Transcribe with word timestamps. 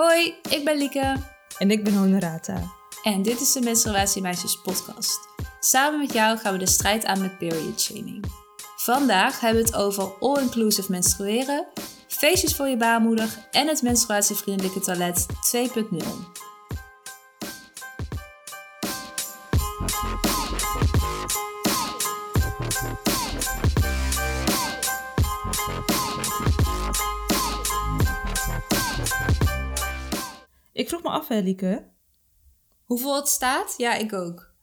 Hoi, 0.00 0.34
ik 0.48 0.64
ben 0.64 0.76
Lieke. 0.76 1.16
En 1.58 1.70
ik 1.70 1.84
ben 1.84 1.94
Honorata. 1.94 2.62
En 3.02 3.22
dit 3.22 3.40
is 3.40 3.52
de 3.52 3.60
Menstruatiemeisjes 3.60 4.60
podcast. 4.62 5.18
Samen 5.60 5.98
met 5.98 6.12
jou 6.12 6.38
gaan 6.38 6.52
we 6.52 6.58
de 6.58 6.66
strijd 6.66 7.04
aan 7.04 7.20
met 7.20 7.38
period 7.38 7.80
shaming. 7.80 8.24
Vandaag 8.76 9.40
hebben 9.40 9.62
we 9.62 9.68
het 9.68 9.76
over 9.76 10.12
all-inclusive 10.20 10.90
menstrueren, 10.90 11.66
feestjes 12.08 12.56
voor 12.56 12.68
je 12.68 12.76
baarmoeder 12.76 13.48
en 13.50 13.68
het 13.68 13.82
menstruatievriendelijke 13.82 14.80
toilet 14.80 15.26
2.0. 15.56 16.49
me 31.10 31.16
af, 31.18 31.28
hè, 31.28 31.38
Lieke. 31.38 31.84
Hoeveel 32.84 33.16
het 33.16 33.28
staat? 33.28 33.74
Ja, 33.76 33.94
ik 33.94 34.12
ook. 34.12 34.54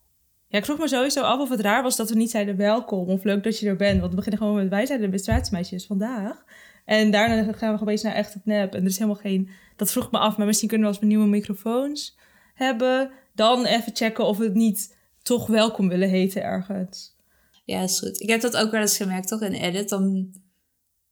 Ja, 0.46 0.58
ik 0.58 0.64
vroeg 0.64 0.78
me 0.78 0.88
sowieso 0.88 1.22
af 1.22 1.40
of 1.40 1.48
het 1.48 1.60
raar 1.60 1.82
was 1.82 1.96
dat 1.96 2.08
we 2.08 2.16
niet 2.16 2.30
zeiden 2.30 2.56
welkom 2.56 3.08
of 3.08 3.24
leuk 3.24 3.44
dat 3.44 3.58
je 3.58 3.68
er 3.68 3.76
bent. 3.76 3.98
Want 3.98 4.10
we 4.10 4.16
beginnen 4.16 4.40
gewoon 4.40 4.56
met 4.56 4.68
wij 4.68 4.86
zijn 4.86 5.00
de 5.00 5.08
menstruatiemeisjes 5.08 5.86
vandaag. 5.86 6.44
En 6.84 7.10
daarna 7.10 7.52
gaan 7.52 7.74
we 7.74 7.80
opeens 7.80 8.02
naar 8.02 8.14
echt 8.14 8.36
op 8.36 8.44
nep. 8.44 8.74
En 8.74 8.80
er 8.80 8.86
is 8.86 8.98
helemaal 8.98 9.20
geen... 9.20 9.50
Dat 9.76 9.90
vroeg 9.90 10.10
me 10.10 10.18
af, 10.18 10.36
maar 10.36 10.46
misschien 10.46 10.68
kunnen 10.68 10.86
we 10.86 10.92
als 10.92 11.02
we 11.02 11.08
nieuwe 11.08 11.26
microfoons 11.26 12.18
hebben... 12.54 13.10
dan 13.34 13.64
even 13.64 13.96
checken 13.96 14.26
of 14.26 14.38
we 14.38 14.44
het 14.44 14.54
niet 14.54 14.96
toch 15.22 15.46
welkom 15.46 15.88
willen 15.88 16.08
heten 16.08 16.42
ergens. 16.42 17.16
Ja, 17.64 17.82
is 17.82 17.98
goed. 17.98 18.20
Ik 18.20 18.28
heb 18.28 18.40
dat 18.40 18.56
ook 18.56 18.70
wel 18.70 18.80
eens 18.80 18.96
gemerkt, 18.96 19.28
toch? 19.28 19.40
In 19.40 19.52
edit, 19.52 19.88
dan 19.88 20.34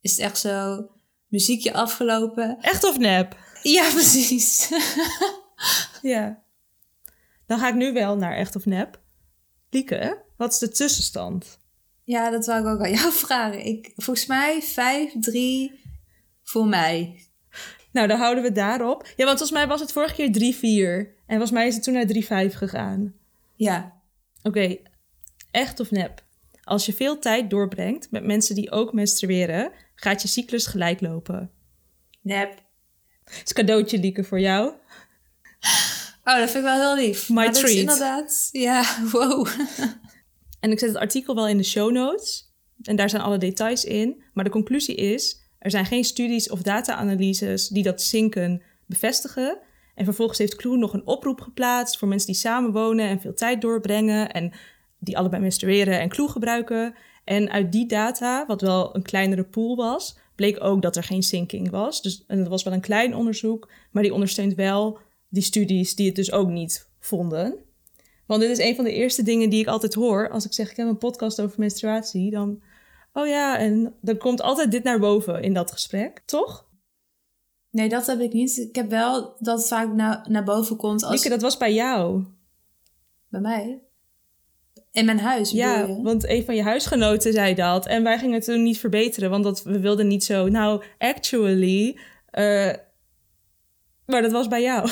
is 0.01 0.11
het 0.11 0.21
echt 0.21 0.39
zo... 0.39 0.89
Muziekje 1.27 1.73
afgelopen. 1.73 2.57
Echt 2.61 2.85
of 2.85 2.99
nep? 2.99 3.37
Ja, 3.71 3.91
precies. 3.95 4.69
ja. 6.03 6.43
Dan 7.47 7.59
ga 7.59 7.69
ik 7.69 7.75
nu 7.75 7.93
wel 7.93 8.17
naar 8.17 8.37
echt 8.37 8.57
of 8.57 8.67
nep. 8.67 9.01
Lieke, 9.71 10.23
wat 10.37 10.53
is 10.53 10.59
de 10.59 10.69
tussenstand? 10.69 11.59
Ja, 12.05 12.31
dat 12.31 12.47
wou 12.47 12.61
ik 12.61 12.67
ook 12.67 12.81
aan 12.81 12.93
jou 12.93 13.13
vragen. 13.27 13.67
Ik, 13.67 13.93
volgens 13.97 14.27
mij 14.27 14.63
5-3 15.73 15.81
voor 16.43 16.67
mij. 16.67 17.21
Nou, 17.93 18.09
dan 18.09 18.19
houden 18.19 18.43
we 18.43 18.53
daarop. 18.53 19.07
Ja, 19.17 19.25
want 19.25 19.39
volgens 19.39 19.59
mij 19.59 19.67
was 19.67 19.81
het 19.81 19.93
vorige 19.93 20.15
keer 20.15 20.55
3-4. 21.07 21.15
En 21.17 21.25
volgens 21.27 21.51
mij 21.51 21.67
is 21.67 21.75
het 21.75 21.83
toen 21.83 21.95
naar 21.95 22.49
3-5 22.51 22.55
gegaan. 22.55 23.15
Ja. 23.55 24.01
Oké, 24.43 24.77
echt 25.51 25.81
of 25.81 25.91
nep? 25.91 26.25
Als 26.63 26.87
je 26.87 26.93
veel 26.93 27.19
tijd 27.19 27.51
doorbrengt 27.51 28.11
met 28.11 28.25
mensen 28.25 28.55
die 28.55 28.71
ook 28.71 28.93
menstrueren, 28.93 29.73
gaat 29.95 30.23
je 30.23 30.29
cyclus 30.29 30.67
gelijk 30.67 31.01
lopen. 31.01 31.51
Nep. 32.21 32.65
Het 33.31 33.43
is 33.45 33.53
cadeautje, 33.53 33.99
Lieke, 33.99 34.25
voor 34.25 34.41
jou. 34.41 34.73
Oh, 36.25 36.39
dat 36.39 36.51
vind 36.51 36.65
ik 36.65 36.71
wel 36.71 36.81
heel 36.81 37.05
lief. 37.05 37.29
My 37.29 37.35
maar 37.35 37.53
treat. 37.53 37.63
Dat 37.63 37.71
is 37.71 37.81
inderdaad, 37.81 38.49
ja, 38.53 38.85
wow. 39.13 39.47
En 40.61 40.71
ik 40.71 40.79
zet 40.79 40.89
het 40.89 40.99
artikel 40.99 41.35
wel 41.35 41.49
in 41.49 41.57
de 41.57 41.63
show 41.63 41.93
notes. 41.93 42.55
En 42.83 42.97
daar 42.97 43.11
zijn 43.11 43.23
alle 43.23 43.39
details 43.39 43.85
in. 43.85 44.23
Maar 44.33 44.45
de 44.45 44.51
conclusie 44.51 44.95
is: 44.95 45.41
er 45.59 45.71
zijn 45.71 45.87
geen 45.87 46.05
studies 46.05 46.51
of 46.51 46.63
data-analyses 46.63 47.69
die 47.69 47.83
dat 47.83 48.03
zinken 48.03 48.63
bevestigen. 48.87 49.59
En 49.95 50.05
vervolgens 50.05 50.39
heeft 50.39 50.55
Kloen 50.55 50.79
nog 50.79 50.93
een 50.93 51.07
oproep 51.07 51.41
geplaatst 51.41 51.99
voor 51.99 52.09
mensen 52.09 52.27
die 52.27 52.41
samenwonen 52.41 53.09
en 53.09 53.21
veel 53.21 53.35
tijd 53.35 53.61
doorbrengen. 53.61 54.31
En 54.33 54.53
die 54.99 55.19
allebei 55.19 55.43
menstrueren 55.43 56.01
en 56.01 56.09
Kloe 56.09 56.29
gebruiken. 56.29 56.95
En 57.25 57.51
uit 57.51 57.73
die 57.73 57.87
data, 57.87 58.47
wat 58.47 58.61
wel 58.61 58.95
een 58.95 59.03
kleinere 59.03 59.45
pool 59.45 59.77
was, 59.77 60.17
bleek 60.37 60.65
ook 60.65 60.83
dat 60.83 60.97
er 60.97 61.03
geen 61.03 61.23
sinking 61.23 61.71
was. 61.71 62.03
Dus 62.03 62.25
en 62.27 62.39
dat 62.39 62.49
was 62.49 62.63
wel 62.63 62.73
een 62.73 62.81
klein 62.81 63.15
onderzoek, 63.15 63.71
maar 63.91 64.03
die 64.03 64.15
ondersteunt 64.15 64.55
wel 64.55 64.99
die 65.29 65.43
studies 65.43 65.95
die 65.95 66.07
het 66.07 66.17
dus 66.17 66.33
ook 66.33 66.49
niet 66.49 66.89
vonden. 66.99 67.65
Want 68.27 68.41
dit 68.41 68.51
is 68.51 68.59
een 68.59 68.75
van 68.75 68.85
de 68.85 68.93
eerste 68.93 69.23
dingen 69.23 69.51
die 69.51 69.61
ik 69.61 69.67
altijd 69.67 69.95
hoor. 69.95 70.31
Als 70.31 70.45
ik 70.45 70.53
zeg, 70.53 70.71
ik 70.71 70.77
heb 70.77 70.89
een 70.89 70.99
podcast 70.99 71.41
over 71.41 71.61
menstruatie, 71.61 72.31
dan... 72.31 72.63
Oh 73.13 73.27
ja, 73.27 73.59
en 73.59 73.95
dan 74.01 74.17
komt 74.17 74.43
altijd 74.43 74.71
dit 74.71 74.83
naar 74.83 74.99
boven 74.99 75.43
in 75.43 75.55
dat 75.55 75.73
gesprek, 75.73 76.23
toch? 76.25 76.69
Nee, 77.71 77.89
dat 77.89 78.07
heb 78.07 78.21
ik 78.21 78.33
niet. 78.33 78.57
Ik 78.57 78.75
heb 78.75 78.91
wel 78.91 79.37
dat 79.39 79.59
het 79.59 79.69
vaak 79.69 79.93
naar, 79.93 80.27
naar 80.29 80.45
boven 80.45 80.77
komt 80.77 81.03
als... 81.03 81.13
Lieke, 81.13 81.29
dat 81.29 81.43
was 81.43 81.57
bij 81.57 81.75
jou. 81.75 82.25
Bij 83.29 83.41
mij? 83.41 83.86
In 84.97 85.05
mijn 85.05 85.19
huis, 85.19 85.51
Ja, 85.51 85.79
je? 85.79 86.03
want 86.03 86.29
een 86.29 86.45
van 86.45 86.55
je 86.55 86.63
huisgenoten 86.63 87.33
zei 87.33 87.55
dat. 87.55 87.87
En 87.87 88.03
wij 88.03 88.19
gingen 88.19 88.35
het 88.35 88.45
toen 88.45 88.63
niet 88.63 88.79
verbeteren, 88.79 89.31
want 89.31 89.45
dat, 89.45 89.63
we 89.63 89.81
wilden 89.81 90.07
niet 90.07 90.25
zo... 90.25 90.49
Nou, 90.49 90.83
actually... 90.99 91.99
eh, 92.31 92.73
maar 94.07 94.23
dat 94.23 94.33
was 94.33 94.49
bij 94.49 94.63
jou. 94.63 94.89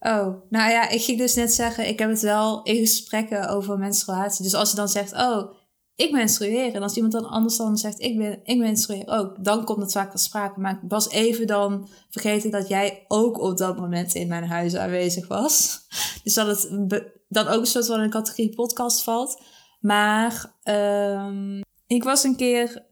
Oh, 0.00 0.26
nou 0.50 0.70
ja, 0.70 0.88
ik 0.88 1.02
ging 1.02 1.18
dus 1.18 1.34
net 1.34 1.52
zeggen, 1.52 1.88
ik 1.88 1.98
heb 1.98 2.08
het 2.08 2.20
wel 2.20 2.62
in 2.62 2.76
gesprekken 2.76 3.48
over 3.48 3.78
menstruatie. 3.78 4.44
Dus 4.44 4.54
als 4.54 4.70
je 4.70 4.76
dan 4.76 4.88
zegt, 4.88 5.12
oh, 5.12 5.52
ik 5.94 6.10
menstrueer. 6.12 6.74
En 6.74 6.82
als 6.82 6.94
iemand 6.94 7.12
dan 7.12 7.26
anders 7.28 7.56
dan 7.56 7.76
zegt, 7.76 8.00
ik, 8.00 8.18
ben, 8.18 8.40
ik 8.44 8.58
menstrueer 8.58 9.08
ook. 9.08 9.44
Dan 9.44 9.64
komt 9.64 9.82
het 9.82 9.92
vaak 9.92 10.10
ter 10.10 10.18
sprake. 10.18 10.60
Maar 10.60 10.72
ik 10.72 10.88
was 10.88 11.10
even 11.10 11.46
dan 11.46 11.88
vergeten 12.10 12.50
dat 12.50 12.68
jij 12.68 13.04
ook 13.08 13.40
op 13.40 13.56
dat 13.58 13.76
moment 13.76 14.14
in 14.14 14.28
mijn 14.28 14.44
huis 14.44 14.76
aanwezig 14.76 15.28
was. 15.28 15.80
Dus 16.24 16.34
dat 16.34 16.46
het 16.46 17.04
dan 17.28 17.46
ook 17.46 17.60
een 17.60 17.66
soort 17.66 17.86
van 17.86 18.00
een 18.00 18.10
categorie 18.10 18.54
podcast 18.54 19.02
valt. 19.02 19.42
Maar 19.80 20.54
ehm, 20.62 21.60
ik 21.86 22.04
was 22.04 22.24
een 22.24 22.36
keer 22.36 22.86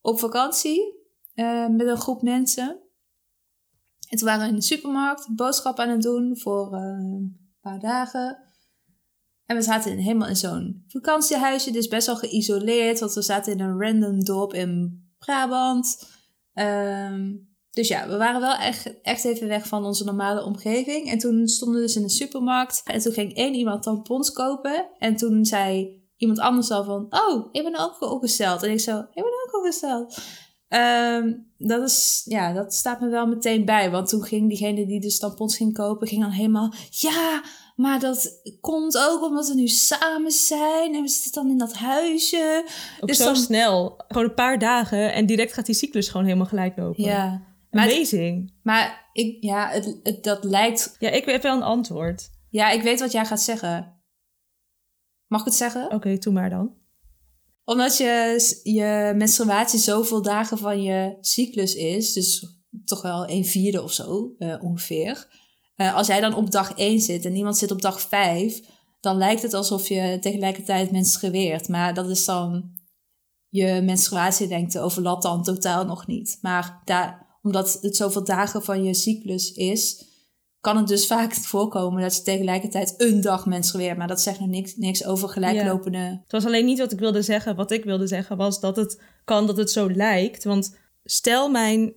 op 0.00 0.18
vakantie 0.18 1.02
eh, 1.34 1.68
met 1.68 1.86
een 1.86 2.00
groep 2.00 2.22
mensen. 2.22 2.82
En 4.08 4.18
toen 4.18 4.28
waren 4.28 4.42
we 4.42 4.48
in 4.48 4.54
de 4.54 4.62
supermarkt 4.62 5.34
boodschappen 5.34 5.84
aan 5.84 5.90
het 5.90 6.02
doen 6.02 6.38
voor 6.38 6.74
eh, 6.74 6.80
een 6.80 7.52
paar 7.60 7.80
dagen. 7.80 8.38
En 9.46 9.56
we 9.56 9.62
zaten 9.62 9.90
in, 9.90 9.98
helemaal 9.98 10.28
in 10.28 10.36
zo'n 10.36 10.84
vakantiehuisje, 10.88 11.70
dus 11.70 11.88
best 11.88 12.06
wel 12.06 12.16
geïsoleerd, 12.16 13.00
want 13.00 13.14
we 13.14 13.22
zaten 13.22 13.52
in 13.52 13.60
een 13.60 13.80
random 13.80 14.24
dorp 14.24 14.52
in 14.52 15.02
Brabant. 15.18 16.12
Ehm, 16.52 17.32
dus 17.74 17.88
ja, 17.88 18.08
we 18.08 18.16
waren 18.16 18.40
wel 18.40 18.54
echt, 18.54 19.00
echt 19.02 19.24
even 19.24 19.48
weg 19.48 19.66
van 19.68 19.84
onze 19.84 20.04
normale 20.04 20.44
omgeving. 20.44 21.10
En 21.10 21.18
toen 21.18 21.48
stonden 21.48 21.76
we 21.80 21.86
dus 21.86 21.96
in 21.96 22.02
de 22.02 22.10
supermarkt. 22.10 22.80
En 22.84 23.00
toen 23.00 23.12
ging 23.12 23.34
één 23.34 23.54
iemand 23.54 23.82
tampons 23.82 24.32
kopen. 24.32 24.86
En 24.98 25.16
toen 25.16 25.44
zei 25.44 26.02
iemand 26.16 26.38
anders 26.38 26.70
al 26.70 26.84
van, 26.84 27.06
oh, 27.10 27.48
ik 27.52 27.62
ben 27.62 27.78
ook 27.78 28.00
opgesteld. 28.00 28.62
En 28.62 28.70
ik 28.70 28.80
zo, 28.80 28.98
ik 28.98 29.14
ben 29.14 29.24
ook 29.24 29.56
opgesteld. 29.56 30.18
Ehm, 30.68 31.32
dat, 31.58 31.82
is, 31.82 32.22
ja, 32.24 32.52
dat 32.52 32.74
staat 32.74 33.00
me 33.00 33.08
wel 33.08 33.26
meteen 33.26 33.64
bij. 33.64 33.90
Want 33.90 34.08
toen 34.08 34.22
ging 34.24 34.48
diegene 34.48 34.86
die 34.86 35.00
de 35.00 35.16
tampons 35.18 35.56
ging 35.56 35.74
kopen, 35.74 36.08
ging 36.08 36.20
dan 36.22 36.30
helemaal... 36.30 36.72
Ja, 36.90 37.42
maar 37.76 38.00
dat 38.00 38.40
komt 38.60 38.98
ook 38.98 39.22
omdat 39.22 39.48
we 39.48 39.54
nu 39.54 39.66
samen 39.68 40.30
zijn. 40.30 40.94
En 40.94 41.02
we 41.02 41.08
zitten 41.08 41.32
dan 41.42 41.50
in 41.50 41.58
dat 41.58 41.72
huisje. 41.74 42.64
Ook 43.00 43.08
Dus 43.08 43.16
zo 43.16 43.24
dan- 43.24 43.36
snel. 43.36 43.94
Gewoon 44.08 44.24
een 44.28 44.34
paar 44.34 44.58
dagen 44.58 45.12
en 45.12 45.26
direct 45.26 45.52
gaat 45.52 45.66
die 45.66 45.74
cyclus 45.74 46.08
gewoon 46.08 46.26
helemaal 46.26 46.46
gelijk 46.46 46.76
lopen. 46.76 47.04
Ja, 47.04 47.42
maar, 47.74 47.92
Amazing. 47.92 48.52
maar 48.62 49.10
ik, 49.12 49.36
ja, 49.40 49.68
het, 49.68 49.98
het, 50.02 50.24
dat 50.24 50.44
lijkt... 50.44 50.96
Ja, 50.98 51.10
ik 51.10 51.24
heb 51.24 51.42
wel 51.42 51.56
een 51.56 51.62
antwoord. 51.62 52.30
Ja, 52.50 52.70
ik 52.70 52.82
weet 52.82 53.00
wat 53.00 53.12
jij 53.12 53.26
gaat 53.26 53.42
zeggen. 53.42 54.02
Mag 55.26 55.40
ik 55.40 55.46
het 55.46 55.54
zeggen? 55.54 55.92
Oké, 55.92 56.18
doe 56.18 56.32
maar 56.32 56.50
dan. 56.50 56.74
Omdat 57.64 57.96
je, 57.96 58.60
je 58.62 59.12
menstruatie 59.16 59.78
zoveel 59.78 60.22
dagen 60.22 60.58
van 60.58 60.82
je 60.82 61.16
cyclus 61.20 61.74
is, 61.74 62.12
dus 62.12 62.46
toch 62.84 63.02
wel 63.02 63.28
een 63.28 63.44
vierde 63.44 63.82
of 63.82 63.92
zo 63.92 64.34
eh, 64.38 64.62
ongeveer. 64.62 65.28
Eh, 65.74 65.94
als 65.94 66.06
jij 66.06 66.20
dan 66.20 66.34
op 66.34 66.50
dag 66.50 66.72
1 66.74 67.00
zit 67.00 67.24
en 67.24 67.36
iemand 67.36 67.58
zit 67.58 67.70
op 67.70 67.82
dag 67.82 68.00
5, 68.00 68.60
dan 69.00 69.16
lijkt 69.16 69.42
het 69.42 69.54
alsof 69.54 69.88
je 69.88 70.18
tegelijkertijd 70.20 70.90
menstrueert. 70.90 71.68
Maar 71.68 71.94
dat 71.94 72.08
is 72.08 72.24
dan 72.24 72.72
je 73.48 73.80
menstruatielengte 73.82 74.80
overlapt 74.80 75.22
dan 75.22 75.42
totaal 75.42 75.84
nog 75.84 76.06
niet. 76.06 76.38
Maar 76.40 76.80
daar, 76.84 77.23
omdat 77.44 77.78
het 77.80 77.96
zoveel 77.96 78.24
dagen 78.24 78.62
van 78.62 78.84
je 78.84 78.94
cyclus 78.94 79.52
is, 79.52 80.04
kan 80.60 80.76
het 80.76 80.86
dus 80.86 81.06
vaak 81.06 81.34
voorkomen 81.52 82.02
dat 82.02 82.16
je 82.16 82.22
tegelijkertijd 82.22 82.94
een 82.96 83.20
dag 83.20 83.46
menstrueert. 83.46 83.96
Maar 83.96 84.08
dat 84.08 84.20
zegt 84.20 84.40
nog 84.40 84.48
niks, 84.48 84.76
niks 84.76 85.04
over 85.04 85.28
gelijklopende 85.28 85.98
Het 85.98 86.32
was 86.32 86.46
alleen 86.46 86.64
niet 86.64 86.78
wat 86.78 86.92
ik 86.92 86.98
wilde 86.98 87.22
zeggen. 87.22 87.56
Wat 87.56 87.70
ik 87.70 87.84
wilde 87.84 88.06
zeggen 88.06 88.36
was 88.36 88.60
dat 88.60 88.76
het 88.76 89.00
kan 89.24 89.46
dat 89.46 89.56
het 89.56 89.70
zo 89.70 89.90
lijkt. 89.90 90.44
Want 90.44 90.76
stel 91.04 91.48
mijn 91.48 91.92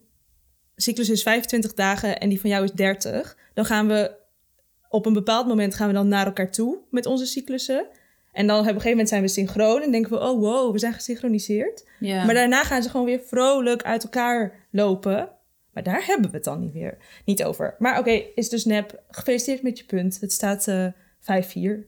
cyclus 0.76 1.10
is 1.10 1.24
25 1.24 1.74
dagen 1.74 2.20
en 2.20 2.30
die 2.30 2.40
van 2.42 2.50
jou 2.50 2.64
is 2.64 2.72
30. 2.72 3.38
Dan 3.54 3.66
gaan 3.66 3.88
we 3.88 4.16
op 4.90 5.06
een 5.06 5.14
bepaald 5.14 5.48
moment 5.48 5.76
gaan 5.76 5.88
we 5.88 5.94
dan 5.94 6.08
naar 6.08 6.26
elkaar 6.26 6.52
toe 6.52 6.80
met 6.90 7.06
onze 7.06 7.26
cyclussen. 7.26 7.88
En 8.32 8.48
dan 8.48 8.56
op 8.56 8.62
een 8.62 8.68
gegeven 8.68 8.90
moment 8.90 9.10
zijn 9.10 9.22
we 9.22 9.28
synchroon 9.28 9.82
en 9.82 9.92
denken 9.92 10.12
we, 10.12 10.20
oh 10.20 10.40
wow, 10.40 10.72
we 10.72 10.80
zijn 10.80 10.94
gesynchroniseerd. 10.94 11.88
Ja. 12.00 12.26
Maar 12.26 12.34
daarna 12.34 12.64
gaan 12.64 12.84
ze 12.84 12.90
gewoon 12.90 13.06
weer 13.06 13.22
vrolijk 13.26 13.84
uit 13.84 14.04
elkaar 14.04 14.68
lopen. 14.72 15.30
Maar 15.78 15.86
daar 15.86 16.06
hebben 16.06 16.30
we 16.30 16.36
het 16.36 16.46
dan 16.46 16.60
niet 16.60 16.74
weer 16.74 16.98
niet 17.26 17.44
over. 17.44 17.76
Maar 17.80 18.00
oké, 18.00 18.12
is 18.12 18.50
dus 18.50 18.66
nep. 18.66 19.04
Gefeliciteerd 19.10 19.62
met 19.62 19.78
je 19.78 19.86
punt. 19.86 20.20
Het 20.20 20.34
staat 20.34 20.68
eh 20.68 20.88
5-4. 21.22 21.88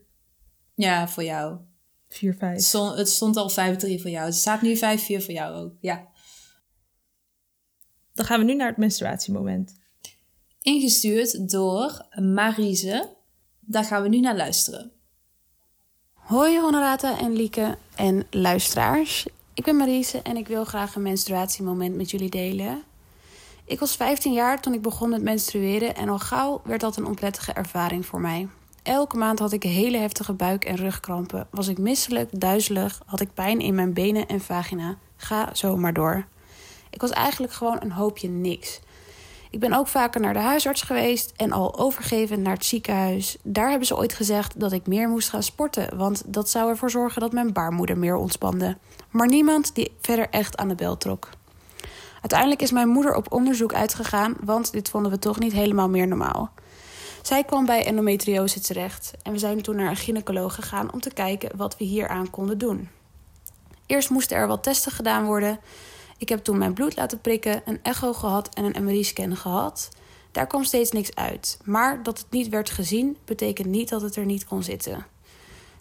ja, 0.75 1.07
voor 1.07 1.23
jou. 1.23 1.57
4-5. 2.07 2.17
Het 2.39 2.63
stond, 2.63 2.97
het 2.97 3.09
stond 3.09 3.37
al 3.37 3.49
5-3 3.49 3.53
voor 3.77 4.09
jou. 4.09 4.25
Het 4.25 4.35
staat 4.35 4.61
nu 4.61 4.75
5-4 4.75 4.79
voor 4.79 5.31
jou 5.31 5.55
ook. 5.55 5.73
Ja. 5.79 6.07
Dan 8.13 8.25
gaan 8.25 8.39
we 8.39 8.45
nu 8.45 8.55
naar 8.55 8.67
het 8.67 8.77
menstruatiemoment. 8.77 9.75
ingestuurd 10.61 11.49
door 11.49 12.05
Marise. 12.21 13.15
Daar 13.59 13.83
gaan 13.83 14.01
we 14.01 14.09
nu 14.09 14.19
naar 14.19 14.35
luisteren. 14.35 14.91
Hoi 16.13 16.59
Honorata 16.59 17.19
en 17.19 17.33
Lieke 17.33 17.77
en 17.95 18.27
luisteraars. 18.29 19.27
Ik 19.53 19.63
ben 19.63 19.75
Marise 19.75 20.21
en 20.21 20.37
ik 20.37 20.47
wil 20.47 20.65
graag 20.65 20.95
een 20.95 21.01
menstruatiemoment 21.01 21.95
met 21.95 22.11
jullie 22.11 22.29
delen. 22.29 22.87
Ik 23.69 23.79
was 23.79 23.95
15 23.95 24.33
jaar 24.33 24.61
toen 24.61 24.73
ik 24.73 24.81
begon 24.81 25.09
met 25.09 25.21
menstrueren 25.21 25.95
en 25.95 26.09
al 26.09 26.19
gauw 26.19 26.61
werd 26.63 26.81
dat 26.81 26.97
een 26.97 27.05
onprettige 27.05 27.53
ervaring 27.53 28.05
voor 28.05 28.19
mij. 28.19 28.47
Elke 28.83 29.17
maand 29.17 29.39
had 29.39 29.51
ik 29.51 29.63
hele 29.63 29.97
heftige 29.97 30.33
buik- 30.33 30.65
en 30.65 30.75
rugkrampen. 30.75 31.47
Was 31.51 31.67
ik 31.67 31.77
misselijk, 31.77 32.39
duizelig, 32.39 33.01
had 33.05 33.19
ik 33.19 33.33
pijn 33.33 33.59
in 33.59 33.75
mijn 33.75 33.93
benen 33.93 34.27
en 34.27 34.41
vagina. 34.41 34.97
Ga 35.15 35.49
zo 35.53 35.77
maar 35.77 35.93
door. 35.93 36.25
Ik 36.89 37.01
was 37.01 37.09
eigenlijk 37.09 37.53
gewoon 37.53 37.77
een 37.79 37.91
hoopje 37.91 38.27
niks. 38.27 38.79
Ik 39.49 39.59
ben 39.59 39.73
ook 39.73 39.87
vaker 39.87 40.21
naar 40.21 40.33
de 40.33 40.39
huisarts 40.39 40.81
geweest 40.81 41.33
en 41.35 41.51
al 41.51 41.79
overgeven 41.79 42.41
naar 42.41 42.53
het 42.53 42.65
ziekenhuis. 42.65 43.37
Daar 43.43 43.69
hebben 43.69 43.87
ze 43.87 43.97
ooit 43.97 44.13
gezegd 44.13 44.59
dat 44.59 44.71
ik 44.71 44.87
meer 44.87 45.09
moest 45.09 45.29
gaan 45.29 45.43
sporten, 45.43 45.97
want 45.97 46.23
dat 46.25 46.49
zou 46.49 46.69
ervoor 46.69 46.91
zorgen 46.91 47.21
dat 47.21 47.31
mijn 47.31 47.53
baarmoeder 47.53 47.97
meer 47.97 48.15
ontspande. 48.15 48.77
Maar 49.09 49.27
niemand 49.27 49.75
die 49.75 49.91
verder 50.01 50.29
echt 50.29 50.57
aan 50.57 50.67
de 50.67 50.75
bel 50.75 50.97
trok. 50.97 51.29
Uiteindelijk 52.21 52.61
is 52.61 52.71
mijn 52.71 52.87
moeder 52.87 53.15
op 53.15 53.31
onderzoek 53.31 53.73
uitgegaan, 53.73 54.35
want 54.43 54.71
dit 54.71 54.89
vonden 54.89 55.11
we 55.11 55.19
toch 55.19 55.39
niet 55.39 55.53
helemaal 55.53 55.89
meer 55.89 56.07
normaal. 56.07 56.51
Zij 57.21 57.43
kwam 57.43 57.65
bij 57.65 57.85
endometriose 57.85 58.59
terecht 58.59 59.13
en 59.23 59.31
we 59.31 59.37
zijn 59.37 59.61
toen 59.61 59.75
naar 59.75 59.89
een 59.89 59.95
gynaecoloog 59.95 60.55
gegaan 60.55 60.93
om 60.93 61.01
te 61.01 61.13
kijken 61.13 61.57
wat 61.57 61.77
we 61.77 61.83
hieraan 61.83 62.29
konden 62.29 62.57
doen. 62.57 62.89
Eerst 63.85 64.09
moesten 64.09 64.37
er 64.37 64.47
wat 64.47 64.63
testen 64.63 64.91
gedaan 64.91 65.25
worden. 65.25 65.59
Ik 66.17 66.29
heb 66.29 66.43
toen 66.43 66.57
mijn 66.57 66.73
bloed 66.73 66.95
laten 66.95 67.21
prikken, 67.21 67.61
een 67.65 67.79
echo 67.83 68.13
gehad 68.13 68.53
en 68.53 68.75
een 68.75 68.83
MRI-scan 68.83 69.35
gehad. 69.35 69.89
Daar 70.31 70.47
kwam 70.47 70.63
steeds 70.63 70.91
niks 70.91 71.15
uit. 71.15 71.59
Maar 71.63 72.03
dat 72.03 72.17
het 72.17 72.27
niet 72.29 72.49
werd 72.49 72.69
gezien, 72.69 73.17
betekent 73.25 73.67
niet 73.67 73.89
dat 73.89 74.01
het 74.01 74.15
er 74.15 74.25
niet 74.25 74.45
kon 74.45 74.63
zitten. 74.63 75.05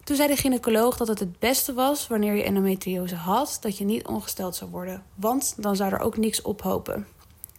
Toen 0.09 0.17
zei 0.17 0.29
de 0.29 0.41
gynaecoloog 0.41 0.97
dat 0.97 1.07
het 1.07 1.19
het 1.19 1.39
beste 1.39 1.73
was 1.73 2.07
wanneer 2.07 2.33
je 2.33 2.43
endometriose 2.43 3.15
had, 3.15 3.57
dat 3.61 3.77
je 3.77 3.85
niet 3.85 4.07
ongesteld 4.07 4.55
zou 4.55 4.69
worden, 4.71 5.03
want 5.15 5.53
dan 5.57 5.75
zou 5.75 5.93
er 5.93 5.99
ook 5.99 6.17
niks 6.17 6.41
ophopen. 6.41 7.07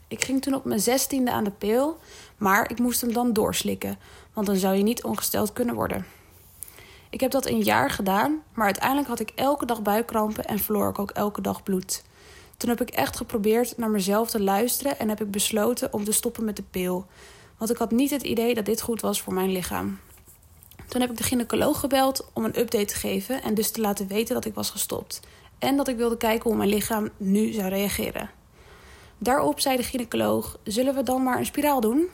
Ik 0.08 0.24
ging 0.24 0.42
toen 0.42 0.54
op 0.54 0.64
mijn 0.64 0.80
zestiende 0.80 1.30
aan 1.30 1.44
de 1.44 1.50
pil, 1.50 1.98
maar 2.36 2.70
ik 2.70 2.78
moest 2.78 3.00
hem 3.00 3.12
dan 3.12 3.32
doorslikken, 3.32 3.98
want 4.32 4.46
dan 4.46 4.56
zou 4.56 4.76
je 4.76 4.82
niet 4.82 5.04
ongesteld 5.04 5.52
kunnen 5.52 5.74
worden. 5.74 6.06
Ik 7.10 7.20
heb 7.20 7.30
dat 7.30 7.46
een 7.46 7.62
jaar 7.62 7.90
gedaan, 7.90 8.42
maar 8.54 8.64
uiteindelijk 8.64 9.08
had 9.08 9.20
ik 9.20 9.32
elke 9.34 9.66
dag 9.66 9.82
buikkrampen 9.82 10.44
en 10.44 10.58
verloor 10.58 10.88
ik 10.88 10.98
ook 10.98 11.10
elke 11.10 11.40
dag 11.40 11.62
bloed. 11.62 12.02
Toen 12.56 12.70
heb 12.70 12.80
ik 12.80 12.90
echt 12.90 13.16
geprobeerd 13.16 13.76
naar 13.76 13.90
mezelf 13.90 14.30
te 14.30 14.42
luisteren 14.42 14.98
en 14.98 15.08
heb 15.08 15.20
ik 15.20 15.30
besloten 15.30 15.92
om 15.92 16.04
te 16.04 16.12
stoppen 16.12 16.44
met 16.44 16.56
de 16.56 16.64
pil. 16.70 17.06
Want 17.56 17.70
ik 17.70 17.76
had 17.76 17.90
niet 17.90 18.10
het 18.10 18.22
idee 18.22 18.54
dat 18.54 18.64
dit 18.64 18.80
goed 18.80 19.00
was 19.00 19.20
voor 19.20 19.32
mijn 19.32 19.52
lichaam. 19.52 19.98
Toen 20.90 21.00
heb 21.00 21.10
ik 21.10 21.16
de 21.16 21.22
gynaecoloog 21.22 21.80
gebeld 21.80 22.26
om 22.32 22.44
een 22.44 22.58
update 22.58 22.84
te 22.84 22.94
geven 22.94 23.42
en 23.42 23.54
dus 23.54 23.70
te 23.70 23.80
laten 23.80 24.08
weten 24.08 24.34
dat 24.34 24.44
ik 24.44 24.54
was 24.54 24.70
gestopt. 24.70 25.20
En 25.58 25.76
dat 25.76 25.88
ik 25.88 25.96
wilde 25.96 26.16
kijken 26.16 26.48
hoe 26.50 26.58
mijn 26.58 26.68
lichaam 26.68 27.08
nu 27.16 27.52
zou 27.52 27.68
reageren. 27.68 28.30
Daarop 29.18 29.60
zei 29.60 29.76
de 29.76 29.82
gynaecoloog: 29.82 30.58
Zullen 30.64 30.94
we 30.94 31.02
dan 31.02 31.22
maar 31.22 31.38
een 31.38 31.46
spiraal 31.46 31.80
doen? 31.80 32.06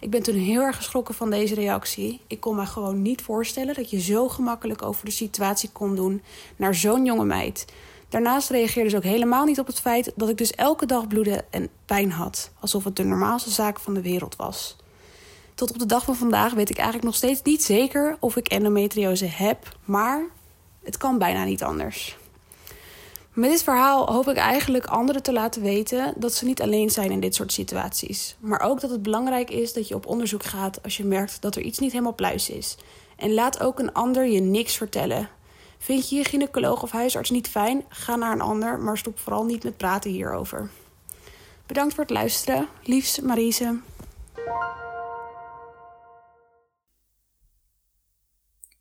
Ik 0.00 0.10
ben 0.10 0.22
toen 0.22 0.34
heel 0.34 0.60
erg 0.60 0.76
geschrokken 0.76 1.14
van 1.14 1.30
deze 1.30 1.54
reactie. 1.54 2.20
Ik 2.26 2.40
kon 2.40 2.56
me 2.56 2.66
gewoon 2.66 3.02
niet 3.02 3.22
voorstellen 3.22 3.74
dat 3.74 3.90
je 3.90 4.00
zo 4.00 4.28
gemakkelijk 4.28 4.82
over 4.82 5.04
de 5.04 5.10
situatie 5.10 5.70
kon 5.72 5.94
doen 5.94 6.22
naar 6.56 6.74
zo'n 6.74 7.04
jonge 7.04 7.24
meid. 7.24 7.64
Daarnaast 8.08 8.50
reageerde 8.50 8.90
ze 8.90 8.96
ook 8.96 9.02
helemaal 9.02 9.44
niet 9.44 9.60
op 9.60 9.66
het 9.66 9.80
feit 9.80 10.12
dat 10.16 10.28
ik 10.28 10.38
dus 10.38 10.52
elke 10.52 10.86
dag 10.86 11.06
bloedde 11.06 11.44
en 11.50 11.68
pijn 11.84 12.12
had, 12.12 12.50
alsof 12.60 12.84
het 12.84 12.96
de 12.96 13.04
normaalste 13.04 13.50
zaak 13.50 13.78
van 13.78 13.94
de 13.94 14.02
wereld 14.02 14.36
was. 14.36 14.76
Tot 15.56 15.70
op 15.70 15.78
de 15.78 15.86
dag 15.86 16.04
van 16.04 16.16
vandaag 16.16 16.52
weet 16.52 16.70
ik 16.70 16.76
eigenlijk 16.76 17.06
nog 17.06 17.14
steeds 17.14 17.42
niet 17.42 17.62
zeker 17.62 18.16
of 18.20 18.36
ik 18.36 18.48
endometriose 18.48 19.24
heb, 19.24 19.76
maar 19.84 20.24
het 20.82 20.96
kan 20.96 21.18
bijna 21.18 21.44
niet 21.44 21.62
anders. 21.62 22.16
Met 23.32 23.50
dit 23.50 23.62
verhaal 23.62 24.12
hoop 24.12 24.28
ik 24.28 24.36
eigenlijk 24.36 24.86
anderen 24.86 25.22
te 25.22 25.32
laten 25.32 25.62
weten 25.62 26.14
dat 26.16 26.34
ze 26.34 26.44
niet 26.44 26.62
alleen 26.62 26.90
zijn 26.90 27.10
in 27.10 27.20
dit 27.20 27.34
soort 27.34 27.52
situaties. 27.52 28.36
Maar 28.40 28.60
ook 28.60 28.80
dat 28.80 28.90
het 28.90 29.02
belangrijk 29.02 29.50
is 29.50 29.72
dat 29.72 29.88
je 29.88 29.94
op 29.94 30.06
onderzoek 30.06 30.44
gaat 30.44 30.82
als 30.82 30.96
je 30.96 31.04
merkt 31.04 31.40
dat 31.40 31.56
er 31.56 31.62
iets 31.62 31.78
niet 31.78 31.92
helemaal 31.92 32.14
pluis 32.14 32.50
is. 32.50 32.76
En 33.16 33.34
laat 33.34 33.60
ook 33.60 33.78
een 33.78 33.92
ander 33.92 34.26
je 34.26 34.40
niks 34.40 34.76
vertellen. 34.76 35.28
Vind 35.78 36.08
je 36.08 36.16
je 36.16 36.24
gynaecoloog 36.24 36.82
of 36.82 36.90
huisarts 36.90 37.30
niet 37.30 37.48
fijn? 37.48 37.84
Ga 37.88 38.16
naar 38.16 38.32
een 38.32 38.40
ander, 38.40 38.78
maar 38.78 38.98
stop 38.98 39.18
vooral 39.18 39.44
niet 39.44 39.64
met 39.64 39.76
praten 39.76 40.10
hierover. 40.10 40.70
Bedankt 41.66 41.94
voor 41.94 42.04
het 42.04 42.12
luisteren. 42.12 42.68
Liefs, 42.82 43.20
Marise. 43.20 43.78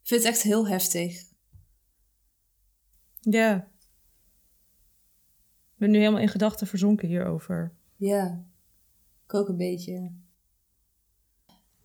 Ik 0.05 0.11
vind 0.11 0.23
het 0.23 0.33
echt 0.33 0.41
heel 0.41 0.67
heftig. 0.67 1.23
Ja. 3.19 3.55
Ik 5.73 5.77
ben 5.77 5.91
nu 5.91 5.97
helemaal 5.97 6.21
in 6.21 6.27
gedachten 6.27 6.67
verzonken 6.67 7.07
hierover. 7.07 7.75
Ja, 7.95 8.45
ik 9.25 9.33
ook 9.33 9.47
een 9.47 9.57
beetje. 9.57 10.11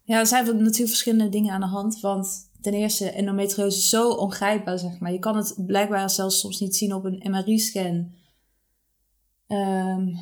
Ja, 0.02 0.18
er 0.18 0.26
zijn 0.26 0.44
natuurlijk 0.44 0.88
verschillende 0.88 1.28
dingen 1.28 1.52
aan 1.52 1.60
de 1.60 1.66
hand. 1.66 2.00
Want 2.00 2.50
ten 2.60 2.74
eerste, 2.74 3.10
endometriose 3.10 3.78
is 3.78 3.88
zo 3.88 4.10
ongrijpbaar, 4.10 4.78
zeg 4.78 4.98
maar. 4.98 5.12
Je 5.12 5.18
kan 5.18 5.36
het 5.36 5.54
blijkbaar 5.66 6.10
zelfs 6.10 6.40
soms 6.40 6.60
niet 6.60 6.76
zien 6.76 6.94
op 6.94 7.04
een 7.04 7.22
MRI-scan. 7.30 8.14
Ehm, 9.46 10.16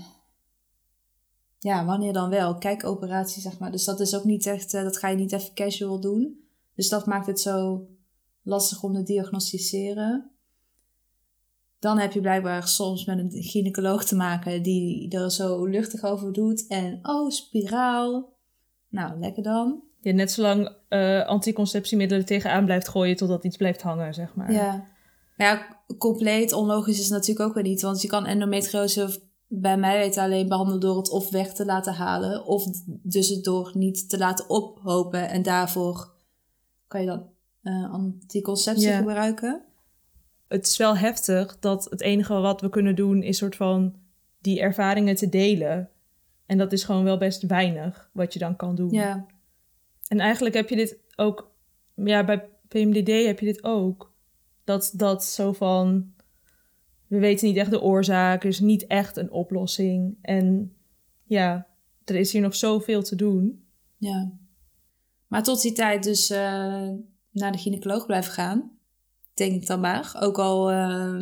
ja, 1.59 1.85
wanneer 1.85 2.13
dan 2.13 2.31
wel? 2.31 2.59
Kijkoperatie, 2.59 3.43
zeg 3.43 3.59
maar. 3.59 3.71
Dus 3.71 3.85
dat 3.85 4.01
is 4.01 4.17
ook 4.17 4.25
niet 4.25 4.47
echt, 4.47 4.75
uh, 4.75 4.83
dat 4.83 4.99
ga 4.99 5.09
je 5.09 5.17
niet 5.17 5.33
even 5.33 5.55
casual 5.55 6.01
doen. 6.01 6.48
Dus 6.79 6.89
dat 6.89 7.07
maakt 7.07 7.27
het 7.27 7.41
zo 7.41 7.87
lastig 8.43 8.83
om 8.83 8.95
te 8.95 9.03
diagnosticeren. 9.03 10.31
Dan 11.79 11.99
heb 11.99 12.13
je 12.13 12.21
blijkbaar 12.21 12.69
soms 12.69 13.05
met 13.05 13.19
een 13.19 13.31
gynaecoloog 13.31 14.05
te 14.05 14.17
maken 14.17 14.63
die 14.63 15.11
er 15.11 15.31
zo 15.31 15.67
luchtig 15.67 16.03
over 16.03 16.33
doet. 16.33 16.67
En 16.67 16.99
oh, 17.03 17.31
spiraal. 17.31 18.33
Nou, 18.89 19.19
lekker 19.19 19.43
dan. 19.43 19.83
Ja, 20.01 20.13
net 20.13 20.31
zolang 20.31 20.75
uh, 20.89 21.27
anticonceptiemiddelen 21.27 22.25
tegenaan 22.25 22.65
blijft 22.65 22.89
gooien 22.89 23.17
totdat 23.17 23.45
iets 23.45 23.57
blijft 23.57 23.83
hangen, 23.83 24.15
zeg 24.15 24.35
maar. 24.35 24.53
Ja. 24.53 24.87
Ja, 25.37 25.81
compleet 25.99 26.53
onlogisch 26.53 27.01
is 27.01 27.09
natuurlijk 27.09 27.49
ook 27.49 27.55
weer 27.55 27.63
niet. 27.63 27.83
Want 27.83 28.03
je 28.03 28.09
kan 28.09 28.27
endometriose 28.27 29.21
bij 29.47 29.77
mij 29.77 29.99
weten 29.99 30.23
alleen 30.23 30.49
behandelen 30.49 30.81
door 30.81 30.97
het 30.97 31.11
of 31.11 31.31
weg 31.31 31.55
te 31.55 31.65
laten 31.65 31.95
halen. 31.95 32.47
Of 32.47 32.65
dus 32.87 33.29
het 33.29 33.45
door 33.45 33.71
niet 33.75 34.09
te 34.09 34.19
laten 34.19 34.49
ophopen. 34.51 35.29
En 35.29 35.43
daarvoor 35.43 36.17
kan 36.89 37.01
je 37.01 37.07
dan 37.07 37.29
uh, 37.63 37.93
anticonceptie 37.93 38.89
Ja. 38.89 38.97
gebruiken. 38.99 39.63
Het 40.49 40.67
is 40.67 40.77
wel 40.77 40.97
heftig 40.97 41.59
dat 41.59 41.85
het 41.91 42.01
enige 42.01 42.35
wat 42.35 42.61
we 42.61 42.69
kunnen 42.69 42.95
doen 42.95 43.23
is 43.23 43.37
soort 43.37 43.57
van 43.57 43.95
die 44.41 44.61
ervaringen 44.61 45.15
te 45.15 45.29
delen. 45.29 45.91
En 46.47 46.59
dat 46.59 46.73
is 46.73 46.85
gewoon 46.85 47.05
wel 47.05 47.19
best 47.19 47.43
weinig 47.43 48.11
wat 48.13 48.33
je 48.33 48.39
dan 48.39 48.57
kan 48.57 48.75
doen. 48.75 48.91
Ja. 48.91 49.27
En 50.09 50.21
eigenlijk 50.21 50.55
heb 50.55 50.69
je 50.69 50.77
dit 50.77 50.99
ook, 51.17 51.51
ja, 51.95 52.25
bij 52.25 52.49
PMDD 52.69 53.25
heb 53.27 53.41
je 53.41 53.47
dit 53.47 53.65
ook. 53.65 54.15
Dat, 54.65 54.93
dat 54.97 55.25
zo 55.25 55.53
van, 55.53 56.13
we 57.07 57.19
weten 57.19 57.47
niet 57.49 57.57
echt 57.57 57.71
de 57.71 57.81
oorzaak, 57.81 58.43
er 58.43 58.49
is 58.49 58.61
niet 58.61 58.87
echt 58.87 59.17
een 59.17 59.31
oplossing. 59.31 60.19
En 60.23 60.75
ja, 61.25 61.67
er 62.05 62.15
is 62.15 62.33
hier 62.33 62.43
nog 62.43 62.55
zoveel 62.55 63.03
te 63.03 63.17
doen. 63.17 63.65
Ja. 63.97 64.33
Maar 65.29 65.43
tot 65.43 65.63
die 65.63 65.73
tijd 65.73 66.03
dus 66.03 66.31
eh, 66.31 66.89
naar 67.31 67.53
de 67.53 67.59
gynaecoloog 67.59 68.07
blijven 68.07 68.33
gaan. 68.33 68.71
Denk 69.35 69.55
ik 69.63 69.67
dan 69.67 69.81
maar. 69.81 70.17
Ook 70.21 70.39
al 70.39 70.71
eh, 70.71 71.21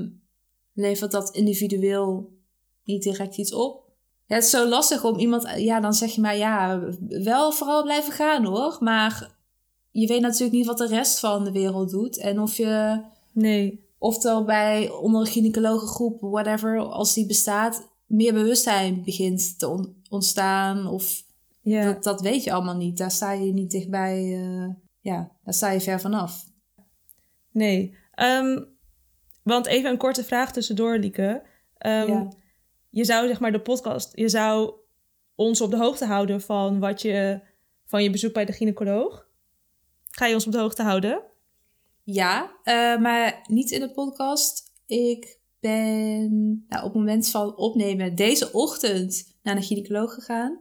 levert 0.72 1.10
dat 1.10 1.30
individueel 1.30 2.32
niet 2.84 3.02
direct 3.02 3.36
iets 3.36 3.54
op. 3.54 3.84
Ja, 4.26 4.34
het 4.34 4.44
is 4.44 4.50
zo 4.50 4.68
lastig 4.68 5.04
om 5.04 5.18
iemand... 5.18 5.52
Ja, 5.56 5.80
dan 5.80 5.94
zeg 5.94 6.10
je 6.10 6.20
maar 6.20 6.36
ja, 6.36 6.82
wel 7.08 7.52
vooral 7.52 7.82
blijven 7.82 8.12
gaan 8.12 8.44
hoor. 8.44 8.76
Maar 8.80 9.34
je 9.90 10.06
weet 10.06 10.20
natuurlijk 10.20 10.52
niet 10.52 10.66
wat 10.66 10.78
de 10.78 10.86
rest 10.86 11.18
van 11.18 11.44
de 11.44 11.52
wereld 11.52 11.90
doet. 11.90 12.18
En 12.18 12.40
of 12.40 12.56
je... 12.56 13.02
Nee, 13.32 13.86
Oftewel 13.98 14.44
bij 14.44 14.90
onder 14.90 15.20
een 15.20 15.26
gynaecologengroep, 15.26 16.20
whatever, 16.20 16.78
als 16.78 17.14
die 17.14 17.26
bestaat, 17.26 17.88
meer 18.06 18.32
bewustzijn 18.32 19.02
begint 19.04 19.58
te 19.58 19.68
on- 19.68 19.96
ontstaan. 20.08 20.86
Of 20.86 21.24
ja. 21.70 21.84
dat, 21.84 22.02
dat 22.02 22.20
weet 22.20 22.44
je 22.44 22.52
allemaal 22.52 22.76
niet. 22.76 22.98
Daar 22.98 23.10
sta 23.10 23.32
je 23.32 23.52
niet 23.52 23.70
dichtbij. 23.70 24.34
eh, 24.34 24.68
ja, 25.00 25.30
daar 25.44 25.54
sta 25.54 25.70
je 25.70 25.80
ver 25.80 26.00
vanaf. 26.00 26.44
Nee. 27.50 27.96
Ehm, 28.14 28.62
want 29.42 29.66
even 29.66 29.90
een 29.90 29.96
korte 29.96 30.24
vraag 30.24 30.52
tussendoor, 30.52 30.98
Lieke. 30.98 31.42
Ja. 31.78 32.28
Je 32.90 33.04
zou 33.04 33.26
zeg 33.26 33.40
maar 33.40 33.52
de 33.52 33.60
podcast, 33.60 34.16
je 34.16 34.28
zou 34.28 34.74
ons 35.34 35.60
op 35.60 35.70
de 35.70 35.76
hoogte 35.76 36.04
houden 36.04 36.40
van 36.40 36.78
wat 36.78 37.02
je 37.02 37.40
van 37.84 38.02
je 38.02 38.10
bezoek 38.10 38.32
bij 38.32 38.44
de 38.44 38.52
gynaecoloog. 38.52 39.26
Ga 40.10 40.26
je 40.26 40.34
ons 40.34 40.46
op 40.46 40.52
de 40.52 40.58
hoogte 40.58 40.82
houden? 40.82 41.22
Ja, 42.02 42.52
eh, 42.62 42.98
maar 42.98 43.44
niet 43.46 43.70
in 43.70 43.80
de 43.80 43.90
podcast. 43.90 44.72
Ik 44.86 45.40
ben 45.60 46.30
nou, 46.68 46.84
op 46.84 46.92
het 46.92 46.94
moment 46.94 47.28
van 47.28 47.56
opnemen 47.56 48.14
deze 48.14 48.52
ochtend 48.52 49.36
naar 49.42 49.54
de 49.54 49.62
gynaecoloog 49.62 50.14
gegaan. 50.14 50.60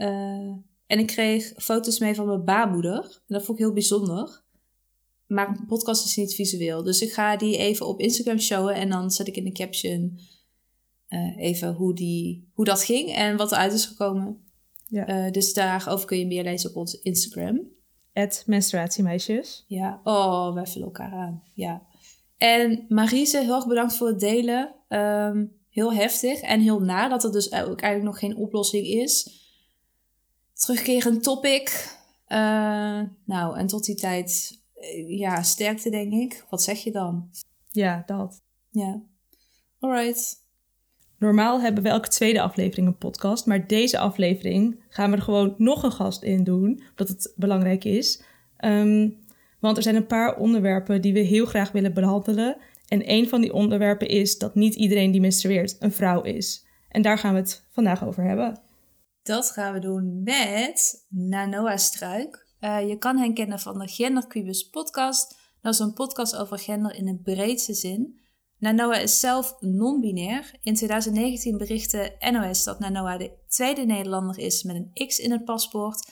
Eh, 0.00 0.54
En 0.86 0.98
ik 0.98 1.06
kreeg 1.06 1.52
foto's 1.56 1.98
mee 1.98 2.14
van 2.14 2.26
mijn 2.26 2.44
baarmoeder. 2.44 3.02
En 3.02 3.34
dat 3.34 3.44
vond 3.44 3.58
ik 3.58 3.64
heel 3.64 3.74
bijzonder. 3.74 4.42
Maar 5.26 5.48
een 5.48 5.66
podcast 5.66 6.04
is 6.04 6.16
niet 6.16 6.34
visueel. 6.34 6.82
Dus 6.82 7.02
ik 7.02 7.12
ga 7.12 7.36
die 7.36 7.56
even 7.56 7.86
op 7.86 8.00
Instagram 8.00 8.38
showen. 8.38 8.74
En 8.74 8.88
dan 8.88 9.10
zet 9.10 9.26
ik 9.28 9.36
in 9.36 9.44
de 9.44 9.52
caption 9.52 10.20
eh, 11.08 11.36
even 11.36 11.74
hoe, 11.74 11.94
die, 11.94 12.50
hoe 12.54 12.64
dat 12.64 12.82
ging 12.82 13.14
en 13.14 13.36
wat 13.36 13.52
eruit 13.52 13.72
is 13.72 13.84
gekomen. 13.84 14.44
Ja. 14.86 15.26
Uh, 15.26 15.32
dus 15.32 15.52
daarover 15.52 16.06
kun 16.06 16.18
je 16.18 16.26
meer 16.26 16.42
lezen 16.44 16.70
op 16.70 16.76
ons 16.76 17.00
Instagram. 17.00 17.68
Het 18.12 18.42
menstruatiemeisjes. 18.46 19.64
Ja, 19.66 20.00
oh, 20.04 20.54
wij 20.54 20.66
vullen 20.66 20.86
elkaar 20.86 21.12
aan. 21.12 21.42
Ja. 21.54 21.86
En 22.36 22.84
Marise, 22.88 23.38
heel 23.38 23.54
erg 23.54 23.66
bedankt 23.66 23.96
voor 23.96 24.08
het 24.08 24.20
delen. 24.20 24.74
Ehm, 24.88 25.46
heel 25.68 25.92
heftig 25.92 26.40
en 26.40 26.60
heel 26.60 26.80
na 26.80 27.08
dat 27.08 27.24
er 27.24 27.32
dus 27.32 27.52
ook 27.52 27.80
eigenlijk 27.80 28.02
nog 28.02 28.18
geen 28.18 28.36
oplossing 28.36 28.86
is. 28.86 29.39
Terugkerend 30.60 31.22
topic. 31.22 31.96
Uh, 32.28 33.00
nou, 33.24 33.58
en 33.58 33.66
tot 33.66 33.84
die 33.84 33.94
tijd, 33.94 34.58
ja, 35.06 35.42
sterkte 35.42 35.90
denk 35.90 36.12
ik. 36.12 36.46
Wat 36.50 36.62
zeg 36.62 36.78
je 36.78 36.92
dan? 36.92 37.30
Ja, 37.70 38.02
dat. 38.06 38.42
Ja. 38.70 39.02
Alright. 39.78 40.36
Normaal 41.18 41.60
hebben 41.60 41.82
we 41.82 41.88
elke 41.88 42.08
tweede 42.08 42.40
aflevering 42.40 42.86
een 42.86 42.96
podcast, 42.96 43.46
maar 43.46 43.66
deze 43.66 43.98
aflevering 43.98 44.82
gaan 44.88 45.10
we 45.10 45.16
er 45.16 45.22
gewoon 45.22 45.54
nog 45.58 45.82
een 45.82 45.92
gast 45.92 46.22
in 46.22 46.44
doen, 46.44 46.82
omdat 46.90 47.08
het 47.08 47.32
belangrijk 47.36 47.84
is. 47.84 48.22
Um, 48.64 49.18
want 49.58 49.76
er 49.76 49.82
zijn 49.82 49.96
een 49.96 50.06
paar 50.06 50.36
onderwerpen 50.36 51.02
die 51.02 51.12
we 51.12 51.20
heel 51.20 51.46
graag 51.46 51.72
willen 51.72 51.94
behandelen. 51.94 52.56
En 52.88 53.10
een 53.10 53.28
van 53.28 53.40
die 53.40 53.52
onderwerpen 53.52 54.08
is 54.08 54.38
dat 54.38 54.54
niet 54.54 54.74
iedereen 54.74 55.10
die 55.10 55.20
menstrueert 55.20 55.76
een 55.78 55.92
vrouw 55.92 56.22
is. 56.22 56.66
En 56.88 57.02
daar 57.02 57.18
gaan 57.18 57.32
we 57.32 57.40
het 57.40 57.64
vandaag 57.70 58.04
over 58.06 58.24
hebben. 58.24 58.60
Dat 59.22 59.50
gaan 59.50 59.72
we 59.72 59.78
doen 59.78 60.22
met 60.22 61.06
Nanoa 61.08 61.76
Struik. 61.76 62.46
Uh, 62.60 62.88
je 62.88 62.98
kan 62.98 63.18
hen 63.18 63.34
kennen 63.34 63.58
van 63.58 63.78
de 63.78 63.88
Gendercubus 63.88 64.68
podcast. 64.68 65.38
Dat 65.60 65.72
is 65.72 65.78
een 65.78 65.92
podcast 65.92 66.36
over 66.36 66.58
gender 66.58 66.94
in 66.94 67.04
de 67.04 67.20
breedste 67.22 67.74
zin. 67.74 68.20
Nanoa 68.58 68.96
is 68.96 69.20
zelf 69.20 69.56
non-binair. 69.60 70.54
In 70.62 70.74
2019 70.74 71.58
berichtte 71.58 72.16
NOS 72.30 72.64
dat 72.64 72.78
Nanoa 72.78 73.16
de 73.16 73.32
tweede 73.48 73.84
Nederlander 73.84 74.38
is 74.38 74.62
met 74.62 74.76
een 74.76 75.06
X 75.06 75.18
in 75.18 75.30
het 75.30 75.44
paspoort. 75.44 76.10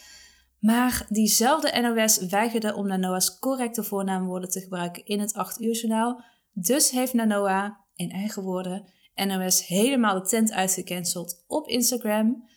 Maar 0.61 1.07
diezelfde 1.09 1.81
NOS 1.81 2.19
weigerde 2.19 2.75
om 2.75 2.87
Nanoa's 2.87 3.39
correcte 3.39 3.85
voornaamwoorden 3.85 4.51
te 4.51 4.61
gebruiken 4.61 5.05
in 5.05 5.21
het 5.21 5.35
8 5.35 5.61
uur 5.61 5.75
journaal. 5.75 6.25
Dus 6.53 6.91
heeft 6.91 7.13
Nanoa, 7.13 7.85
in 7.95 8.11
eigen 8.11 8.43
woorden, 8.43 8.93
NOS 9.15 9.67
helemaal 9.67 10.15
de 10.15 10.29
tent 10.29 10.53
uitgecanceld 10.53 11.45
op 11.47 11.69
Instagram. 11.69 12.49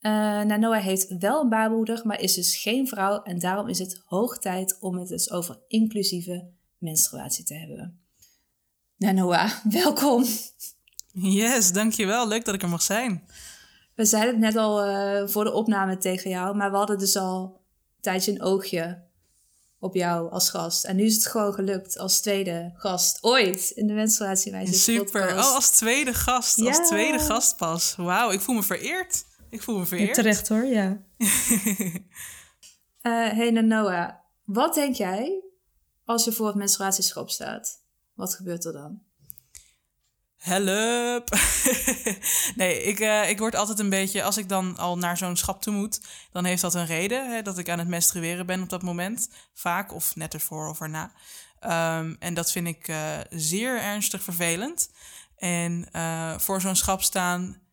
Uh, 0.00 0.12
Nanoa 0.42 0.78
heeft 0.78 1.16
wel 1.18 1.42
een 1.42 1.48
baarmoeder, 1.48 2.00
maar 2.04 2.20
is 2.20 2.34
dus 2.34 2.56
geen 2.56 2.88
vrouw. 2.88 3.22
En 3.22 3.38
daarom 3.38 3.68
is 3.68 3.78
het 3.78 4.02
hoog 4.04 4.38
tijd 4.38 4.76
om 4.80 4.98
het 4.98 5.08
dus 5.08 5.30
over 5.30 5.58
inclusieve 5.68 6.50
menstruatie 6.78 7.44
te 7.44 7.54
hebben. 7.54 8.00
Nanoa, 8.96 9.62
welkom. 9.82 10.24
Yes, 11.12 11.72
dankjewel. 11.72 12.28
Leuk 12.28 12.44
dat 12.44 12.54
ik 12.54 12.62
er 12.62 12.68
mag 12.68 12.82
zijn. 12.82 13.26
We 13.94 14.04
zeiden 14.04 14.32
het 14.32 14.42
net 14.42 14.56
al 14.56 14.86
uh, 14.86 15.28
voor 15.28 15.44
de 15.44 15.52
opname 15.52 15.98
tegen 15.98 16.30
jou, 16.30 16.56
maar 16.56 16.70
we 16.70 16.76
hadden 16.76 16.98
dus 16.98 17.16
al 17.16 17.42
een 17.96 18.02
tijdje 18.02 18.32
een 18.32 18.42
oogje 18.42 19.04
op 19.78 19.94
jou 19.94 20.30
als 20.30 20.50
gast. 20.50 20.84
En 20.84 20.96
nu 20.96 21.04
is 21.04 21.14
het 21.14 21.26
gewoon 21.26 21.54
gelukt 21.54 21.98
als 21.98 22.20
tweede 22.20 22.72
gast 22.74 23.18
ooit 23.22 23.70
in 23.70 23.86
de 23.86 23.92
menstruatiewijze 23.92 24.72
Super. 24.72 25.26
Podcast. 25.26 25.48
Oh, 25.48 25.54
als 25.54 25.70
tweede 25.70 26.14
gast. 26.14 26.56
Ja. 26.56 26.66
Als 26.66 26.88
tweede 26.88 27.18
gast 27.18 27.56
pas. 27.56 27.94
Wauw, 27.96 28.30
ik 28.30 28.40
voel 28.40 28.54
me 28.54 28.62
vereerd. 28.62 29.24
Ik 29.56 29.62
voel 29.62 29.78
me 29.78 29.86
vereerd. 29.86 30.08
Ja, 30.08 30.14
terecht 30.14 30.48
hoor, 30.48 30.64
ja. 30.64 30.98
Uh, 33.02 33.28
hey 33.38 33.50
Nanoa, 33.50 34.24
wat 34.44 34.74
denk 34.74 34.94
jij 34.94 35.42
als 36.04 36.24
je 36.24 36.32
voor 36.32 36.46
het 36.46 36.56
menstruatieschap 36.56 37.30
staat? 37.30 37.82
Wat 38.14 38.34
gebeurt 38.34 38.64
er 38.64 38.72
dan? 38.72 39.02
Help! 40.36 41.28
nee, 42.60 42.82
ik, 42.82 43.00
uh, 43.00 43.28
ik 43.28 43.38
word 43.38 43.54
altijd 43.54 43.78
een 43.78 43.90
beetje... 43.90 44.22
Als 44.22 44.36
ik 44.36 44.48
dan 44.48 44.76
al 44.76 44.98
naar 44.98 45.16
zo'n 45.16 45.36
schap 45.36 45.62
toe 45.62 45.74
moet... 45.74 46.00
dan 46.32 46.44
heeft 46.44 46.62
dat 46.62 46.74
een 46.74 46.86
reden, 46.86 47.30
hè, 47.30 47.42
dat 47.42 47.58
ik 47.58 47.68
aan 47.68 47.78
het 47.78 47.88
menstrueren 47.88 48.46
ben 48.46 48.62
op 48.62 48.68
dat 48.68 48.82
moment. 48.82 49.28
Vaak, 49.54 49.92
of 49.92 50.16
net 50.16 50.34
ervoor 50.34 50.68
of 50.68 50.80
erna. 50.80 51.12
Um, 51.98 52.16
en 52.18 52.34
dat 52.34 52.52
vind 52.52 52.66
ik 52.66 52.88
uh, 52.88 53.18
zeer 53.30 53.80
ernstig 53.80 54.22
vervelend. 54.22 54.90
En 55.36 55.88
uh, 55.92 56.38
voor 56.38 56.60
zo'n 56.60 56.76
schap 56.76 57.02
staan 57.02 57.65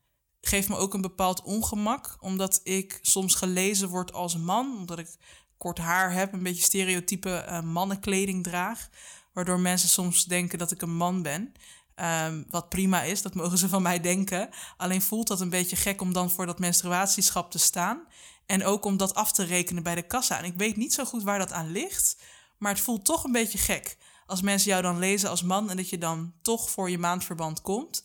geeft 0.48 0.70
me 0.70 0.76
ook 0.76 0.94
een 0.94 1.02
bepaald 1.02 1.42
ongemak... 1.42 2.18
omdat 2.20 2.60
ik 2.64 3.00
soms 3.02 3.36
gelezen 3.36 3.90
word 3.90 4.14
als 4.14 4.38
man... 4.38 4.78
omdat 4.78 5.00
ik 5.00 5.16
kort 5.58 5.78
haar 5.78 6.14
heb, 6.14 6.34
een 6.34 6.44
beetje 6.44 6.64
stereotype 6.64 7.62
mannenkleding 7.64 8.44
draag... 8.44 8.90
waardoor 9.34 9.60
mensen 9.60 9.90
soms 9.90 10.26
denken 10.26 10.58
dat 10.58 10.72
ik 10.72 10.82
een 10.82 10.96
man 10.96 11.22
ben... 11.22 11.54
Um, 11.96 12.46
wat 12.50 12.70
prima 12.70 13.02
is, 13.02 13.22
dat 13.22 13.34
mogen 13.34 13.58
ze 13.58 13.70
van 13.70 13.82
mij 13.82 14.00
denken. 14.00 14.50
Alleen 14.78 15.02
voelt 15.02 15.28
dat 15.28 15.42
een 15.42 15.50
beetje 15.50 15.76
gek 15.76 16.02
om 16.02 16.14
dan 16.14 16.32
voor 16.32 16.46
dat 16.46 16.60
menstruatieschap 16.60 17.52
te 17.52 17.58
staan. 17.58 18.08
En 18.46 18.66
ook 18.66 18.86
om 18.86 18.98
dat 18.98 19.16
af 19.16 19.32
te 19.32 19.44
rekenen 19.44 19.84
bij 19.84 19.96
de 19.96 20.08
kassa. 20.08 20.38
En 20.38 20.44
ik 20.44 20.54
weet 20.58 20.78
niet 20.78 20.94
zo 20.94 21.06
goed 21.06 21.24
waar 21.24 21.40
dat 21.40 21.52
aan 21.52 21.72
ligt. 21.72 22.18
Maar 22.58 22.72
het 22.72 22.82
voelt 22.82 23.06
toch 23.06 23.24
een 23.24 23.32
beetje 23.32 23.58
gek. 23.58 23.98
Als 24.26 24.42
mensen 24.42 24.70
jou 24.70 24.82
dan 24.82 25.00
lezen 25.00 25.30
als 25.30 25.44
man 25.44 25.70
en 25.70 25.78
dat 25.78 25.90
je 25.90 25.98
dan 25.98 26.34
toch 26.42 26.70
voor 26.70 26.90
je 26.90 26.98
maandverband 26.98 27.62
komt. 27.62 28.04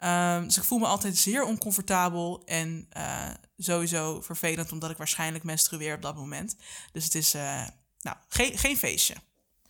Um, 0.00 0.44
dus 0.44 0.56
ik 0.56 0.62
voel 0.62 0.78
me 0.78 0.86
altijd 0.86 1.16
zeer 1.16 1.44
oncomfortabel 1.44 2.42
en 2.44 2.88
uh, 2.96 3.30
sowieso 3.56 4.20
vervelend, 4.20 4.72
omdat 4.72 4.90
ik 4.90 4.96
waarschijnlijk 4.96 5.44
menstrueer 5.44 5.94
op 5.94 6.02
dat 6.02 6.16
moment. 6.16 6.56
Dus 6.92 7.04
het 7.04 7.14
is, 7.14 7.34
uh, 7.34 7.66
nou, 8.00 8.16
geen, 8.28 8.58
geen 8.58 8.76
feestje. 8.76 9.14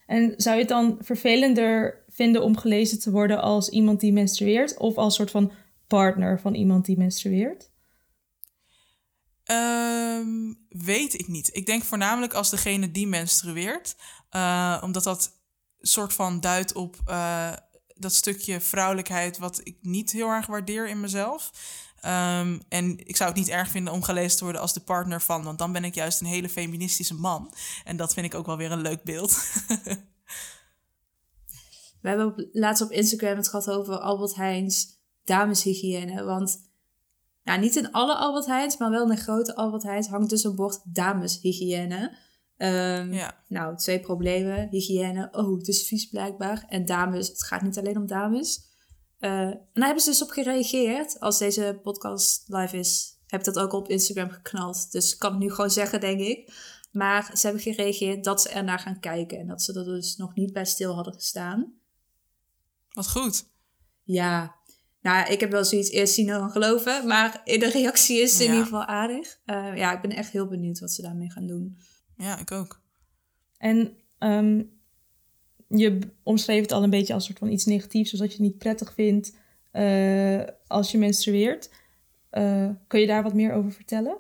En 0.07 0.35
zou 0.37 0.54
je 0.54 0.61
het 0.61 0.71
dan 0.71 0.99
vervelender 1.00 2.04
vinden 2.09 2.43
om 2.43 2.57
gelezen 2.57 3.00
te 3.00 3.11
worden 3.11 3.43
als 3.43 3.69
iemand 3.69 4.00
die 4.00 4.12
menstrueert 4.12 4.76
of 4.76 4.97
als 4.97 5.14
soort 5.14 5.31
van 5.31 5.52
partner 5.87 6.40
van 6.40 6.54
iemand 6.54 6.85
die 6.85 6.99
menstrueert? 6.99 7.71
Um, 9.50 10.66
weet 10.69 11.14
ik 11.14 11.28
niet. 11.28 11.50
Ik 11.57 11.66
denk 11.66 11.85
voornamelijk 11.85 12.35
als 12.35 12.50
degene 12.50 12.90
die 12.90 13.07
menstrueert, 13.07 13.97
uh, 14.31 14.81
omdat 14.83 15.04
dat 15.04 15.33
soort 15.81 16.12
van 16.12 16.40
duidt 16.40 16.73
op 16.73 16.97
uh, 17.09 17.52
dat 17.94 18.14
stukje 18.14 18.60
vrouwelijkheid 18.60 19.38
wat 19.38 19.60
ik 19.62 19.76
niet 19.80 20.12
heel 20.12 20.28
erg 20.28 20.46
waardeer 20.46 20.88
in 20.88 21.00
mezelf. 21.00 21.50
Um, 22.04 22.62
en 22.68 23.06
ik 23.06 23.16
zou 23.16 23.30
het 23.30 23.38
niet 23.38 23.48
erg 23.48 23.68
vinden 23.68 23.92
om 23.92 24.02
gelezen 24.02 24.38
te 24.38 24.44
worden 24.44 24.62
als 24.62 24.72
de 24.72 24.80
partner 24.80 25.20
van, 25.22 25.42
want 25.44 25.58
dan 25.58 25.72
ben 25.72 25.84
ik 25.84 25.94
juist 25.94 26.20
een 26.20 26.26
hele 26.26 26.48
feministische 26.48 27.14
man. 27.14 27.54
En 27.84 27.96
dat 27.96 28.14
vind 28.14 28.26
ik 28.26 28.34
ook 28.34 28.46
wel 28.46 28.56
weer 28.56 28.72
een 28.72 28.80
leuk 28.80 29.02
beeld. 29.02 29.30
We 32.00 32.08
hebben 32.08 32.26
op, 32.26 32.48
laatst 32.52 32.82
op 32.82 32.90
Instagram 32.90 33.36
het 33.36 33.48
gehad 33.48 33.70
over 33.70 33.98
Albert 33.98 34.34
Heijns 34.34 34.88
dameshygiëne. 35.24 36.24
Want 36.24 36.60
nou, 37.44 37.60
niet 37.60 37.76
in 37.76 37.92
alle 37.92 38.14
Albert 38.14 38.46
Heijns, 38.46 38.76
maar 38.76 38.90
wel 38.90 39.02
in 39.02 39.08
de 39.08 39.16
grote 39.16 39.56
Albert 39.56 39.82
Heijns 39.82 40.08
hangt 40.08 40.30
dus 40.30 40.44
een 40.44 40.54
bord 40.54 40.80
dameshygiëne. 40.84 42.16
Um, 42.58 43.12
ja. 43.12 43.42
Nou, 43.49 43.76
twee 43.76 44.00
problemen. 44.00 44.68
Hygiëne, 44.70 45.28
oh, 45.32 45.58
het 45.58 45.68
is 45.68 45.87
vies 45.87 46.08
blijkbaar. 46.08 46.64
En 46.68 46.84
dames, 46.84 47.28
het 47.28 47.44
gaat 47.44 47.62
niet 47.62 47.78
alleen 47.78 47.96
om 47.96 48.06
dames. 48.06 48.73
Uh, 49.20 49.30
en 49.40 49.68
daar 49.73 49.84
hebben 49.84 50.02
ze 50.02 50.11
dus 50.11 50.23
op 50.23 50.30
gereageerd. 50.30 51.20
Als 51.20 51.38
deze 51.38 51.80
podcast 51.82 52.44
live 52.46 52.78
is, 52.78 53.18
heb 53.26 53.40
ik 53.40 53.46
dat 53.46 53.58
ook 53.58 53.73
op 53.73 53.88
Instagram 53.88 54.30
geknald. 54.30 54.92
Dus 54.92 55.12
ik 55.12 55.18
kan 55.18 55.30
het 55.30 55.40
nu 55.40 55.50
gewoon 55.50 55.70
zeggen, 55.70 56.00
denk 56.00 56.20
ik. 56.20 56.52
Maar 56.92 57.30
ze 57.34 57.46
hebben 57.46 57.62
gereageerd 57.62 58.25
dat 58.25 58.42
ze 58.42 58.49
ernaar 58.49 58.78
gaan 58.78 59.00
kijken. 59.00 59.38
En 59.38 59.46
dat 59.46 59.62
ze 59.62 59.78
er 59.78 59.84
dus 59.84 60.16
nog 60.16 60.34
niet 60.34 60.52
bij 60.52 60.64
stil 60.64 60.94
hadden 60.94 61.14
gestaan. 61.14 61.73
Wat 62.92 63.11
goed. 63.11 63.44
Ja. 64.02 64.54
Nou, 65.02 65.32
ik 65.32 65.40
heb 65.40 65.50
wel 65.50 65.64
zoiets 65.64 65.90
eerst 65.90 66.14
zien 66.14 66.26
dan 66.26 66.50
geloven. 66.50 67.06
Maar 67.06 67.40
de 67.44 67.70
reactie 67.73 68.20
is 68.20 68.38
ja. 68.38 68.44
in 68.44 68.50
ieder 68.50 68.64
geval 68.64 68.84
aardig. 68.84 69.38
Uh, 69.46 69.76
ja, 69.76 69.92
ik 69.92 70.00
ben 70.00 70.11
echt 70.11 70.30
heel 70.30 70.49
benieuwd 70.49 70.78
wat 70.78 70.92
ze 70.92 71.02
daarmee 71.02 71.30
gaan 71.30 71.46
doen. 71.46 71.78
Ja, 72.16 72.38
ik 72.38 72.50
ook. 72.50 72.80
En 73.59 73.97
um, 74.18 74.73
je 75.68 75.99
omschreef 76.23 76.62
het 76.62 76.73
al 76.73 76.83
een 76.83 76.90
beetje 76.90 77.14
als 77.14 77.23
een 77.23 77.28
soort 77.28 77.38
van 77.38 77.52
iets 77.52 77.64
negatiefs. 77.64 78.11
Zoals 78.11 78.25
dat 78.25 78.37
je 78.37 78.42
het 78.42 78.52
niet 78.52 78.62
prettig 78.62 78.94
vindt 78.94 79.37
uh, 79.73 80.42
als 80.66 80.90
je 80.90 80.99
menstrueert. 80.99 81.71
Uh, 82.33 82.71
kun 82.87 83.00
je 83.00 83.06
daar 83.06 83.23
wat 83.23 83.35
meer 83.35 83.52
over 83.52 83.73
vertellen? 83.73 84.16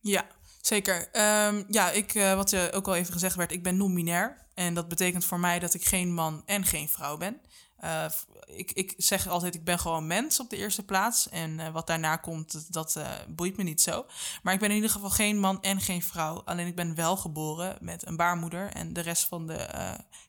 Ja, 0.00 0.26
zeker. 0.60 0.96
Um, 0.96 1.64
ja, 1.68 1.90
ik, 1.90 2.14
uh, 2.14 2.34
wat 2.34 2.50
je 2.50 2.70
ook 2.72 2.88
al 2.88 2.94
even 2.94 3.12
gezegd 3.12 3.36
werd, 3.36 3.52
ik 3.52 3.62
ben 3.62 3.76
non-binair. 3.76 4.46
En 4.54 4.74
dat 4.74 4.88
betekent 4.88 5.24
voor 5.24 5.40
mij 5.40 5.58
dat 5.58 5.74
ik 5.74 5.84
geen 5.84 6.14
man 6.14 6.42
en 6.46 6.64
geen 6.64 6.88
vrouw 6.88 7.16
ben. 7.16 7.40
Uh, 7.84 8.04
ik, 8.46 8.72
ik 8.72 8.94
zeg 8.96 9.26
altijd, 9.28 9.54
ik 9.54 9.64
ben 9.64 9.78
gewoon 9.78 10.06
mens 10.06 10.40
op 10.40 10.50
de 10.50 10.56
eerste 10.56 10.84
plaats. 10.84 11.28
En 11.28 11.58
uh, 11.58 11.68
wat 11.68 11.86
daarna 11.86 12.16
komt, 12.16 12.72
dat, 12.72 12.94
uh, 12.98 13.10
boeit 13.28 13.56
me 13.56 13.62
niet 13.62 13.80
zo. 13.80 14.06
Maar 14.42 14.54
ik 14.54 14.60
ben 14.60 14.68
in 14.68 14.74
ieder 14.74 14.90
geval 14.90 15.10
geen 15.10 15.38
man 15.38 15.62
en 15.62 15.80
geen 15.80 16.02
vrouw. 16.02 16.42
Alleen 16.44 16.66
ik 16.66 16.74
ben 16.74 16.94
wel 16.94 17.16
geboren 17.16 17.76
met 17.80 18.06
een 18.06 18.16
baarmoeder. 18.16 18.72
En 18.72 18.92
de 18.92 19.00
rest 19.00 19.24
van 19.24 19.46
de 19.46 19.68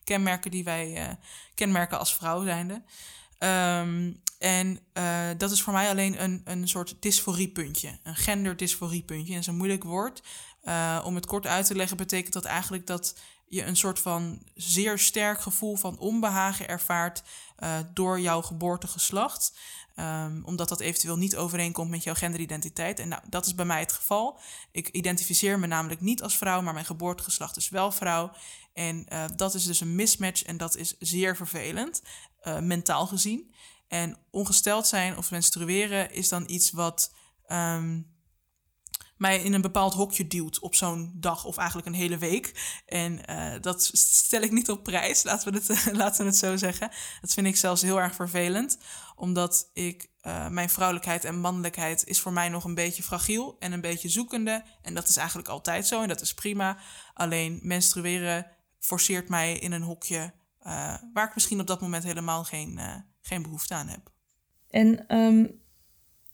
kenmerken 0.04 0.50
die 0.50 0.64
wij 0.64 1.18
kenmerken 1.54 1.98
als 1.98 2.14
vrouw 2.14 2.44
zijnde. 2.44 2.82
Ehm, 3.38 4.12
en 4.38 4.80
dat 5.36 5.50
is 5.50 5.62
voor 5.62 5.72
mij 5.72 5.88
alleen 5.88 6.22
een, 6.22 6.40
een 6.44 6.68
soort 6.68 6.96
dysforiepuntje, 7.00 7.98
een 8.02 8.16
genderdysforiepuntje. 8.16 9.28
En 9.28 9.32
dat 9.32 9.40
is 9.40 9.46
een 9.46 9.56
moeilijk 9.56 9.84
woord. 9.84 10.22
Om 11.04 11.14
het 11.14 11.26
kort 11.26 11.46
uit 11.46 11.66
te 11.66 11.74
leggen, 11.74 11.96
betekent 11.96 12.32
dat 12.32 12.44
eigenlijk 12.44 12.86
dat 12.86 13.14
je 13.50 13.64
een 13.64 13.76
soort 13.76 13.98
van 13.98 14.42
zeer 14.54 14.98
sterk 14.98 15.40
gevoel 15.40 15.76
van 15.76 15.98
onbehagen 15.98 16.68
ervaart 16.68 17.22
uh, 17.58 17.78
door 17.94 18.20
jouw 18.20 18.42
geboortegeslacht. 18.42 19.58
Um, 19.96 20.42
omdat 20.44 20.68
dat 20.68 20.80
eventueel 20.80 21.16
niet 21.16 21.36
overeenkomt 21.36 21.90
met 21.90 22.02
jouw 22.02 22.14
genderidentiteit. 22.14 22.98
En 22.98 23.08
nou, 23.08 23.22
dat 23.28 23.46
is 23.46 23.54
bij 23.54 23.64
mij 23.64 23.80
het 23.80 23.92
geval. 23.92 24.40
Ik 24.72 24.88
identificeer 24.88 25.58
me 25.58 25.66
namelijk 25.66 26.00
niet 26.00 26.22
als 26.22 26.36
vrouw, 26.36 26.62
maar 26.62 26.72
mijn 26.72 26.84
geboortegeslacht 26.84 27.56
is 27.56 27.68
wel 27.68 27.92
vrouw. 27.92 28.32
En 28.72 29.06
uh, 29.12 29.24
dat 29.36 29.54
is 29.54 29.64
dus 29.64 29.80
een 29.80 29.94
mismatch 29.94 30.42
en 30.42 30.56
dat 30.56 30.76
is 30.76 30.96
zeer 30.98 31.36
vervelend, 31.36 32.02
uh, 32.42 32.58
mentaal 32.58 33.06
gezien. 33.06 33.54
En 33.88 34.16
ongesteld 34.30 34.86
zijn 34.86 35.16
of 35.16 35.30
menstrueren 35.30 36.12
is 36.12 36.28
dan 36.28 36.44
iets 36.46 36.70
wat 36.70 37.14
um, 37.48 38.06
mij 39.20 39.42
in 39.42 39.52
een 39.52 39.60
bepaald 39.60 39.94
hokje 39.94 40.26
duwt 40.26 40.58
op 40.58 40.74
zo'n 40.74 41.12
dag 41.14 41.44
of 41.44 41.56
eigenlijk 41.56 41.88
een 41.88 41.94
hele 41.94 42.18
week. 42.18 42.80
En 42.86 43.20
uh, 43.30 43.52
dat 43.60 43.90
stel 43.92 44.40
ik 44.40 44.50
niet 44.50 44.70
op 44.70 44.82
prijs, 44.82 45.22
laten 45.22 45.52
we, 45.52 45.58
het, 45.58 45.92
laten 46.02 46.20
we 46.24 46.30
het 46.30 46.38
zo 46.38 46.56
zeggen. 46.56 46.90
Dat 47.20 47.32
vind 47.32 47.46
ik 47.46 47.56
zelfs 47.56 47.82
heel 47.82 48.00
erg 48.00 48.14
vervelend, 48.14 48.78
omdat 49.16 49.70
ik 49.72 50.10
uh, 50.22 50.48
mijn 50.48 50.70
vrouwelijkheid 50.70 51.24
en 51.24 51.40
mannelijkheid 51.40 52.06
is 52.06 52.20
voor 52.20 52.32
mij 52.32 52.48
nog 52.48 52.64
een 52.64 52.74
beetje 52.74 53.02
fragiel 53.02 53.56
en 53.58 53.72
een 53.72 53.80
beetje 53.80 54.08
zoekende. 54.08 54.64
En 54.82 54.94
dat 54.94 55.08
is 55.08 55.16
eigenlijk 55.16 55.48
altijd 55.48 55.86
zo 55.86 56.02
en 56.02 56.08
dat 56.08 56.20
is 56.20 56.34
prima. 56.34 56.78
Alleen 57.14 57.60
menstrueren 57.62 58.46
forceert 58.78 59.28
mij 59.28 59.58
in 59.58 59.72
een 59.72 59.82
hokje 59.82 60.32
uh, 60.66 60.94
waar 61.12 61.28
ik 61.28 61.34
misschien 61.34 61.60
op 61.60 61.66
dat 61.66 61.80
moment 61.80 62.04
helemaal 62.04 62.44
geen, 62.44 62.80
geen 63.20 63.42
behoefte 63.42 63.74
aan 63.74 63.88
heb. 63.88 64.10
En 64.70 65.16
um, 65.16 65.60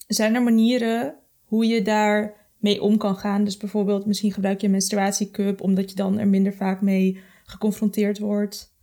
zijn 0.07 0.35
er 0.35 0.43
manieren 0.43 1.19
hoe 1.45 1.67
je 1.67 1.83
daar 1.83 2.46
mee 2.67 2.83
om 2.83 2.97
kan 2.97 3.17
gaan. 3.17 3.45
Dus 3.45 3.57
bijvoorbeeld, 3.57 4.07
misschien 4.07 4.33
gebruik 4.33 4.61
je 4.61 4.67
een 4.67 4.73
menstruatiecup 4.73 5.61
omdat 5.61 5.91
je 5.91 5.97
dan 5.97 6.19
er 6.19 6.29
minder 6.29 6.55
vaak 6.55 6.81
mee 6.81 7.23
geconfronteerd 7.45 8.19
wordt. 8.19 8.75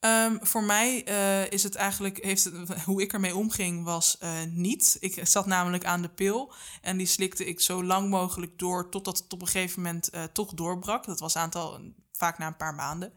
Um, 0.00 0.38
voor 0.40 0.62
mij 0.62 1.08
uh, 1.08 1.50
is 1.50 1.62
het 1.62 1.74
eigenlijk, 1.74 2.24
heeft 2.24 2.50
hoe 2.84 3.02
ik 3.02 3.12
ermee 3.12 3.36
omging, 3.36 3.84
was 3.84 4.18
uh, 4.22 4.30
niet. 4.50 4.96
Ik 5.00 5.26
zat 5.26 5.46
namelijk 5.46 5.84
aan 5.84 6.02
de 6.02 6.08
pil 6.08 6.52
en 6.82 6.96
die 6.96 7.06
slikte 7.06 7.44
ik 7.44 7.60
zo 7.60 7.84
lang 7.84 8.10
mogelijk 8.10 8.58
door 8.58 8.90
totdat 8.90 9.18
het 9.18 9.32
op 9.32 9.40
een 9.40 9.48
gegeven 9.48 9.82
moment 9.82 10.14
uh, 10.14 10.22
toch 10.32 10.54
doorbrak. 10.54 11.06
Dat 11.06 11.20
was 11.20 11.36
aantal, 11.36 11.80
vaak 12.12 12.38
na 12.38 12.46
een 12.46 12.56
paar 12.56 12.74
maanden. 12.74 13.12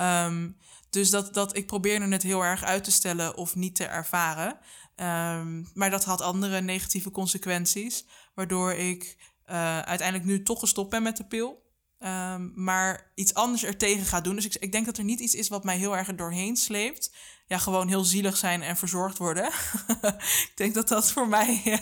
Um, 0.00 0.56
dus 0.90 1.10
dat, 1.10 1.34
dat, 1.34 1.56
ik 1.56 1.66
probeerde 1.66 2.08
het 2.08 2.22
heel 2.22 2.44
erg 2.44 2.64
uit 2.64 2.84
te 2.84 2.90
stellen 2.92 3.36
of 3.36 3.54
niet 3.54 3.74
te 3.74 3.84
ervaren. 3.84 4.58
Um, 4.96 5.70
maar 5.74 5.90
dat 5.90 6.04
had 6.04 6.20
andere 6.20 6.60
negatieve 6.60 7.10
consequenties, 7.10 8.06
waardoor 8.34 8.72
ik 8.72 9.16
uh, 9.46 9.78
uiteindelijk 9.78 10.28
nu 10.28 10.42
toch 10.42 10.60
gestopt 10.60 10.90
ben 10.90 11.02
met 11.02 11.16
de 11.16 11.24
pil. 11.24 11.62
Um, 11.98 12.52
maar 12.54 13.12
iets 13.14 13.34
anders 13.34 13.62
er 13.62 13.76
tegen 13.76 14.06
ga 14.06 14.20
doen. 14.20 14.34
Dus 14.34 14.44
ik, 14.44 14.54
ik 14.54 14.72
denk 14.72 14.86
dat 14.86 14.98
er 14.98 15.04
niet 15.04 15.20
iets 15.20 15.34
is 15.34 15.48
wat 15.48 15.64
mij 15.64 15.76
heel 15.76 15.96
erg 15.96 16.08
er 16.08 16.16
doorheen 16.16 16.56
sleept. 16.56 17.14
Ja, 17.46 17.58
gewoon 17.58 17.88
heel 17.88 18.04
zielig 18.04 18.36
zijn 18.36 18.62
en 18.62 18.76
verzorgd 18.76 19.18
worden. 19.18 19.44
ik 20.48 20.52
denk 20.54 20.74
dat 20.74 20.88
dat 20.88 21.12
voor 21.12 21.28
mij 21.28 21.80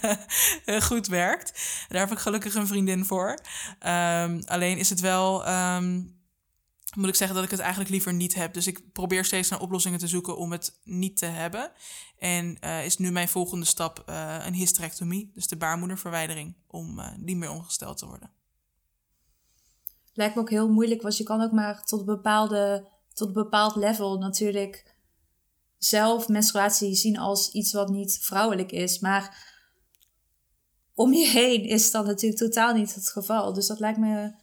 uh, 0.66 0.80
goed 0.90 1.06
werkt. 1.06 1.52
Daar 1.88 2.00
heb 2.00 2.12
ik 2.12 2.18
gelukkig 2.18 2.54
een 2.54 2.66
vriendin 2.66 3.04
voor. 3.04 3.38
Um, 3.86 4.42
alleen 4.44 4.78
is 4.78 4.90
het 4.90 5.00
wel 5.00 5.46
moet 6.96 7.08
ik 7.08 7.14
zeggen 7.14 7.36
dat 7.36 7.44
ik 7.44 7.50
het 7.50 7.60
eigenlijk 7.60 7.90
liever 7.90 8.12
niet 8.12 8.34
heb. 8.34 8.54
Dus 8.54 8.66
ik 8.66 8.92
probeer 8.92 9.24
steeds 9.24 9.48
naar 9.48 9.60
oplossingen 9.60 9.98
te 9.98 10.08
zoeken 10.08 10.36
om 10.36 10.52
het 10.52 10.80
niet 10.84 11.16
te 11.16 11.26
hebben. 11.26 11.72
En 12.18 12.56
uh, 12.64 12.84
is 12.84 12.98
nu 12.98 13.10
mijn 13.10 13.28
volgende 13.28 13.64
stap 13.64 14.04
uh, 14.08 14.36
een 14.46 14.54
hysterectomie, 14.54 15.30
dus 15.34 15.46
de 15.46 15.56
baarmoederverwijdering, 15.56 16.56
om 16.66 16.98
uh, 16.98 17.16
niet 17.16 17.36
meer 17.36 17.50
ongesteld 17.50 17.98
te 17.98 18.06
worden. 18.06 18.30
Lijkt 20.12 20.34
me 20.34 20.40
ook 20.40 20.50
heel 20.50 20.68
moeilijk, 20.68 21.02
want 21.02 21.16
je 21.16 21.24
kan 21.24 21.40
ook 21.40 21.52
maar 21.52 21.84
tot 21.84 22.00
een, 22.00 22.06
bepaalde, 22.06 22.88
tot 23.12 23.26
een 23.26 23.32
bepaald 23.32 23.76
level 23.76 24.18
natuurlijk 24.18 24.96
zelf 25.78 26.28
menstruatie 26.28 26.94
zien 26.94 27.18
als 27.18 27.50
iets 27.50 27.72
wat 27.72 27.88
niet 27.88 28.18
vrouwelijk 28.22 28.72
is. 28.72 28.98
Maar 28.98 29.50
om 30.94 31.12
je 31.12 31.26
heen 31.26 31.64
is 31.64 31.90
dat 31.90 32.06
natuurlijk 32.06 32.40
totaal 32.40 32.74
niet 32.74 32.94
het 32.94 33.08
geval. 33.08 33.52
Dus 33.52 33.66
dat 33.66 33.80
lijkt 33.80 33.98
me 33.98 34.41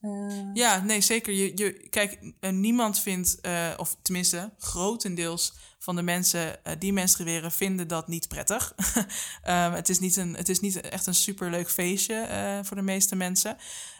uh... 0.00 0.50
Ja, 0.54 0.80
nee, 0.80 1.00
zeker. 1.00 1.32
Je, 1.32 1.52
je, 1.54 1.88
kijk, 1.88 2.18
uh, 2.40 2.50
niemand 2.50 2.98
vindt, 2.98 3.38
uh, 3.42 3.68
of 3.76 3.96
tenminste 4.02 4.52
grotendeels 4.58 5.52
van 5.78 5.96
de 5.96 6.02
mensen 6.02 6.60
die 6.78 6.92
menstrueren, 6.92 7.52
vinden 7.52 7.88
dat 7.88 8.08
niet 8.08 8.28
prettig. 8.28 8.74
um, 8.96 9.72
het, 9.80 9.88
is 9.88 9.98
niet 9.98 10.16
een, 10.16 10.36
het 10.36 10.48
is 10.48 10.60
niet 10.60 10.80
echt 10.80 11.06
een 11.06 11.14
superleuk 11.14 11.70
feestje 11.70 12.60
voor 12.64 12.76
de 12.76 12.82
meeste 12.82 13.16
mensen. 13.16 13.56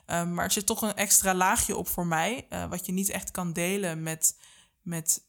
Um, 0.07 0.35
maar 0.35 0.45
er 0.45 0.53
zit 0.53 0.67
toch 0.67 0.83
een 0.83 0.95
extra 0.95 1.35
laagje 1.35 1.77
op 1.77 1.89
voor 1.89 2.07
mij, 2.07 2.47
wat 2.69 2.87
je 2.87 2.93
niet 2.93 3.09
echt 3.09 3.31
kan 3.31 3.53
delen 3.53 4.03
met, 4.03 4.37
met 4.83 5.23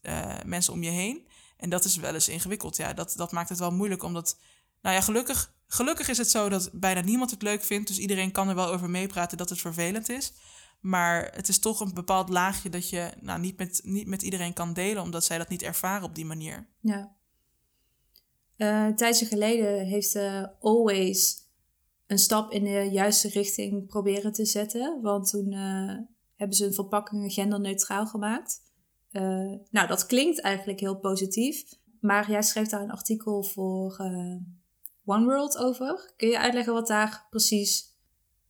mensen 0.44 0.72
om 0.72 0.82
je 0.82 0.90
heen. 0.90 1.26
En 1.62 1.70
dat 1.70 1.84
is 1.84 1.96
wel 1.96 2.14
eens 2.14 2.28
ingewikkeld. 2.28 2.76
Ja, 2.76 2.92
dat, 2.92 3.14
dat 3.16 3.32
maakt 3.32 3.48
het 3.48 3.58
wel 3.58 3.72
moeilijk, 3.72 4.02
omdat, 4.02 4.38
nou 4.80 4.94
ja, 4.94 5.00
gelukkig, 5.00 5.52
gelukkig 5.66 6.08
is 6.08 6.18
het 6.18 6.30
zo 6.30 6.48
dat 6.48 6.70
bijna 6.72 7.00
niemand 7.00 7.30
het 7.30 7.42
leuk 7.42 7.62
vindt. 7.62 7.88
Dus 7.88 7.98
iedereen 7.98 8.32
kan 8.32 8.48
er 8.48 8.54
wel 8.54 8.72
over 8.72 8.90
meepraten 8.90 9.38
dat 9.38 9.48
het 9.48 9.60
vervelend 9.60 10.08
is. 10.08 10.32
Maar 10.82 11.32
het 11.34 11.48
is 11.48 11.58
toch 11.58 11.80
een 11.80 11.94
bepaald 11.94 12.28
laagje 12.28 12.68
dat 12.68 12.88
je 12.88 13.10
nou, 13.20 13.40
niet, 13.40 13.58
met, 13.58 13.80
niet 13.84 14.06
met 14.06 14.22
iedereen 14.22 14.52
kan 14.52 14.72
delen, 14.72 15.02
omdat 15.02 15.24
zij 15.24 15.38
dat 15.38 15.48
niet 15.48 15.62
ervaren 15.62 16.04
op 16.04 16.14
die 16.14 16.24
manier. 16.24 16.68
Ja. 16.80 17.16
Uh, 18.56 18.86
tijdje 18.86 19.26
geleden 19.26 19.86
heeft 19.86 20.14
uh, 20.14 20.46
Always 20.60 21.48
een 22.06 22.18
stap 22.18 22.52
in 22.52 22.64
de 22.64 22.88
juiste 22.90 23.28
richting 23.28 23.86
proberen 23.86 24.32
te 24.32 24.44
zetten. 24.44 25.00
Want 25.02 25.30
toen 25.30 25.52
uh, 25.52 25.98
hebben 26.36 26.56
ze 26.56 26.64
hun 26.64 26.74
verpakkingen 26.74 27.30
genderneutraal 27.30 28.06
gemaakt. 28.06 28.60
nou, 29.70 29.86
dat 29.86 30.06
klinkt 30.06 30.40
eigenlijk 30.40 30.80
heel 30.80 30.98
positief. 30.98 31.64
Maar 32.00 32.30
jij 32.30 32.42
schreef 32.42 32.68
daar 32.68 32.82
een 32.82 32.90
artikel 32.90 33.42
voor 33.42 33.96
One 35.04 35.24
World 35.24 35.56
over. 35.56 36.12
Kun 36.16 36.28
je 36.28 36.38
uitleggen 36.38 36.72
wat 36.72 36.86
daar 36.86 37.26
precies 37.30 37.96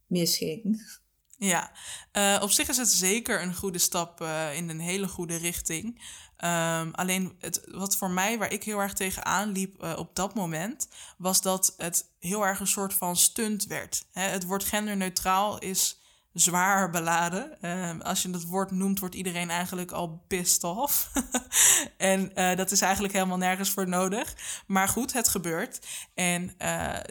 misging? 0.07 1.01
Ja, 1.44 1.72
uh, 2.12 2.42
op 2.42 2.50
zich 2.50 2.68
is 2.68 2.76
het 2.76 2.90
zeker 2.90 3.42
een 3.42 3.55
goede 3.55 3.78
stap 3.78 4.20
uh, 4.20 4.57
in 4.57 4.68
een 4.68 4.81
hele 4.81 5.09
goede 5.09 5.37
richting. 5.37 6.02
Um, 6.44 6.94
alleen 6.94 7.37
het, 7.38 7.62
wat 7.70 7.96
voor 7.96 8.11
mij, 8.11 8.38
waar 8.38 8.52
ik 8.52 8.64
heel 8.64 8.78
erg 8.78 8.92
tegenaan 8.92 9.52
liep 9.52 9.83
uh, 9.83 9.92
op 9.96 10.16
dat 10.16 10.35
moment, 10.35 10.88
was 11.16 11.42
dat 11.42 11.74
het 11.76 12.05
heel 12.18 12.46
erg 12.46 12.61
een 12.61 12.66
soort 12.66 12.94
van 12.94 13.16
stunt 13.16 13.66
werd. 13.66 14.05
Het 14.12 14.44
woord 14.44 14.64
genderneutraal 14.64 15.59
is 15.59 16.00
zwaar 16.33 16.90
beladen. 16.90 17.59
Uh, 17.61 17.90
als 18.00 18.22
je 18.22 18.31
dat 18.31 18.44
woord 18.44 18.70
noemt, 18.70 18.98
wordt 18.98 19.14
iedereen 19.14 19.50
eigenlijk 19.50 19.90
al 19.90 20.24
pissed 20.28 20.64
off. 20.64 21.11
en 21.96 22.33
dat 22.57 22.70
is 22.70 22.81
eigenlijk 22.81 23.14
helemaal 23.14 23.37
nergens 23.37 23.70
voor 23.70 23.88
nodig. 23.88 24.35
Maar 24.66 24.88
goed, 24.88 25.12
het 25.12 25.28
gebeurt. 25.28 25.87
En 26.14 26.55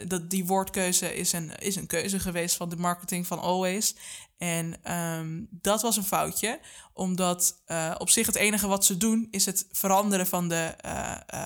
dat, 0.06 0.30
die 0.30 0.46
woordkeuze 0.46 1.16
is 1.16 1.32
een, 1.32 1.56
is 1.56 1.76
een 1.76 1.86
keuze 1.86 2.20
geweest 2.20 2.56
van 2.56 2.68
de 2.68 2.76
marketing 2.76 3.26
van 3.26 3.40
Always. 3.40 3.94
En 4.42 4.92
um, 4.92 5.48
dat 5.50 5.82
was 5.82 5.96
een 5.96 6.04
foutje, 6.04 6.60
omdat 6.92 7.62
op 7.98 8.10
zich 8.10 8.26
het 8.26 8.34
enige 8.34 8.66
wat 8.66 8.84
ze 8.84 8.96
doen 8.96 9.28
is 9.30 9.46
het 9.46 9.66
veranderen 9.70 10.26
van 10.26 10.48
de 10.48 10.74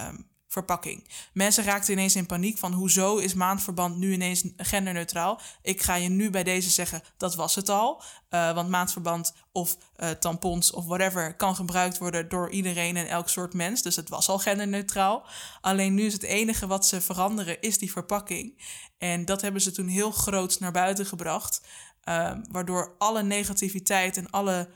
um, 0.09 0.29
verpakking. 0.57 1.09
Mensen 1.33 1.65
raakten 1.65 1.93
ineens 1.93 2.17
in 2.17 2.27
paniek 2.27 2.59
van 2.59 2.73
hoezo 2.73 3.17
is 3.17 3.35
maandverband 3.35 3.97
nu 3.97 4.13
ineens 4.13 4.45
genderneutraal. 4.57 5.41
Ik 5.63 5.83
ga 5.83 5.95
je 5.95 6.09
nu 6.09 6.31
bij 6.31 6.45
deze 6.45 6.71
zeggen, 6.71 7.03
dat 7.17 7.35
was 7.35 7.55
het 7.55 7.69
al. 7.69 8.03
Uh, 8.31 8.55
want 8.55 8.69
maandverband 8.69 9.35
of 9.53 9.77
uh, 9.97 10.11
tampons 10.11 10.71
of 10.73 10.85
whatever 10.85 11.37
kan 11.37 11.55
gebruikt 11.55 11.99
worden 11.99 12.29
door 12.29 12.51
iedereen 12.51 12.97
en 12.97 13.09
elk 13.09 13.29
soort 13.29 13.55
mens. 13.55 13.83
Dus 13.83 13.97
het 13.97 14.09
was 14.09 14.29
al 14.29 14.39
genderneutraal. 14.39 15.27
Alleen 15.61 15.95
nu 15.95 16.07
is 16.07 16.13
het 16.13 16.23
enige 16.23 16.67
wat 16.67 16.87
ze 16.87 17.01
veranderen 17.01 17.61
is 17.61 17.79
die 17.79 17.93
verpakking. 17.93 18.63
En 18.99 19.25
dat 19.25 19.41
hebben 19.41 19.61
ze 19.61 19.73
toen 19.73 19.89
heel 19.89 20.11
groot 20.11 20.61
naar 20.61 20.73
buiten 20.73 21.07
gebracht. 21.07 21.61
Uh, 22.05 22.33
waardoor 22.51 22.95
alle 22.99 23.23
negativiteit 23.23 24.17
en 24.17 24.31
alle 24.31 24.69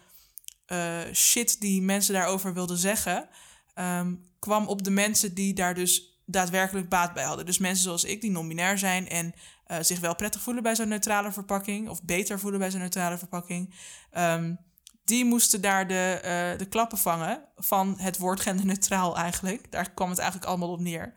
shit 1.13 1.61
die 1.61 1.83
mensen 1.83 2.15
daarover 2.15 2.55
wilden 2.55 2.79
zeggen 2.79 3.29
um, 3.81 4.25
kwam 4.39 4.67
op 4.67 4.85
de 4.85 4.91
mensen 4.91 5.35
die 5.35 5.55
daar 5.55 5.75
dus 5.75 6.23
daadwerkelijk 6.25 6.89
baat 6.89 7.15
bij 7.15 7.25
hadden. 7.25 7.47
Dus 7.47 7.59
mensen 7.59 7.85
zoals 7.85 8.05
ik, 8.05 8.21
die 8.21 8.31
non-binair 8.31 8.79
zijn 8.79 9.09
en 9.09 9.35
uh, 9.71 9.77
zich 9.81 10.01
wel 10.01 10.15
prettig 10.15 10.41
voelen 10.41 10.63
bij 10.63 10.75
zo'n 10.75 10.89
neutrale 10.89 11.33
verpakking, 11.33 11.89
of 11.89 12.03
beter 12.03 12.39
voelen 12.39 12.61
bij 12.61 12.71
zo'n 12.71 12.81
neutrale 12.81 13.19
verpakking. 13.19 13.75
Um, 14.19 14.59
die 15.05 15.25
moesten 15.25 15.61
daar 15.61 15.89
de, 15.89 16.21
uh, 16.53 16.59
de 16.59 16.67
klappen 16.67 16.99
vangen 16.99 17.45
van 17.57 17.95
het 17.99 18.19
woord 18.19 18.41
genderneutraal 18.41 19.17
eigenlijk. 19.17 19.73
Daar 19.73 19.91
kwam 19.91 20.09
het 20.09 20.19
eigenlijk 20.19 20.49
allemaal 20.49 20.71
op 20.71 20.81
neer. 20.81 21.15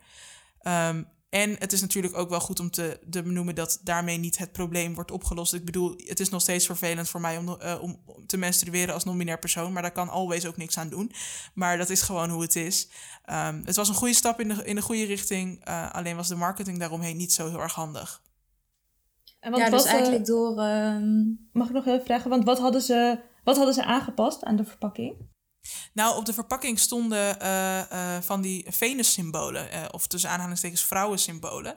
Um, 0.62 1.08
En 1.34 1.56
het 1.58 1.72
is 1.72 1.80
natuurlijk 1.80 2.16
ook 2.16 2.28
wel 2.28 2.40
goed 2.40 2.60
om 2.60 2.70
te, 2.70 2.98
te 3.10 3.22
benoemen 3.22 3.54
dat 3.54 3.80
daarmee 3.82 4.18
niet 4.18 4.38
het 4.38 4.52
probleem 4.52 4.94
wordt 4.94 5.10
opgelost. 5.10 5.54
Ik 5.54 5.64
bedoel, 5.64 5.94
het 5.96 6.20
is 6.20 6.28
nog 6.28 6.40
steeds 6.40 6.66
vervelend 6.66 7.08
voor 7.08 7.20
mij 7.20 7.38
om, 7.38 7.48
uh, 7.48 7.82
om 7.82 8.00
te 8.26 8.36
menstrueren 8.36 8.94
als 8.94 9.04
non-binair 9.04 9.38
persoon, 9.38 9.72
maar 9.72 9.82
daar 9.82 9.92
kan 9.92 10.08
always 10.08 10.46
ook 10.46 10.56
niks 10.56 10.78
aan 10.78 10.88
doen. 10.88 11.12
Maar 11.54 11.78
dat 11.78 11.90
is 11.90 12.02
gewoon 12.02 12.30
hoe 12.30 12.42
het 12.42 12.56
is. 12.56 12.88
Um, 13.30 13.62
het 13.64 13.76
was 13.76 13.88
een 13.88 13.94
goede 13.94 14.14
stap 14.14 14.40
in 14.40 14.48
de, 14.48 14.64
in 14.64 14.74
de 14.74 14.82
goede 14.82 15.04
richting, 15.04 15.68
uh, 15.68 15.90
alleen 15.90 16.16
was 16.16 16.28
de 16.28 16.34
marketing 16.34 16.78
daaromheen 16.78 17.16
niet 17.16 17.32
zo 17.32 17.48
heel 17.48 17.60
erg 17.60 17.74
handig. 17.74 18.22
En 19.40 19.50
wat, 19.50 19.60
ja, 19.60 19.70
dus 19.70 19.84
eigenlijk 19.84 20.26
door... 20.26 20.58
Uh... 20.58 20.96
Mag 21.52 21.66
ik 21.66 21.74
nog 21.74 21.86
even 21.86 22.04
vragen, 22.04 22.30
want 22.30 22.44
wat 22.44 22.58
hadden 22.58 22.82
ze, 22.82 23.20
wat 23.44 23.56
hadden 23.56 23.74
ze 23.74 23.84
aangepast 23.84 24.42
aan 24.42 24.56
de 24.56 24.64
verpakking? 24.64 25.16
Nou, 25.92 26.16
op 26.16 26.24
de 26.24 26.32
verpakking 26.32 26.78
stonden 26.78 27.36
uh, 27.42 27.78
uh, 27.92 28.16
van 28.20 28.40
die 28.40 28.66
Venus-symbolen, 28.68 29.68
uh, 29.72 29.84
of 29.90 30.06
tussen 30.06 30.30
aanhalingstekens 30.30 30.84
vrouwensymbolen. 30.84 31.76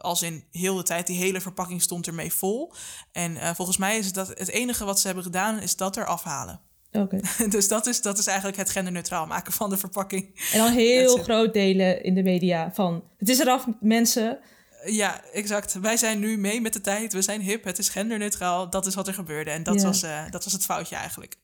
als 0.00 0.22
in 0.22 0.44
heel 0.50 0.76
de 0.76 0.82
tijd, 0.82 1.06
die 1.06 1.18
hele 1.18 1.40
verpakking 1.40 1.82
stond 1.82 2.06
ermee 2.06 2.32
vol. 2.32 2.72
En 3.12 3.56
volgens 3.56 3.76
mij 3.76 3.98
is 3.98 4.12
dat 4.12 4.28
het 4.28 4.48
enige 4.48 4.84
wat 4.84 5.00
ze 5.00 5.06
hebben 5.06 5.24
gedaan, 5.24 5.60
is 5.60 5.76
dat 5.76 5.96
er 5.96 6.06
afhalen. 6.06 6.60
Oké. 6.92 7.20
dus 7.48 7.68
dat 7.68 7.86
is, 7.86 8.02
dat 8.02 8.18
is 8.18 8.26
eigenlijk 8.26 8.58
het 8.58 8.70
genderneutraal 8.70 9.26
maken 9.26 9.52
van 9.52 9.70
de 9.70 9.76
verpakking. 9.76 10.48
En 10.52 10.58
dan 10.58 10.72
heel 10.72 11.16
groot 11.16 11.52
delen 11.52 12.02
in 12.02 12.14
de 12.14 12.22
media 12.22 12.70
van, 12.72 13.04
het 13.18 13.28
is 13.28 13.38
eraf, 13.38 13.66
mensen. 13.80 14.38
Ja, 14.84 15.24
exact. 15.32 15.72
Wij 15.80 15.96
zijn 15.96 16.18
nu 16.18 16.38
mee 16.38 16.60
met 16.60 16.72
de 16.72 16.80
tijd. 16.80 17.12
We 17.12 17.22
zijn 17.22 17.40
hip. 17.40 17.64
Het 17.64 17.78
is 17.78 17.88
genderneutraal. 17.88 18.70
Dat 18.70 18.86
is 18.86 18.94
wat 18.94 19.08
er 19.08 19.14
gebeurde. 19.14 19.50
En 19.50 19.62
dat, 19.62 19.82
was, 19.82 20.00
dat 20.30 20.44
was 20.44 20.52
het 20.52 20.64
foutje 20.64 20.96
eigenlijk. 20.96 21.36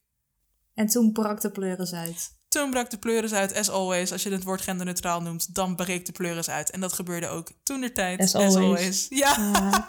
En 0.78 0.86
toen 0.86 1.12
brak 1.12 1.40
de 1.40 1.50
pleuris 1.50 1.92
uit. 1.92 2.30
Toen 2.48 2.70
brak 2.70 2.90
de 2.90 2.98
pleuris 2.98 3.32
uit, 3.32 3.54
as 3.56 3.70
always. 3.70 4.12
Als 4.12 4.22
je 4.22 4.30
het 4.30 4.44
woord 4.44 4.60
genderneutraal 4.60 5.20
noemt, 5.20 5.54
dan 5.54 5.76
breekt 5.76 6.06
de 6.06 6.12
pleuris 6.12 6.50
uit. 6.50 6.70
En 6.70 6.80
dat 6.80 6.92
gebeurde 6.92 7.28
ook 7.28 7.48
toen 7.62 7.80
de 7.80 7.92
tijd. 7.92 8.20
As, 8.20 8.34
always. 8.34 9.06
Ja. 9.24 9.36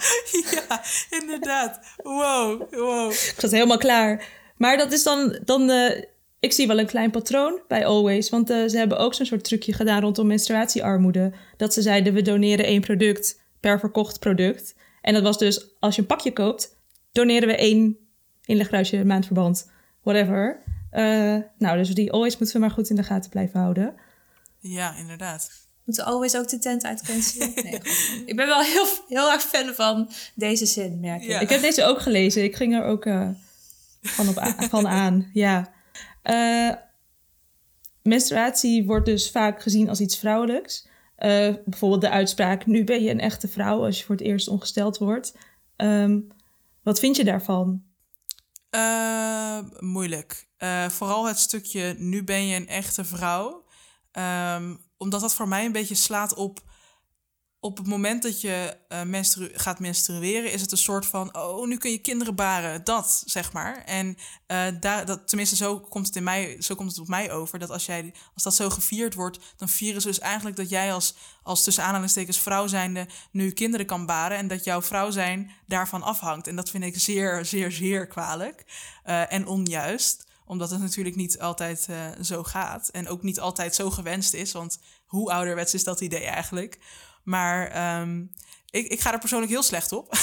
ja, 0.55 0.83
inderdaad. 1.09 1.79
Wow, 2.03 2.73
wow. 2.73 3.11
Ik 3.11 3.35
zat 3.37 3.51
helemaal 3.51 3.77
klaar. 3.77 4.27
Maar 4.57 4.77
dat 4.77 4.91
is 4.91 5.03
dan... 5.03 5.39
dan 5.45 5.69
uh, 5.69 6.03
ik 6.39 6.53
zie 6.53 6.67
wel 6.67 6.79
een 6.79 6.85
klein 6.85 7.11
patroon 7.11 7.61
bij 7.67 7.85
Always. 7.85 8.29
Want 8.29 8.49
uh, 8.49 8.67
ze 8.67 8.77
hebben 8.77 8.97
ook 8.97 9.13
zo'n 9.13 9.25
soort 9.25 9.43
trucje 9.43 9.73
gedaan 9.73 10.01
rondom 10.01 10.27
menstruatiearmoede. 10.27 11.33
Dat 11.57 11.73
ze 11.73 11.81
zeiden, 11.81 12.13
we 12.13 12.21
doneren 12.21 12.65
één 12.65 12.81
product 12.81 13.41
per 13.59 13.79
verkocht 13.79 14.19
product. 14.19 14.75
En 15.01 15.13
dat 15.13 15.23
was 15.23 15.37
dus, 15.37 15.79
als 15.79 15.95
je 15.95 16.01
een 16.01 16.07
pakje 16.07 16.33
koopt, 16.33 16.75
doneren 17.11 17.47
we 17.47 17.55
één 17.55 17.97
inlegruisje 18.45 19.05
maandverband. 19.05 19.71
Whatever. 20.03 20.63
Uh, 20.91 21.37
nou, 21.57 21.77
dus 21.77 21.93
die 21.93 22.11
always 22.11 22.37
moeten 22.37 22.55
we 22.55 22.61
maar 22.61 22.71
goed 22.71 22.89
in 22.89 22.95
de 22.95 23.03
gaten 23.03 23.29
blijven 23.29 23.59
houden. 23.59 23.95
Ja, 24.59 24.95
inderdaad. 24.95 25.67
Moeten 25.83 26.05
always 26.05 26.35
ook 26.35 26.49
de 26.49 26.57
tent 26.57 26.83
uitcancelen? 26.83 27.51
Nee, 27.63 27.81
ik 28.25 28.35
ben 28.35 28.47
wel 28.47 28.61
heel, 28.61 28.85
heel 29.07 29.31
erg 29.31 29.41
fan 29.41 29.73
van 29.73 30.09
deze 30.35 30.65
zin, 30.65 30.99
merk 30.99 31.23
ik. 31.23 31.41
Ik 31.41 31.49
heb 31.49 31.61
deze 31.61 31.83
ook 31.83 32.01
gelezen. 32.01 32.43
Ik 32.43 32.55
ging 32.55 32.75
er 32.75 32.83
ook 32.83 33.05
uh, 33.05 33.29
van, 34.01 34.27
op 34.27 34.55
van 34.69 34.87
aan. 34.87 35.29
Ja. 35.33 35.71
Uh, 36.23 36.73
menstruatie 38.01 38.85
wordt 38.85 39.05
dus 39.05 39.31
vaak 39.31 39.61
gezien 39.61 39.89
als 39.89 39.99
iets 39.99 40.17
vrouwelijks. 40.17 40.87
bijvoorbeeld 41.65 42.01
de 42.01 42.09
uitspraak: 42.09 42.65
Nu 42.65 42.83
ben 42.83 43.03
je 43.03 43.09
een 43.09 43.19
echte 43.19 43.47
vrouw 43.47 43.85
als 43.85 43.99
je 43.99 44.05
voor 44.05 44.15
het 44.15 44.25
eerst 44.25 44.47
ongesteld 44.47 44.97
wordt. 44.97 45.35
Um, 45.77 46.27
wat 46.83 46.99
vind 46.99 47.15
je 47.15 47.23
daarvan? 47.23 47.83
Uh, 48.75 49.59
moeilijk. 49.79 50.47
Uh, 50.57 50.89
vooral 50.89 51.25
het 51.25 51.39
stukje 51.39 51.95
nu 51.97 52.23
ben 52.23 52.45
je 52.45 52.55
een 52.55 52.67
echte 52.67 53.05
vrouw. 53.05 53.65
Um, 54.11 54.87
omdat 54.97 55.21
dat 55.21 55.35
voor 55.35 55.47
mij 55.47 55.65
een 55.65 55.71
beetje 55.71 55.95
slaat 55.95 56.33
op 56.33 56.59
op 57.61 57.77
het 57.77 57.87
moment 57.87 58.23
dat 58.23 58.41
je 58.41 58.77
uh, 58.89 59.03
menstru 59.03 59.49
gaat 59.53 59.79
menstrueren, 59.79 60.51
is 60.51 60.61
het 60.61 60.71
een 60.71 60.77
soort 60.77 61.05
van: 61.05 61.35
oh, 61.37 61.67
nu 61.67 61.77
kun 61.77 61.91
je 61.91 61.97
kinderen 61.97 62.35
baren. 62.35 62.83
Dat, 62.83 63.23
zeg 63.25 63.53
maar. 63.53 63.83
En 63.83 64.07
uh, 64.07 64.67
daar, 64.79 65.05
dat, 65.05 65.27
tenminste, 65.27 65.55
zo 65.55 65.79
komt, 65.79 66.07
het 66.07 66.15
in 66.15 66.23
mij, 66.23 66.61
zo 66.61 66.75
komt 66.75 66.89
het 66.89 66.99
op 66.99 67.07
mij 67.07 67.31
over. 67.31 67.59
Dat 67.59 67.69
als, 67.69 67.85
jij, 67.85 68.13
als 68.33 68.43
dat 68.43 68.55
zo 68.55 68.69
gevierd 68.69 69.13
wordt, 69.13 69.39
dan 69.57 69.69
vieren 69.69 70.01
ze 70.01 70.07
dus 70.07 70.19
eigenlijk 70.19 70.55
dat 70.55 70.69
jij 70.69 70.93
als, 70.93 71.15
als 71.43 71.63
tussen 71.63 71.83
aanhalingstekens 71.83 72.39
vrouw 72.39 72.67
zijnde 72.67 73.07
nu 73.31 73.51
kinderen 73.51 73.85
kan 73.85 74.05
baren. 74.05 74.37
En 74.37 74.47
dat 74.47 74.63
jouw 74.63 74.81
vrouw 74.81 75.11
zijn 75.11 75.51
daarvan 75.67 76.03
afhangt. 76.03 76.47
En 76.47 76.55
dat 76.55 76.69
vind 76.69 76.83
ik 76.83 76.99
zeer, 76.99 77.45
zeer, 77.45 77.71
zeer 77.71 78.07
kwalijk 78.07 78.65
uh, 79.05 79.33
en 79.33 79.47
onjuist 79.47 80.27
omdat 80.45 80.69
het 80.69 80.79
natuurlijk 80.79 81.15
niet 81.15 81.39
altijd 81.39 81.87
zo 82.21 82.43
gaat. 82.43 82.89
En 82.89 83.07
ook 83.07 83.23
niet 83.23 83.39
altijd 83.39 83.75
zo 83.75 83.89
gewenst 83.89 84.33
is. 84.33 84.51
Want 84.51 84.79
hoe 85.05 85.31
ouderwets 85.31 85.73
is 85.73 85.83
dat 85.83 86.01
idee 86.01 86.25
eigenlijk? 86.25 86.79
Maar 87.29 87.99
um, 88.01 88.31
ik, 88.71 88.87
ik 88.87 88.99
ga 88.99 89.13
er 89.13 89.19
persoonlijk 89.19 89.51
heel 89.51 89.63
slecht 89.63 89.91
op. 89.91 90.13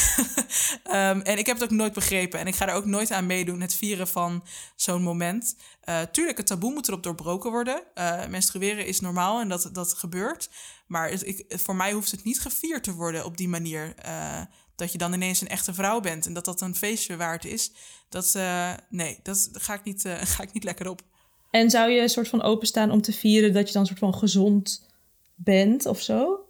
um, 0.87 1.21
en 1.31 1.39
ik 1.39 1.47
heb 1.47 1.61
het 1.61 1.65
ook 1.65 1.77
nooit 1.77 1.93
begrepen. 1.93 2.41
En 2.41 2.47
ik 2.47 2.55
ga 2.55 2.69
er 2.69 2.75
ook 2.75 2.85
nooit 2.85 3.11
aan 3.11 3.27
meedoen, 3.27 3.61
het 3.61 3.75
vieren 3.75 4.09
van 4.09 4.45
zo'n 4.77 5.03
moment. 5.03 5.57
Uh, 5.85 6.01
tuurlijk, 6.03 6.37
het 6.37 6.47
taboe 6.47 6.73
moet 6.73 6.89
erop 6.89 7.03
doorbroken 7.03 7.51
worden. 7.51 7.83
Uh, 7.95 8.27
menstrueren 8.27 8.87
is 8.87 9.01
normaal 9.01 9.41
en 9.41 9.49
dat, 9.49 9.69
dat 9.73 9.95
gebeurt. 9.95 10.51
Maar 10.87 11.11
ik, 11.11 11.45
voor 11.49 11.77
mij 11.77 11.93
hoeft 11.93 12.11
het 12.11 12.25
niet 12.25 12.41
gevierd 12.41 12.85
te 12.85 12.95
worden 12.95 13.25
op 13.25 13.37
die 13.37 13.49
manier. 13.49 13.95
Uh, 14.07 14.41
dat 14.77 14.93
je 14.93 14.99
dan 14.99 15.13
ineens 15.13 15.41
een 15.41 15.49
echte 15.49 15.75
vrouw 15.75 16.01
bent 16.01 16.27
en 16.27 16.33
dat 16.33 16.45
dat 16.45 16.61
een 16.61 16.77
feestje 16.77 17.17
waard 17.17 17.45
is. 17.45 17.73
Dat, 18.09 18.39
nee, 18.89 19.19
dat 19.23 19.49
ga 19.53 19.75
ik, 19.75 19.85
niet, 19.85 20.03
ga 20.35 20.43
ik 20.43 20.53
niet 20.53 20.65
lekker 20.65 20.89
op. 20.89 21.03
En 21.51 21.71
zou 21.71 21.91
je 21.91 22.01
een 22.01 22.09
soort 22.09 22.29
van 22.29 22.43
openstaan 22.43 22.91
om 22.91 23.03
te 23.03 23.13
vieren 23.13 23.53
dat 23.53 23.67
je 23.67 23.73
dan 23.73 23.83
een 23.83 23.89
soort 23.89 23.99
van 23.99 24.15
gezond 24.15 24.87
bent 25.35 25.87
of 25.87 26.01
zo? 26.01 26.46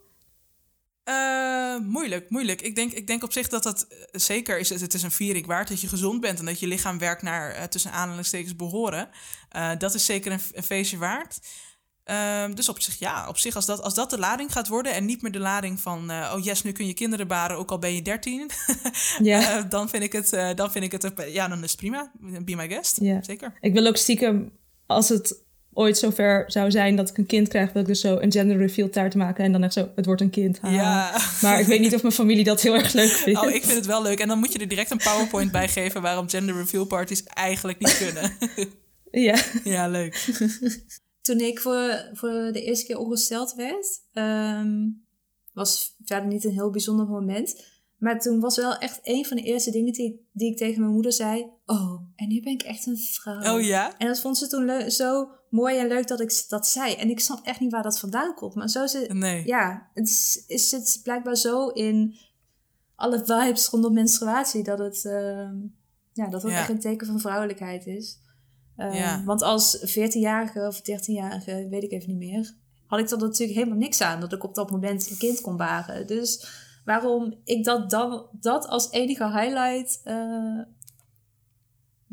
Uh, 1.09 1.79
moeilijk, 1.79 2.31
moeilijk. 2.31 2.63
Ik 2.63 2.75
denk, 2.75 2.93
ik 2.93 3.07
denk 3.07 3.23
op 3.23 3.33
zich 3.33 3.49
dat 3.49 3.63
dat 3.63 3.87
eh, 3.89 3.97
zeker 4.13 4.59
is. 4.59 4.69
Het 4.69 4.95
is 4.95 5.03
een 5.03 5.11
viering 5.11 5.47
waard 5.47 5.69
dat 5.69 5.81
je 5.81 5.89
gezond 5.89 6.21
bent 6.21 6.39
en 6.39 6.45
dat 6.45 6.61
je 6.61 6.67
lichaam 6.67 6.99
werkt 6.99 7.23
naar 7.23 7.57
uh, 7.57 7.63
tussen 7.63 7.93
aanhalingstekens 7.93 8.57
behoren. 8.57 9.09
Uh, 9.57 9.71
dat 9.79 9.95
is 9.95 10.05
zeker 10.05 10.33
een, 10.33 10.41
een 10.53 10.63
feestje 10.63 10.99
waard. 10.99 11.39
Uh, 12.11 12.45
dus 12.55 12.69
op 12.69 12.81
zich, 12.81 12.99
ja, 12.99 13.29
op 13.29 13.39
zich, 13.39 13.55
als 13.55 13.67
dat, 13.67 13.83
als 13.83 13.95
dat 13.95 14.11
de 14.11 14.19
lading 14.19 14.53
gaat 14.53 14.69
worden 14.69 14.95
en 14.95 15.05
niet 15.05 15.23
meer 15.23 15.33
de 15.33 15.39
lading 15.39 15.81
van, 15.81 16.11
oh 16.11 16.45
yes, 16.45 16.63
nu 16.63 16.73
kun 16.73 16.87
je 16.87 16.95
kinderen 16.95 17.29
baren, 17.29 17.57
ook 17.57 17.71
al 17.71 17.79
ben 17.79 17.95
je 17.95 18.03
13, 18.03 18.51
ja. 19.23 19.63
dan 19.63 19.89
vind 19.89 20.03
ik 20.03 20.13
het, 20.13 20.57
dan 20.57 20.73
vind 20.73 20.85
ik 20.85 20.93
het, 20.93 21.13
ja, 21.29 21.49
dan 21.49 21.65
is 21.65 21.71
het 21.71 21.81
prima. 21.81 22.13
Be 22.45 22.55
my 22.55 22.69
guest, 22.69 22.99
zeker. 23.21 23.59
Ik 23.61 23.73
wil 23.73 23.87
ook 23.87 23.97
stiekem, 23.97 24.53
als 24.87 25.09
het 25.09 25.46
ooit 25.77 25.99
zover 25.99 26.45
zou 26.47 26.71
zijn 26.71 26.97
dat 26.97 27.09
ik 27.09 27.19
een 27.19 27.27
kind 27.27 27.49
krijg, 27.49 27.73
wil 27.73 27.83
ik 27.83 27.89
dus 27.89 28.01
zo 28.01 28.19
een 28.19 28.33
gender 28.33 28.57
reveal 28.57 28.91
taart 28.91 29.15
maken 29.15 29.45
en 29.45 29.53
dan 29.53 29.63
echt 29.63 29.73
zo, 29.73 29.89
het 29.95 30.07
wordt 30.07 30.21
een 30.21 30.31
kind. 30.31 30.59
Ja. 30.63 31.21
Maar 31.43 31.61
ik 31.61 31.67
weet 31.67 31.81
niet 31.81 31.95
of 31.95 32.03
mijn 32.03 32.15
familie 32.15 32.45
dat 32.45 32.61
heel 32.61 32.75
erg 32.75 32.93
leuk 32.93 33.09
vindt. 33.09 33.41
Oh, 33.41 33.51
ik 33.51 33.65
vind 33.65 33.77
het 33.77 33.87
wel 33.87 34.03
leuk. 34.03 34.19
En 34.19 34.29
dan 34.29 34.39
moet 34.39 34.53
je 34.53 34.59
er 34.59 34.69
direct 34.69 34.91
een 34.91 35.01
PowerPoint 35.05 35.53
bij 35.53 35.69
geven 35.69 36.03
waarom 36.03 36.29
gender 36.29 36.57
reveal 36.57 36.85
parties 36.85 37.23
eigenlijk 37.23 37.79
niet 37.79 37.97
kunnen. 37.97 38.37
ja. 39.29 39.37
Ja, 39.65 39.89
leuk. 39.89 40.29
Toen 41.21 41.41
ik 41.41 41.61
voor, 41.61 42.11
voor 42.13 42.51
de 42.53 42.63
eerste 42.63 42.87
keer 42.87 42.99
ongesteld 42.99 43.55
werd, 43.55 43.87
um, 44.13 45.05
was 45.53 45.95
verder 46.05 46.29
niet 46.29 46.45
een 46.45 46.53
heel 46.53 46.71
bijzonder 46.71 47.07
moment. 47.07 47.65
Maar 47.99 48.21
toen 48.21 48.41
was 48.41 48.57
wel 48.57 48.77
echt 48.77 48.99
een 49.03 49.25
van 49.25 49.37
de 49.37 49.43
eerste 49.43 49.71
dingen 49.71 49.93
die, 49.93 50.27
die 50.33 50.51
ik 50.51 50.57
tegen 50.57 50.81
mijn 50.81 50.93
moeder 50.93 51.13
zei. 51.13 51.51
Oh, 51.67 52.01
en 52.17 52.29
nu 52.29 52.43
ben 52.43 52.53
ik 52.53 52.63
echt 52.63 52.87
een 52.87 52.97
vrouw. 52.97 53.55
Oh 53.55 53.63
ja? 53.63 53.99
En 53.99 54.07
dat 54.07 54.21
vond 54.21 54.39
ze 54.39 54.49
toen 54.49 54.91
zo 54.91 55.29
mooi 55.57 55.79
en 55.79 55.87
leuk 55.87 56.09
dat 56.09 56.21
ik 56.21 56.45
dat 56.49 56.67
zei. 56.67 56.95
En 56.95 57.11
ik 57.11 57.21
snap 57.21 57.47
echt 57.47 57.61
niet 57.61 57.73
waar 57.73 57.83
dat 57.83 57.99
vandaan 57.99 58.35
komt. 58.35 58.55
Maar 58.55 58.69
zo 58.69 58.83
is 58.83 58.93
het. 58.93 59.13
Nee. 59.13 59.47
Ja, 59.47 59.91
het 59.95 60.09
is, 60.47 60.71
het 60.71 61.01
blijkbaar 61.03 61.37
zo 61.37 61.69
in 61.69 62.17
alle 62.95 63.19
vibes 63.25 63.69
rondom 63.69 63.93
menstruatie 63.93 64.63
dat 64.63 64.79
het, 64.79 65.05
uh, 65.05 65.49
ja, 66.13 66.29
dat 66.29 66.43
het 66.43 66.53
echt 66.53 66.69
een 66.69 66.81
teken 66.81 67.07
van 67.07 67.21
vrouwelijkheid 67.21 67.87
is. 67.87 68.19
Uh, 68.77 68.95
ja. 68.95 69.25
Want 69.25 69.43
als 69.43 69.97
14-jarige 69.99 70.67
of 70.67 70.79
13-jarige, 70.79 71.67
weet 71.71 71.83
ik 71.83 71.93
even 71.93 72.09
niet 72.09 72.31
meer, 72.31 72.55
had 72.87 72.99
ik 72.99 73.11
er 73.11 73.19
natuurlijk 73.19 73.59
helemaal 73.59 73.79
niks 73.79 74.01
aan 74.01 74.21
dat 74.21 74.33
ik 74.33 74.45
op 74.45 74.55
dat 74.55 74.71
moment 74.71 75.11
een 75.11 75.19
kind 75.19 75.41
kon 75.41 75.57
baren. 75.57 76.07
Dus 76.07 76.47
waarom 76.85 77.35
ik 77.45 77.65
dat 77.65 77.91
dan 77.91 78.27
dat 78.33 78.67
als 78.67 78.91
enige 78.91 79.25
highlight 79.25 80.01
uh, 80.05 80.61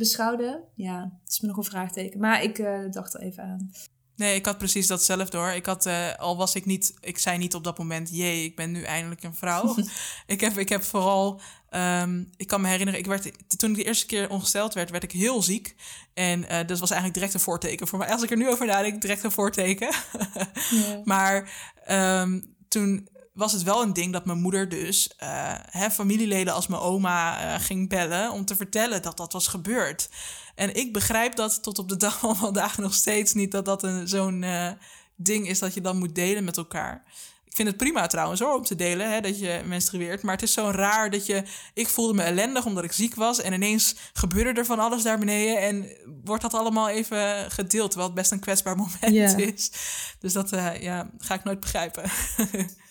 beschouwde, 0.03 0.63
ja, 0.75 1.19
het 1.23 1.31
is 1.31 1.39
me 1.39 1.47
nog 1.47 1.57
een 1.57 1.63
vraagteken. 1.63 2.19
Maar 2.19 2.43
ik 2.43 2.57
uh, 2.57 2.91
dacht 2.91 3.13
er 3.13 3.21
even 3.21 3.43
aan. 3.43 3.71
Nee, 4.15 4.35
ik 4.35 4.45
had 4.45 4.57
precies 4.57 4.87
datzelfde 4.87 5.37
hoor. 5.37 5.51
Ik 5.51 5.65
had, 5.65 5.85
uh, 5.85 6.15
al 6.15 6.37
was 6.37 6.55
ik 6.55 6.65
niet, 6.65 6.93
ik 6.99 7.17
zei 7.17 7.37
niet 7.37 7.55
op 7.55 7.63
dat 7.63 7.77
moment, 7.77 8.09
jee, 8.11 8.43
ik 8.43 8.55
ben 8.55 8.71
nu 8.71 8.83
eindelijk 8.83 9.23
een 9.23 9.35
vrouw. 9.35 9.75
ik, 10.25 10.41
heb, 10.41 10.57
ik 10.57 10.69
heb 10.69 10.83
vooral, 10.83 11.41
um, 11.69 12.29
ik 12.37 12.47
kan 12.47 12.61
me 12.61 12.67
herinneren, 12.67 12.99
ik 12.99 13.05
werd, 13.05 13.31
toen 13.57 13.69
ik 13.69 13.75
de 13.75 13.83
eerste 13.83 14.05
keer 14.05 14.29
ongesteld 14.29 14.73
werd, 14.73 14.89
werd 14.89 15.03
ik 15.03 15.11
heel 15.11 15.41
ziek. 15.41 15.75
En 16.13 16.39
uh, 16.39 16.47
dat 16.47 16.79
was 16.79 16.91
eigenlijk 16.91 17.13
direct 17.13 17.33
een 17.33 17.39
voorteken 17.39 17.87
voor 17.87 17.99
mij. 17.99 18.11
Als 18.11 18.23
ik 18.23 18.31
er 18.31 18.37
nu 18.37 18.49
over 18.49 18.65
nadenk, 18.65 19.01
direct 19.01 19.23
een 19.23 19.31
voorteken. 19.31 19.93
Maar 21.03 21.49
um, 21.89 22.55
toen 22.67 23.07
was 23.33 23.51
het 23.51 23.63
wel 23.63 23.81
een 23.81 23.93
ding 23.93 24.13
dat 24.13 24.25
mijn 24.25 24.41
moeder 24.41 24.69
dus 24.69 25.09
uh, 25.23 25.29
hè, 25.69 25.91
familieleden 25.91 26.53
als 26.53 26.67
mijn 26.67 26.81
oma 26.81 27.45
uh, 27.45 27.59
ging 27.59 27.89
bellen 27.89 28.31
om 28.31 28.45
te 28.45 28.55
vertellen 28.55 29.01
dat 29.01 29.17
dat 29.17 29.33
was 29.33 29.47
gebeurd. 29.47 30.09
En 30.55 30.75
ik 30.75 30.93
begrijp 30.93 31.35
dat 31.35 31.63
tot 31.63 31.79
op 31.79 31.89
de 31.89 31.97
dag 31.97 32.19
van 32.19 32.35
vandaag 32.35 32.77
nog 32.77 32.93
steeds 32.93 33.33
niet 33.33 33.51
dat 33.51 33.65
dat 33.65 33.83
een, 33.83 34.07
zo'n 34.07 34.41
uh, 34.41 34.71
ding 35.15 35.47
is 35.47 35.59
dat 35.59 35.73
je 35.73 35.81
dan 35.81 35.97
moet 35.97 36.15
delen 36.15 36.43
met 36.43 36.57
elkaar. 36.57 37.03
Ik 37.45 37.59
vind 37.59 37.71
het 37.71 37.77
prima 37.77 38.07
trouwens 38.07 38.39
hoor, 38.39 38.55
om 38.55 38.63
te 38.63 38.75
delen 38.75 39.11
hè, 39.11 39.21
dat 39.21 39.39
je 39.39 39.61
menstrueert. 39.65 40.21
Maar 40.21 40.33
het 40.33 40.43
is 40.43 40.53
zo 40.53 40.71
raar 40.71 41.09
dat 41.09 41.25
je... 41.25 41.43
Ik 41.73 41.87
voelde 41.87 42.13
me 42.13 42.21
ellendig 42.21 42.65
omdat 42.65 42.83
ik 42.83 42.91
ziek 42.91 43.15
was. 43.15 43.41
En 43.41 43.53
ineens 43.53 43.95
gebeurde 44.13 44.59
er 44.59 44.65
van 44.65 44.79
alles 44.79 45.03
daar 45.03 45.19
beneden. 45.19 45.61
En 45.61 45.97
wordt 46.23 46.41
dat 46.41 46.53
allemaal 46.53 46.89
even 46.89 47.51
gedeeld. 47.51 47.89
Terwijl 47.89 48.09
het 48.09 48.19
best 48.19 48.31
een 48.31 48.39
kwetsbaar 48.39 48.75
moment 49.01 49.39
is. 49.39 49.71
Dus 50.19 50.33
dat 50.33 50.51
eh, 50.51 50.81
ja, 50.81 51.09
ga 51.17 51.33
ik 51.33 51.43
nooit 51.43 51.59
begrijpen. 51.59 52.03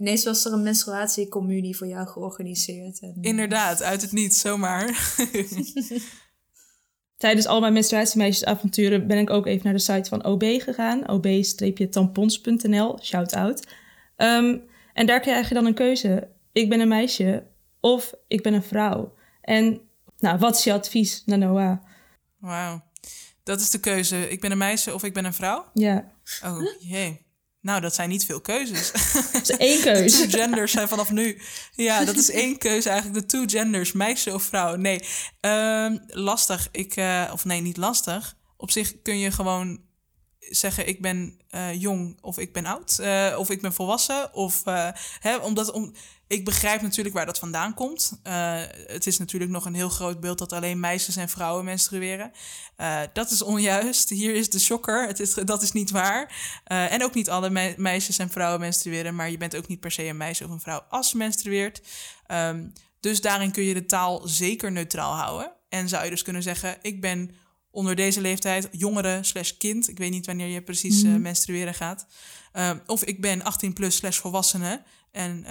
Ineens 0.00 0.24
was 0.24 0.44
er 0.44 0.52
een 0.52 0.62
menstruatiecommunie 0.62 1.76
voor 1.76 1.86
jou 1.86 2.08
georganiseerd. 2.08 3.00
En, 3.00 3.16
Inderdaad, 3.20 3.82
uit 3.82 4.02
het 4.02 4.12
niets, 4.12 4.40
zomaar. 4.40 5.14
Tijdens 7.16 7.46
al 7.46 7.60
mijn 7.60 7.72
menstruatiemeisjesavonturen 7.72 9.06
ben 9.06 9.18
ik 9.18 9.30
ook 9.30 9.46
even 9.46 9.64
naar 9.64 9.72
de 9.72 9.78
site 9.78 10.08
van 10.08 10.24
OB 10.24 10.42
gegaan. 10.42 11.08
ob-tampons.nl, 11.08 12.98
shout-out. 13.02 13.66
Ehm, 14.16 14.58
en 14.94 15.06
daar 15.06 15.20
krijg 15.20 15.48
je 15.48 15.54
dan 15.54 15.66
een 15.66 15.74
keuze. 15.74 16.28
Ik 16.52 16.68
ben 16.68 16.80
een 16.80 16.88
meisje 16.88 17.46
of 17.80 18.14
ik 18.28 18.42
ben 18.42 18.54
een 18.54 18.62
vrouw. 18.62 19.14
En 19.40 19.80
nou, 20.18 20.38
wat 20.38 20.56
is 20.56 20.64
je 20.64 20.72
advies, 20.72 21.22
Nanoa? 21.26 21.82
Wauw. 22.38 22.82
Dat 23.42 23.60
is 23.60 23.70
de 23.70 23.80
keuze. 23.80 24.30
Ik 24.30 24.40
ben 24.40 24.50
een 24.50 24.58
meisje 24.58 24.94
of 24.94 25.04
ik 25.04 25.14
ben 25.14 25.24
een 25.24 25.34
vrouw? 25.34 25.70
Ja, 25.74 26.12
Oh, 26.44 26.62
jee. 26.78 27.28
Nou, 27.60 27.80
dat 27.80 27.94
zijn 27.94 28.08
niet 28.08 28.24
veel 28.24 28.40
keuzes. 28.40 28.92
dat 29.32 29.42
is 29.42 29.56
één 29.56 29.80
keuze. 29.80 30.26
two 30.26 30.38
genders 30.38 30.72
zijn 30.72 30.88
vanaf 30.88 31.10
nu. 31.10 31.40
Ja, 31.74 32.04
dat 32.04 32.16
is 32.16 32.30
één 32.30 32.58
keuze 32.58 32.88
eigenlijk. 32.90 33.20
De 33.20 33.26
two 33.26 33.44
genders, 33.46 33.92
meisje 33.92 34.34
of 34.34 34.42
vrouw. 34.42 34.74
Nee, 34.76 35.00
Ehm, 35.40 35.96
lastig. 36.06 36.68
Ik, 36.72 36.96
eh, 36.96 37.30
of 37.32 37.44
nee, 37.44 37.60
niet 37.60 37.76
lastig. 37.76 38.36
Op 38.56 38.70
zich 38.70 39.02
kun 39.02 39.18
je 39.18 39.30
gewoon 39.30 39.80
zeggen 40.38 40.88
ik 40.88 41.00
ben 41.02 41.40
eh, 41.48 41.80
jong 41.80 42.18
of 42.20 42.38
ik 42.38 42.52
ben 42.52 42.66
oud. 42.66 42.98
eh, 42.98 43.34
of 43.38 43.50
ik 43.50 43.60
ben 43.60 43.72
volwassen. 43.72 44.34
Of, 44.34 44.62
hè, 45.20 45.36
omdat, 45.36 45.70
om, 45.70 45.94
ik 46.30 46.44
begrijp 46.44 46.82
natuurlijk 46.82 47.14
waar 47.14 47.26
dat 47.26 47.38
vandaan 47.38 47.74
komt. 47.74 48.20
Eh, 48.22 48.60
het 48.86 49.06
is 49.06 49.18
natuurlijk 49.18 49.50
nog 49.50 49.64
een 49.64 49.74
heel 49.74 49.88
groot 49.88 50.20
beeld 50.20 50.38
dat 50.38 50.52
alleen 50.52 50.80
meisjes 50.80 51.16
en 51.16 51.28
vrouwen 51.28 51.64
menstrueren. 51.64 52.32
Eh, 52.76 53.00
dat 53.12 53.30
is 53.30 53.42
onjuist. 53.42 54.08
Hier 54.08 54.34
is 54.34 54.50
de 54.50 54.58
shocker. 54.60 55.06
Het 55.06 55.20
is, 55.20 55.34
dat 55.34 55.62
is 55.62 55.72
niet 55.72 55.90
waar. 55.90 56.34
Eh, 56.64 56.92
en 56.92 57.04
ook 57.04 57.14
niet 57.14 57.30
alle 57.30 57.50
me- 57.50 57.74
meisjes 57.76 58.18
en 58.18 58.30
vrouwen 58.30 58.60
menstrueren. 58.60 59.14
Maar 59.14 59.30
je 59.30 59.36
bent 59.36 59.56
ook 59.56 59.66
niet 59.66 59.80
per 59.80 59.90
se 59.90 60.04
een 60.04 60.16
meisje 60.16 60.44
of 60.44 60.50
een 60.50 60.60
vrouw 60.60 60.80
als 60.88 61.10
je 61.10 61.16
menstrueert. 61.16 61.82
Ehm, 62.26 62.68
dus 63.00 63.20
daarin 63.20 63.50
kun 63.52 63.62
je 63.62 63.74
de 63.74 63.86
taal 63.86 64.28
zeker 64.28 64.72
neutraal 64.72 65.14
houden. 65.14 65.52
En 65.68 65.88
zou 65.88 66.04
je 66.04 66.10
dus 66.10 66.22
kunnen 66.22 66.42
zeggen: 66.42 66.78
Ik 66.82 67.00
ben 67.00 67.30
onder 67.70 67.94
deze 67.94 68.20
leeftijd 68.20 68.68
jongere 68.72 69.18
slash 69.22 69.50
kind. 69.56 69.88
Ik 69.88 69.98
weet 69.98 70.10
niet 70.10 70.26
wanneer 70.26 70.48
je 70.48 70.62
precies 70.62 71.02
eh, 71.02 71.14
menstrueren 71.14 71.74
gaat. 71.74 72.06
Ehm, 72.52 72.78
of 72.86 73.04
ik 73.04 73.20
ben 73.20 73.42
18 73.42 73.72
plus 73.72 73.96
slash 73.96 74.18
volwassene. 74.18 74.82
En 75.12 75.44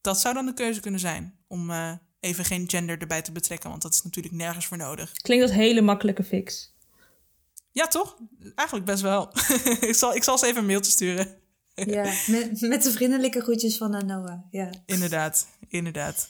dat 0.00 0.20
zou 0.20 0.34
dan 0.34 0.46
de 0.46 0.54
keuze 0.54 0.80
kunnen 0.80 1.00
zijn. 1.00 1.38
Om 1.46 1.70
eh, 1.70 1.92
even 2.20 2.44
geen 2.44 2.68
gender 2.68 2.98
erbij 2.98 3.22
te 3.22 3.32
betrekken. 3.32 3.70
Want 3.70 3.82
dat 3.82 3.94
is 3.94 4.02
natuurlijk 4.02 4.34
nergens 4.34 4.66
voor 4.66 4.76
nodig. 4.76 5.12
Klinkt 5.12 5.44
als 5.44 5.54
hele 5.54 5.80
makkelijke 5.80 6.24
fix. 6.24 6.74
Ja, 7.72 7.86
toch? 7.86 8.18
Eigenlijk 8.54 8.86
best 8.86 9.02
wel. 9.02 9.32
ik, 9.90 9.94
zal, 9.94 10.14
ik 10.14 10.22
zal 10.22 10.38
ze 10.38 10.46
even 10.46 10.60
een 10.60 10.66
mailtje 10.66 10.90
sturen. 10.90 11.38
Ja, 11.74 12.02
met, 12.26 12.60
met 12.60 12.82
de 12.82 12.90
vriendelijke 12.90 13.40
groetjes 13.40 13.76
van 13.76 13.94
Anoa. 13.94 14.46
Ja. 14.50 14.70
Inderdaad, 14.86 15.48
inderdaad. 15.68 16.28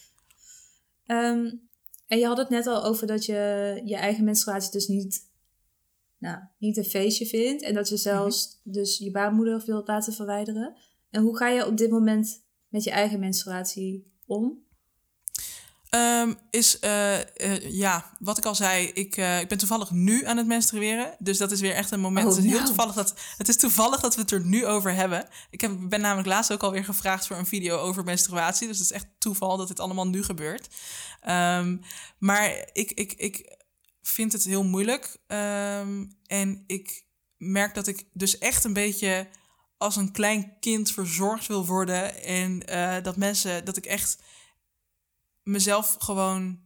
Ehm, 1.06 1.50
en 2.06 2.18
je 2.18 2.26
had 2.26 2.37
het 2.37 2.48
net 2.48 2.66
al 2.66 2.85
over 2.85 3.06
dat 3.06 3.24
je 3.24 3.80
je 3.85 3.96
eigen 3.96 4.24
menstruatie 4.24 4.70
dus 4.70 4.87
niet, 4.87 5.28
nou, 6.18 6.38
niet 6.59 6.76
een 6.76 6.85
feestje 6.85 7.26
vindt. 7.26 7.62
En 7.62 7.74
dat 7.74 7.88
je 7.88 7.96
zelfs 7.96 8.61
dus 8.64 8.98
je 8.98 9.11
baarmoeder 9.11 9.62
wilt 9.66 9.88
laten 9.88 10.12
verwijderen. 10.12 10.76
En 11.11 11.22
hoe 11.22 11.37
ga 11.37 11.48
je 11.48 11.66
op 11.66 11.76
dit 11.76 11.90
moment 11.90 12.42
met 12.70 12.85
je 12.85 12.90
eigen 12.90 13.20
menstruatie 13.20 14.12
om? 14.26 14.68
Ehm, 15.90 16.35
is, 16.50 16.78
eh, 16.78 17.18
eh, 17.20 17.70
ja, 17.70 18.16
wat 18.18 18.38
ik 18.38 18.44
al 18.44 18.54
zei, 18.54 18.87
ik, 18.87 19.16
eh, 19.16 19.40
ik 19.40 19.48
ben 19.48 19.59
toevallig 19.59 19.90
nu 19.90 20.26
aan 20.26 20.37
het 20.37 20.46
menstrueren. 20.46 21.16
Dus 21.18 21.38
dat 21.38 21.50
is 21.50 21.61
weer 21.61 21.74
echt 21.74 21.90
een 21.90 22.00
moment. 22.00 22.26
Oh, 22.26 22.33
het, 22.35 22.44
is 22.44 22.50
heel 22.50 22.61
nou. 22.61 22.66
toevallig 22.66 22.94
dat, 22.94 23.14
het 23.37 23.48
is 23.48 23.56
toevallig 23.56 24.00
dat 24.00 24.14
we 24.14 24.20
het 24.20 24.30
er 24.30 24.44
nu 24.44 24.66
over 24.66 24.94
hebben. 24.94 25.28
Ik 25.50 25.61
heb, 25.61 25.72
ben 25.88 26.00
namelijk 26.00 26.28
laatst 26.28 26.52
ook 26.52 26.62
alweer 26.62 26.85
gevraagd 26.85 27.26
voor 27.26 27.37
een 27.37 27.46
video 27.46 27.76
over 27.76 28.04
menstruatie. 28.04 28.66
Dus 28.66 28.78
het 28.78 28.87
is 28.87 28.92
echt 28.92 29.06
toeval 29.18 29.56
dat 29.56 29.68
dit 29.68 29.80
allemaal 29.80 30.09
nu 30.09 30.22
gebeurt. 30.22 30.68
Ehm, 31.20 31.76
maar 32.18 32.68
ik, 32.72 32.90
ik, 32.90 33.12
ik 33.12 33.56
vind 34.02 34.33
het 34.33 34.44
heel 34.44 34.64
moeilijk. 34.64 35.16
Ehm, 35.26 36.06
en 36.26 36.64
ik 36.66 37.04
merk 37.37 37.74
dat 37.74 37.87
ik 37.87 38.04
dus 38.12 38.38
echt 38.38 38.64
een 38.64 38.72
beetje 38.72 39.28
als 39.80 39.96
een 39.96 40.12
klein 40.12 40.58
kind 40.58 40.92
verzorgd 40.92 41.46
wil 41.46 41.66
worden. 41.66 42.22
En 42.22 42.66
eh, 42.66 43.02
dat 43.02 43.16
mensen, 43.16 43.64
dat 43.64 43.76
ik 43.76 43.86
echt 43.86 44.18
mezelf 45.42 45.96
gewoon 45.98 46.60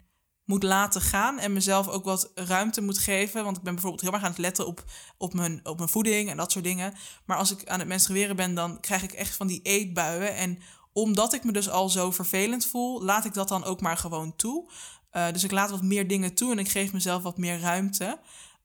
moet 0.44 0.62
laten 0.62 1.00
gaan 1.00 1.38
en 1.38 1.52
mezelf 1.52 1.88
ook 1.88 2.04
wat 2.04 2.30
ruimte 2.34 2.80
moet 2.80 2.98
geven. 2.98 3.44
Want 3.44 3.56
ik 3.56 3.62
ben 3.62 3.72
bijvoorbeeld 3.72 4.02
heel 4.02 4.12
erg 4.12 4.22
aan 4.22 4.30
het 4.30 4.38
letten 4.38 4.66
op, 4.66 4.84
op, 5.18 5.34
mijn, 5.34 5.60
op 5.62 5.76
mijn 5.76 5.88
voeding 5.88 6.30
en 6.30 6.36
dat 6.36 6.52
soort 6.52 6.64
dingen. 6.64 6.94
Maar 7.24 7.36
als 7.36 7.50
ik 7.50 7.68
aan 7.68 7.78
het 7.78 7.88
menstrueren 7.88 8.36
ben, 8.36 8.54
dan 8.54 8.80
krijg 8.80 9.02
ik 9.02 9.12
echt 9.12 9.36
van 9.36 9.46
die 9.46 9.62
eetbuien. 9.62 10.34
En 10.34 10.58
omdat 10.92 11.32
ik 11.32 11.44
me 11.44 11.52
dus 11.52 11.68
al 11.68 11.88
zo 11.88 12.10
vervelend 12.10 12.66
voel, 12.66 13.02
laat 13.02 13.24
ik 13.24 13.34
dat 13.34 13.48
dan 13.48 13.64
ook 13.64 13.80
maar 13.80 13.96
gewoon 13.96 14.36
toe. 14.36 14.70
Eh, 15.10 15.32
dus 15.32 15.44
ik 15.44 15.50
laat 15.50 15.70
wat 15.70 15.82
meer 15.82 16.08
dingen 16.08 16.34
toe 16.34 16.52
en 16.52 16.58
ik 16.58 16.68
geef 16.68 16.92
mezelf 16.92 17.22
wat 17.22 17.38
meer 17.38 17.60
ruimte 17.60 18.20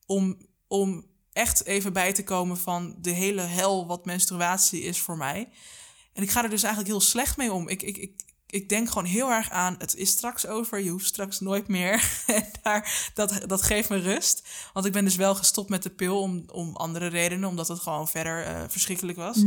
om, 0.06 0.38
om 0.68 1.06
echt 1.40 1.66
even 1.66 1.94
bij 1.94 2.14
te 2.14 2.24
komen 2.24 2.58
van 2.58 2.96
de 2.98 3.12
hele 3.12 3.42
hel 3.42 3.88
wat 3.88 4.06
menstruatie 4.06 4.82
is 4.82 5.00
voor 5.00 5.18
mij. 5.18 5.50
En 6.14 6.24
ik 6.24 6.30
ga 6.30 6.44
er 6.44 6.50
dus 6.50 6.64
eigenlijk 6.64 6.94
heel 6.94 7.02
slecht 7.02 7.38
mee 7.38 7.54
om. 7.54 7.68
Ik, 7.68 7.82
ik, 7.82 7.98
ik, 7.98 8.22
ik 8.46 8.70
denk 8.70 8.88
gewoon 8.88 9.06
heel 9.06 9.30
erg 9.30 9.50
aan, 9.50 9.76
het 9.78 9.96
is 9.96 10.10
straks 10.10 10.48
over, 10.48 10.80
je 10.80 10.90
hoeft 10.90 11.06
straks 11.06 11.40
nooit 11.40 11.68
meer. 11.68 12.12
en 12.28 12.46
daar, 12.62 13.12
dat, 13.14 13.42
dat 13.48 13.62
geeft 13.62 13.90
me 13.90 13.98
rust. 13.98 14.48
Want 14.74 14.86
ik 14.86 14.92
ben 14.92 15.04
dus 15.04 15.16
wel 15.16 15.36
gestopt 15.36 15.70
met 15.70 15.84
de 15.84 15.90
pil 15.90 16.22
om, 16.22 16.44
om 16.52 16.76
andere 16.76 17.08
redenen, 17.08 17.50
omdat 17.50 17.68
het 17.68 17.80
gewoon 17.80 18.08
verder 18.08 18.44
eh, 18.44 18.64
verschrikkelijk 18.68 19.18
was. 19.18 19.44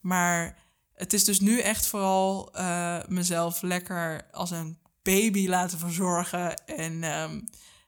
Maar 0.00 0.58
het 0.94 1.12
is 1.12 1.24
dus 1.24 1.40
nu 1.40 1.60
echt 1.60 1.86
vooral 1.86 2.54
eh, 2.54 2.98
mezelf 3.08 3.62
lekker 3.62 4.28
als 4.32 4.50
een 4.50 4.78
baby 5.02 5.48
laten 5.48 5.78
verzorgen. 5.78 6.54
En 6.66 7.04
ehm, 7.04 7.40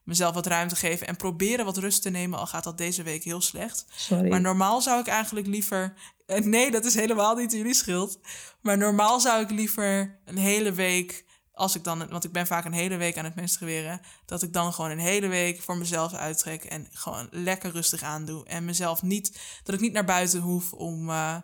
mezelf 0.08 0.34
wat 0.34 0.46
ruimte 0.46 0.76
geven 0.76 1.06
en 1.06 1.16
proberen 1.16 1.64
wat 1.64 1.76
rust 1.76 2.02
te 2.02 2.10
nemen. 2.10 2.38
Al 2.38 2.46
gaat 2.46 2.64
dat 2.64 2.78
deze 2.78 3.02
week 3.02 3.24
heel 3.24 3.40
slecht. 3.40 3.84
Sorry. 3.96 4.28
Maar 4.28 4.40
normaal 4.40 4.80
zou 4.80 5.00
ik 5.00 5.06
eigenlijk 5.06 5.46
liever. 5.46 5.94
eh, 6.26 6.40
Nee, 6.44 6.70
dat 6.70 6.84
is 6.84 6.94
helemaal 6.94 7.34
niet 7.36 7.52
jullie 7.52 7.74
schuld. 7.74 8.18
Maar 8.60 8.78
normaal 8.78 9.20
zou 9.20 9.42
ik 9.42 9.50
liever 9.50 10.18
een 10.24 10.36
hele 10.38 10.72
week. 10.72 11.24
Als 11.52 11.74
ik 11.74 11.84
dan, 11.84 12.08
want 12.08 12.24
ik 12.24 12.32
ben 12.32 12.46
vaak 12.46 12.64
een 12.64 12.72
hele 12.72 12.96
week 12.96 13.16
aan 13.18 13.24
het 13.24 13.34
menstrueren. 13.34 14.00
Dat 14.26 14.42
ik 14.42 14.52
dan 14.52 14.72
gewoon 14.72 14.90
een 14.90 14.98
hele 14.98 15.26
week 15.26 15.62
voor 15.62 15.76
mezelf 15.76 16.12
uittrek. 16.12 16.64
En 16.64 16.88
gewoon 16.92 17.28
lekker 17.30 17.70
rustig 17.70 18.02
aandoe. 18.02 18.46
En 18.46 18.64
mezelf 18.64 19.02
niet. 19.02 19.38
Dat 19.62 19.74
ik 19.74 19.80
niet 19.80 19.92
naar 19.92 20.04
buiten 20.04 20.40
hoef 20.40 20.72
om. 20.72 21.10
eh, 21.10 21.36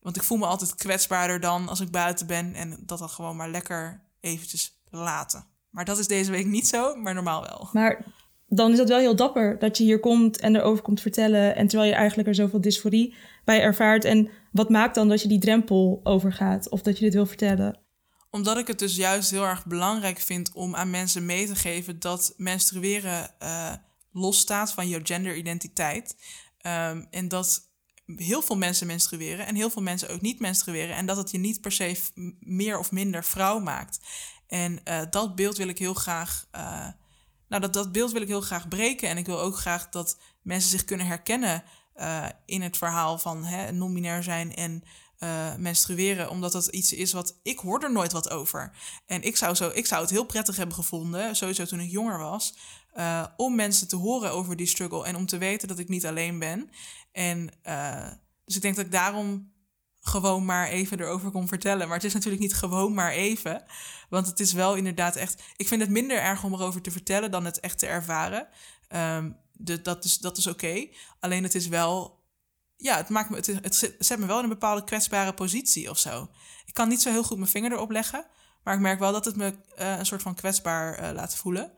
want 0.00 0.16
ik 0.16 0.22
voel 0.22 0.38
me 0.38 0.46
altijd 0.46 0.74
kwetsbaarder 0.74 1.40
dan 1.40 1.68
als 1.68 1.80
ik 1.80 1.90
buiten 1.90 2.26
ben. 2.26 2.54
En 2.54 2.76
dat 2.80 2.98
dan 2.98 3.08
gewoon 3.10 3.36
maar 3.36 3.48
lekker 3.50 4.02
eventjes 4.20 4.80
laten. 4.90 5.46
Maar 5.74 5.84
dat 5.84 5.98
is 5.98 6.06
deze 6.06 6.30
week 6.30 6.46
niet 6.46 6.68
zo, 6.68 6.96
maar 6.96 7.14
normaal 7.14 7.42
wel. 7.42 7.68
Maar 7.72 8.04
dan 8.46 8.70
is 8.70 8.78
dat 8.78 8.88
wel 8.88 8.98
heel 8.98 9.16
dapper 9.16 9.58
dat 9.58 9.78
je 9.78 9.84
hier 9.84 10.00
komt 10.00 10.40
en 10.40 10.56
erover 10.56 10.82
komt 10.82 11.00
vertellen. 11.00 11.56
En 11.56 11.66
terwijl 11.66 11.90
je 11.90 11.96
eigenlijk 11.96 12.28
er 12.28 12.34
zoveel 12.34 12.60
dysforie 12.60 13.14
bij 13.44 13.60
ervaart. 13.60 14.04
En 14.04 14.30
wat 14.52 14.68
maakt 14.68 14.94
dan 14.94 15.08
dat 15.08 15.22
je 15.22 15.28
die 15.28 15.38
drempel 15.38 16.00
overgaat 16.02 16.68
of 16.68 16.82
dat 16.82 16.98
je 16.98 17.04
dit 17.04 17.14
wil 17.14 17.26
vertellen? 17.26 17.78
Omdat 18.30 18.58
ik 18.58 18.66
het 18.66 18.78
dus 18.78 18.96
juist 18.96 19.30
heel 19.30 19.44
erg 19.44 19.66
belangrijk 19.66 20.20
vind 20.20 20.52
om 20.52 20.74
aan 20.74 20.90
mensen 20.90 21.26
mee 21.26 21.46
te 21.46 21.54
geven 21.54 21.98
dat 21.98 22.34
menstrueren 22.36 23.30
eh 23.38 23.72
losstaat 24.14 24.72
van 24.72 24.88
jouw 24.88 25.00
genderidentiteit. 25.02 26.16
Ehm, 26.58 27.04
en 27.10 27.28
dat 27.28 27.72
heel 28.06 28.42
veel 28.42 28.56
mensen 28.56 28.86
menstrueren 28.86 29.46
en 29.46 29.54
heel 29.54 29.70
veel 29.70 29.82
mensen 29.82 30.08
ook 30.08 30.20
niet 30.20 30.40
menstrueren. 30.40 30.96
En 30.96 31.06
dat 31.06 31.16
het 31.16 31.30
je 31.30 31.38
niet 31.38 31.60
per 31.60 31.72
se 31.72 31.96
meer 32.40 32.78
of 32.78 32.92
minder 32.92 33.24
vrouw 33.24 33.58
maakt. 33.58 33.98
En 34.46 34.84
eh, 34.84 35.00
dat 35.10 35.34
beeld 35.34 35.56
wil 35.56 35.68
ik 35.68 35.78
heel 35.78 35.94
graag. 35.94 36.46
eh, 36.50 36.88
nou, 37.48 37.62
dat, 37.62 37.72
dat 37.72 37.92
beeld 37.92 38.12
wil 38.12 38.22
ik 38.22 38.28
heel 38.28 38.40
graag 38.40 38.68
breken. 38.68 39.08
En 39.08 39.16
ik 39.16 39.26
wil 39.26 39.40
ook 39.40 39.56
graag 39.56 39.88
dat 39.88 40.18
mensen 40.42 40.70
zich 40.70 40.84
kunnen 40.84 41.06
herkennen 41.06 41.62
eh, 41.94 42.26
in 42.44 42.62
het 42.62 42.76
verhaal 42.76 43.18
van 43.18 43.46
non-binair 43.72 44.22
zijn 44.22 44.54
en 44.54 44.84
menstrueren. 45.58 46.30
Omdat 46.30 46.52
dat 46.52 46.66
iets 46.66 46.92
is 46.92 47.12
wat 47.12 47.38
ik 47.42 47.58
hoor 47.58 47.82
er 47.82 47.92
nooit 47.92 48.12
wat 48.12 48.30
over. 48.30 48.76
En 49.06 49.22
ik 49.22 49.36
zou, 49.36 49.54
zo, 49.54 49.70
ik 49.74 49.86
zou 49.86 50.00
het 50.00 50.10
heel 50.10 50.24
prettig 50.24 50.56
hebben 50.56 50.74
gevonden, 50.74 51.36
sowieso 51.36 51.64
toen 51.64 51.80
ik 51.80 51.90
jonger 51.90 52.18
was, 52.18 52.54
om 53.36 53.54
mensen 53.54 53.88
te 53.88 53.96
horen 53.96 54.32
over 54.32 54.56
die 54.56 54.66
struggle 54.66 55.04
en 55.04 55.16
om 55.16 55.26
te 55.26 55.38
weten 55.38 55.68
dat 55.68 55.78
ik 55.78 55.88
niet 55.88 56.06
alleen 56.06 56.38
ben. 56.38 56.70
En 57.12 57.50
dus 58.44 58.56
ik 58.56 58.62
denk 58.62 58.76
dat 58.76 58.84
ik 58.84 58.92
daarom 58.92 59.53
gewoon 60.04 60.44
maar 60.44 60.68
even 60.68 61.00
erover 61.00 61.30
kon 61.30 61.48
vertellen. 61.48 61.86
Maar 61.86 61.96
het 61.96 62.06
is 62.06 62.12
natuurlijk 62.12 62.42
niet 62.42 62.54
gewoon 62.54 62.94
maar 62.94 63.12
even. 63.12 63.64
Want 64.08 64.26
het 64.26 64.40
is 64.40 64.52
wel 64.52 64.74
inderdaad 64.74 65.16
echt. 65.16 65.42
Ik 65.56 65.68
vind 65.68 65.80
het 65.80 65.90
minder 65.90 66.18
erg 66.18 66.44
om 66.44 66.54
erover 66.54 66.82
te 66.82 66.90
vertellen 66.90 67.30
dan 67.30 67.44
het 67.44 67.60
echt 67.60 67.78
te 67.78 67.86
ervaren. 67.86 68.48
Ehm, 68.88 69.30
de, 69.52 69.82
dat 69.82 70.04
is, 70.04 70.18
dat 70.18 70.36
is 70.36 70.46
oké. 70.46 70.86
Alleen 71.20 71.42
het 71.42 71.54
is 71.54 71.68
wel 71.68 72.22
ja, 72.76 72.96
het, 72.96 73.08
maakt 73.08 73.30
me, 73.30 73.36
het, 73.36 73.94
zet 73.98 74.18
me 74.18 74.26
wel 74.26 74.36
in 74.36 74.42
een 74.42 74.48
bepaalde 74.48 74.84
kwetsbare 74.84 75.34
positie 75.34 75.90
of 75.90 75.98
zo. 75.98 76.28
Ik 76.64 76.74
kan 76.74 76.88
niet 76.88 77.02
zo 77.02 77.10
heel 77.10 77.24
goed 77.24 77.38
mijn 77.38 77.50
vinger 77.50 77.72
erop 77.72 77.90
leggen. 77.90 78.26
Maar 78.62 78.74
ik 78.74 78.80
merk 78.80 78.98
wel 78.98 79.12
dat 79.12 79.24
het 79.24 79.36
me 79.36 79.54
uh, 79.78 79.98
een 79.98 80.06
soort 80.06 80.22
van 80.22 80.34
kwetsbaar 80.34 81.02
uh, 81.02 81.10
laat 81.14 81.36
voelen. 81.36 81.72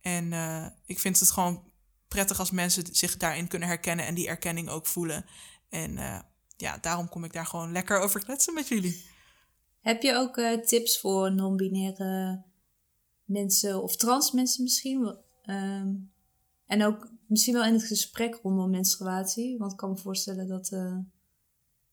En 0.00 0.32
uh, 0.32 0.66
ik 0.86 0.98
vind 0.98 1.20
het 1.20 1.30
gewoon 1.30 1.72
prettig 2.08 2.38
als 2.38 2.50
mensen 2.50 2.84
zich 2.92 3.16
daarin 3.16 3.48
kunnen 3.48 3.68
herkennen 3.68 4.06
en 4.06 4.14
die 4.14 4.28
erkenning 4.28 4.68
ook 4.68 4.86
voelen. 4.86 5.24
En 5.68 5.98
ja, 6.60 6.78
daarom 6.80 7.08
kom 7.08 7.24
ik 7.24 7.32
daar 7.32 7.46
gewoon 7.46 7.72
lekker 7.72 7.98
over 7.98 8.24
kletsen 8.24 8.54
met 8.54 8.68
jullie. 8.68 9.04
Heb 9.80 10.02
je 10.02 10.14
ook 10.14 10.40
tips 10.66 11.00
voor 11.00 11.34
non-binaire 11.34 12.42
mensen 13.24 13.82
of 13.82 13.96
trans 13.96 14.32
mensen 14.32 14.62
misschien? 14.62 15.16
Um, 15.46 16.12
en 16.66 16.84
ook 16.84 17.10
misschien 17.26 17.54
wel 17.54 17.64
in 17.64 17.72
het 17.72 17.84
gesprek 17.84 18.40
rondom 18.42 18.70
menstruatie. 18.70 19.58
Want 19.58 19.72
ik 19.72 19.78
kan 19.78 19.90
me 19.90 19.96
voorstellen 19.96 20.48
dat 20.48 20.68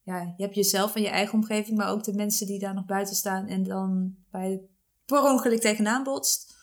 ja, 0.02 0.34
je 0.36 0.42
hebt 0.42 0.54
jezelf 0.54 0.94
en 0.94 1.02
je 1.02 1.08
eigen 1.08 1.34
omgeving, 1.34 1.76
maar 1.76 1.90
ook 1.90 2.04
de 2.04 2.14
mensen 2.14 2.46
die 2.46 2.58
daar 2.58 2.74
nog 2.74 2.84
buiten 2.84 3.16
staan 3.16 3.46
en 3.46 3.62
dan 3.62 4.16
bij 4.30 4.60
per 5.04 5.22
ongeluk 5.22 5.60
tegenaan 5.60 6.02
botst? 6.02 6.54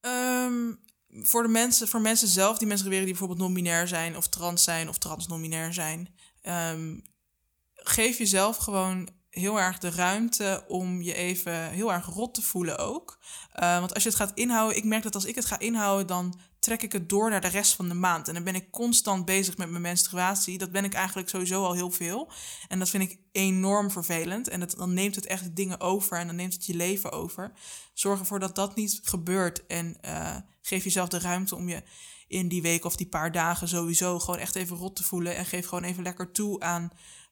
Um, 0.00 0.80
voor, 1.08 1.42
de 1.42 1.48
mensen, 1.48 1.88
voor 1.88 2.00
mensen 2.00 2.28
zelf, 2.28 2.58
die 2.58 2.66
mensen 2.66 2.90
die 2.90 3.04
bijvoorbeeld 3.04 3.38
non-binair 3.38 3.88
zijn 3.88 4.16
of 4.16 4.28
trans 4.28 4.64
zijn 4.64 4.88
of 4.88 4.98
trans-non-binair 4.98 5.72
zijn, 5.72 6.14
um, 6.48 7.02
geef 7.74 8.18
jezelf 8.18 8.56
gewoon 8.56 9.08
heel 9.30 9.60
erg 9.60 9.78
de 9.78 9.90
ruimte 9.90 10.64
om 10.68 11.02
je 11.02 11.14
even 11.14 11.70
heel 11.70 11.92
erg 11.92 12.06
rot 12.06 12.34
te 12.34 12.42
voelen 12.42 12.78
ook. 12.78 13.18
Uh, 13.62 13.78
want 13.78 13.94
als 13.94 14.02
je 14.02 14.08
het 14.08 14.18
gaat 14.18 14.32
inhouden, 14.34 14.76
ik 14.76 14.84
merk 14.84 15.02
dat 15.02 15.14
als 15.14 15.24
ik 15.24 15.34
het 15.34 15.44
ga 15.44 15.58
inhouden, 15.58 16.06
dan 16.06 16.40
trek 16.58 16.82
ik 16.82 16.92
het 16.92 17.08
door 17.08 17.30
naar 17.30 17.40
de 17.40 17.48
rest 17.48 17.74
van 17.74 17.88
de 17.88 17.94
maand. 17.94 18.28
En 18.28 18.34
dan 18.34 18.44
ben 18.44 18.54
ik 18.54 18.70
constant 18.70 19.24
bezig 19.24 19.56
met 19.56 19.70
mijn 19.70 19.82
menstruatie. 19.82 20.58
Dat 20.58 20.72
ben 20.72 20.84
ik 20.84 20.94
eigenlijk 20.94 21.28
sowieso 21.28 21.64
al 21.64 21.74
heel 21.74 21.90
veel. 21.90 22.32
En 22.68 22.78
dat 22.78 22.90
vind 22.90 23.02
ik 23.02 23.18
enorm 23.32 23.90
vervelend. 23.90 24.48
En 24.48 24.68
dan 24.76 24.94
neemt 24.94 25.14
het 25.14 25.26
echt 25.26 25.56
dingen 25.56 25.80
over 25.80 26.18
en 26.18 26.26
dan 26.26 26.36
neemt 26.36 26.52
het 26.52 26.66
je 26.66 26.74
leven 26.74 27.12
over. 27.12 27.52
Zorg 27.94 28.18
ervoor 28.18 28.38
dat 28.38 28.54
dat 28.54 28.74
niet 28.74 29.00
gebeurt. 29.02 29.66
En 29.66 29.98
uh, 30.04 30.36
geef 30.62 30.84
jezelf 30.84 31.08
de 31.08 31.18
ruimte 31.18 31.56
om 31.56 31.68
je 31.68 31.82
in 32.28 32.48
die 32.48 32.62
week 32.62 32.84
of 32.84 32.96
die 32.96 33.08
paar 33.08 33.32
dagen 33.32 33.68
sowieso 33.68 34.18
gewoon 34.18 34.40
echt 34.40 34.54
even 34.54 34.76
rot 34.76 34.96
te 34.96 35.04
voelen. 35.04 35.36
En 35.36 35.46
geef 35.46 35.66
gewoon 35.66 35.84
even 35.84 36.02
lekker 36.02 36.32
toe 36.32 36.60
aan. 36.60 36.90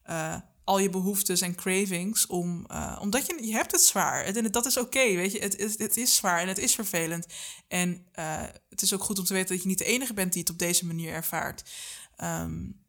Uh, 0.09 0.35
al 0.63 0.79
je 0.79 0.89
behoeftes 0.89 1.41
en 1.41 1.55
cravings 1.55 2.27
om, 2.27 2.65
uh, 2.71 2.97
omdat 3.01 3.25
je, 3.25 3.45
je 3.45 3.51
hebt 3.51 3.71
het 3.71 3.81
zwaar. 3.81 4.23
En 4.23 4.51
dat 4.51 4.65
is 4.65 4.77
oké, 4.77 5.15
weet 5.15 5.31
je. 5.31 5.39
Het, 5.39 5.57
het, 5.57 5.77
het, 5.77 5.97
is 5.97 6.15
zwaar 6.15 6.41
en 6.41 6.47
het 6.47 6.57
is 6.57 6.75
vervelend. 6.75 7.27
En 7.67 8.07
uh, 8.19 8.41
het 8.69 8.81
is 8.81 8.93
ook 8.93 9.03
goed 9.03 9.19
om 9.19 9.25
te 9.25 9.33
weten 9.33 9.49
dat 9.49 9.61
je 9.61 9.67
niet 9.67 9.77
de 9.77 9.85
enige 9.85 10.13
bent 10.13 10.31
die 10.31 10.41
het 10.41 10.51
op 10.51 10.59
deze 10.59 10.85
manier 10.85 11.13
ervaart. 11.13 11.69
Um, 12.23 12.85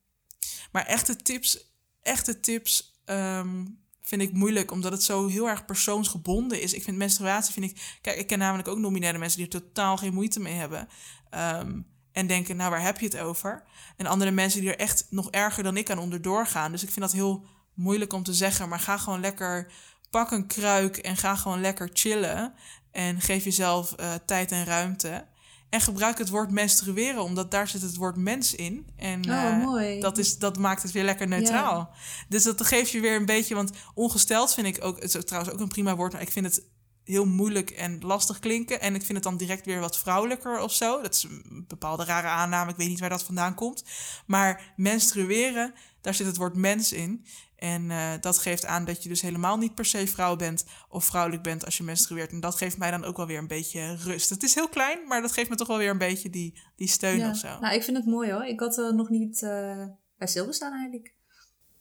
maar 0.73 0.87
echte 0.87 1.17
tips, 1.17 1.73
echte 2.03 2.41
tips 2.41 3.03
um, 3.05 3.79
vind 4.01 4.23
ik 4.23 4.33
moeilijk, 4.33 4.71
omdat 4.71 4.93
het 4.93 5.03
zo 5.03 5.27
heel 5.27 5.49
erg 5.49 5.65
persoonsgebonden 5.65 6.61
is. 6.61 6.73
Ik 6.73 6.83
vind 6.83 6.97
menstruatie, 6.97 7.53
vind 7.53 7.71
ik... 7.71 7.99
Kijk, 8.01 8.19
ik 8.19 8.27
ken 8.27 8.39
namelijk 8.39 8.69
ook 8.69 8.79
nominaire 8.79 9.19
mensen 9.19 9.39
die 9.39 9.49
er 9.49 9.61
totaal 9.61 9.97
geen 9.97 10.15
moeite 10.15 10.41
mee 10.41 10.55
hebben. 10.55 10.89
Um, 11.31 11.87
en 12.19 12.27
denken, 12.27 12.57
nou, 12.57 12.71
waar 12.71 12.83
heb 12.83 13.01
je 13.01 13.07
het 13.07 13.19
over? 13.19 13.63
En 13.97 14.07
andere 14.07 14.31
mensen 14.31 14.61
die 14.61 14.71
er 14.71 14.79
echt 14.79 15.07
nog 15.11 15.31
erger 15.31 15.63
dan 15.63 15.77
ik 15.77 15.91
aan 15.91 15.99
onderdoor 15.99 16.47
gaan. 16.47 16.73
Dus 16.73 16.83
ik 16.83 16.91
vind 16.91 17.01
dat 17.01 17.13
heel 17.13 17.45
moeilijk 17.75 18.13
om 18.13 18.23
te 18.23 18.35
zeggen, 18.35 18.69
maar 18.69 18.81
ga 18.81 18.99
gewoon 18.99 19.21
lekker, 19.21 19.73
pak 20.11 20.31
een 20.31 20.47
kruik 20.47 20.97
en 20.97 21.17
ga 21.17 21.37
gewoon 21.37 21.61
lekker 21.61 21.91
chillen. 21.93 22.55
En 22.91 23.21
geef 23.21 23.45
jezelf 23.45 23.95
uh, 24.01 24.15
tijd 24.27 24.53
en 24.53 24.65
ruimte. 24.65 25.27
En 25.71 25.81
gebruik 25.81 26.19
het 26.19 26.29
woord 26.29 26.51
menstrueren, 26.51 27.23
omdat 27.23 27.51
daar 27.51 27.69
zit 27.69 27.83
het 27.83 27.97
woord 27.97 28.17
mens 28.17 28.55
in. 28.55 28.87
En 28.97 29.31
oh, 29.31 29.33
uh, 29.33 29.65
mooi. 29.65 30.01
Dat, 30.01 30.19
is, 30.19 30.39
dat 30.39 30.59
maakt 30.59 30.83
het 30.83 30.93
weer 30.93 31.05
lekker 31.05 31.29
neutraal. 31.29 31.91
Dus 32.29 32.43
dat 32.43 32.67
geeft 32.67 32.91
je 32.91 33.01
weer 33.01 33.17
een 33.17 33.27
beetje, 33.27 33.55
want 33.55 33.71
ongesteld 33.95 34.55
vind 34.55 34.67
ik 34.67 34.85
ook, 34.85 35.03
het 35.03 35.15
is 35.15 35.25
trouwens 35.25 35.55
ook 35.55 35.61
een 35.61 35.69
prima 35.69 35.97
woord, 35.97 36.13
maar 36.13 36.23
ik 36.23 36.33
vind 36.33 36.47
het 36.47 36.63
heel 37.09 37.27
moeilijk 37.27 37.71
en 37.71 38.01
lastig 38.01 38.39
klinken. 38.39 38.81
En 38.81 38.95
ik 38.95 39.03
vind 39.03 39.13
het 39.13 39.23
dan 39.23 39.37
direct 39.37 39.67
weer 39.67 39.81
wat 39.81 39.99
vrouwelijker 39.99 40.61
of 40.61 40.73
zo. 40.73 41.03
Dat 41.03 41.15
is 41.15 41.23
een 41.23 41.65
bepaalde 41.69 42.05
rare 42.05 42.27
aanname, 42.27 42.71
ik 42.71 42.77
weet 42.77 42.89
niet 42.89 43.01
waar 43.01 43.09
dat 43.09 43.23
vandaan 43.23 43.55
komt. 43.55 43.85
Maar 44.27 44.73
menstrueren, 44.77 45.75
daar 46.01 46.15
zit 46.15 46.27
het 46.27 46.37
woord 46.37 46.57
mens 46.57 46.93
in. 46.93 47.25
En 47.57 47.91
uh, 47.91 48.13
dat 48.21 48.39
geeft 48.39 48.67
aan 48.67 48.85
dat 48.85 49.03
je 49.03 49.09
dus 49.09 49.23
helemaal 49.23 49.57
niet 49.57 49.75
per 49.75 49.85
se 49.85 50.07
vrouw 50.07 50.37
bent 50.37 50.65
of 50.89 51.05
vrouwelijk 51.05 51.43
bent 51.43 51.65
als 51.65 51.77
je 51.77 51.83
menstrueert. 51.83 52.31
En 52.31 52.41
dat 52.41 52.55
geeft 52.55 52.79
mij 52.79 52.91
dan 52.91 53.05
ook 53.05 53.17
wel 53.17 53.27
weer 53.27 53.39
een 53.39 53.47
beetje 53.47 53.97
rust. 53.97 54.31
Het 54.31 54.43
is 54.43 54.55
heel 54.55 54.69
klein, 54.69 55.07
maar 55.07 55.23
dat 55.23 55.33
geeft 55.33 55.51
me 55.51 55.57
toch 55.57 55.69
wel 55.69 55.79
weer 55.79 55.91
een 55.91 55.99
beetje 55.99 56.31
die, 56.31 56.61
die 56.77 56.89
steun 56.89 57.19
ja. 57.19 57.31
of 57.31 57.37
zo. 57.37 57.59
Nou, 57.61 57.75
ik 57.75 57.83
vind 57.83 57.97
het 57.97 58.07
mooi 58.07 58.33
hoor. 58.33 58.45
Ik 58.45 58.61
had 58.61 58.79
er 58.79 58.95
nog 58.95 59.09
niet 59.09 59.43
uh, 59.43 59.87
bij 60.19 60.27
stilgestaan 60.27 60.73
eigenlijk. 60.73 61.15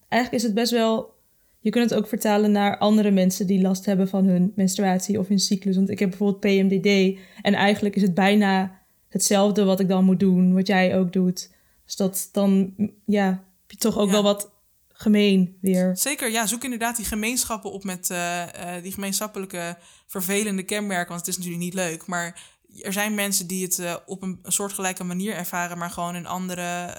Eigenlijk 0.09 0.43
is 0.43 0.47
het 0.47 0.57
best 0.57 0.71
wel... 0.71 1.15
Je 1.59 1.69
kunt 1.69 1.89
het 1.89 1.99
ook 1.99 2.07
vertalen 2.07 2.51
naar 2.51 2.77
andere 2.77 3.11
mensen 3.11 3.47
die 3.47 3.61
last 3.61 3.85
hebben 3.85 4.07
van 4.07 4.25
hun 4.25 4.51
menstruatie 4.55 5.19
of 5.19 5.27
hun 5.27 5.39
cyclus. 5.39 5.75
Want 5.75 5.89
ik 5.89 5.99
heb 5.99 6.09
bijvoorbeeld 6.09 6.39
PMDD 6.39 7.19
en 7.41 7.53
eigenlijk 7.53 7.95
is 7.95 8.01
het 8.01 8.13
bijna 8.13 8.79
hetzelfde 9.09 9.63
wat 9.63 9.79
ik 9.79 9.87
dan 9.87 10.03
moet 10.05 10.19
doen, 10.19 10.53
wat 10.53 10.67
jij 10.67 10.97
ook 10.97 11.13
doet. 11.13 11.51
Dus 11.85 11.95
dat 11.95 12.29
dan, 12.31 12.73
ja, 13.05 13.25
heb 13.27 13.71
je 13.71 13.77
toch 13.77 13.97
ook 13.97 14.05
Ja. 14.05 14.11
wel 14.11 14.23
wat 14.23 14.51
gemeen 14.87 15.57
weer. 15.61 15.97
Zeker, 15.97 16.31
ja, 16.31 16.45
zoek 16.45 16.63
inderdaad 16.63 16.95
die 16.95 17.05
gemeenschappen 17.05 17.71
op 17.71 17.83
met 17.83 18.09
eh, 18.09 18.75
eh, 18.77 18.83
die 18.83 18.91
gemeenschappelijke 18.91 19.77
vervelende 20.07 20.63
kenmerken. 20.63 21.07
Want 21.07 21.19
het 21.19 21.29
is 21.29 21.37
natuurlijk 21.37 21.63
niet 21.63 21.73
leuk. 21.73 22.05
Maar 22.05 22.41
er 22.81 22.93
zijn 22.93 23.13
mensen 23.15 23.47
die 23.47 23.63
het 23.63 23.79
eh, 23.79 23.95
op 24.05 24.21
een, 24.21 24.39
een 24.43 24.51
soortgelijke 24.51 25.03
manier 25.03 25.33
ervaren, 25.33 25.77
maar 25.77 25.89
gewoon 25.89 26.15
een 26.15 26.27
andere 26.27 26.95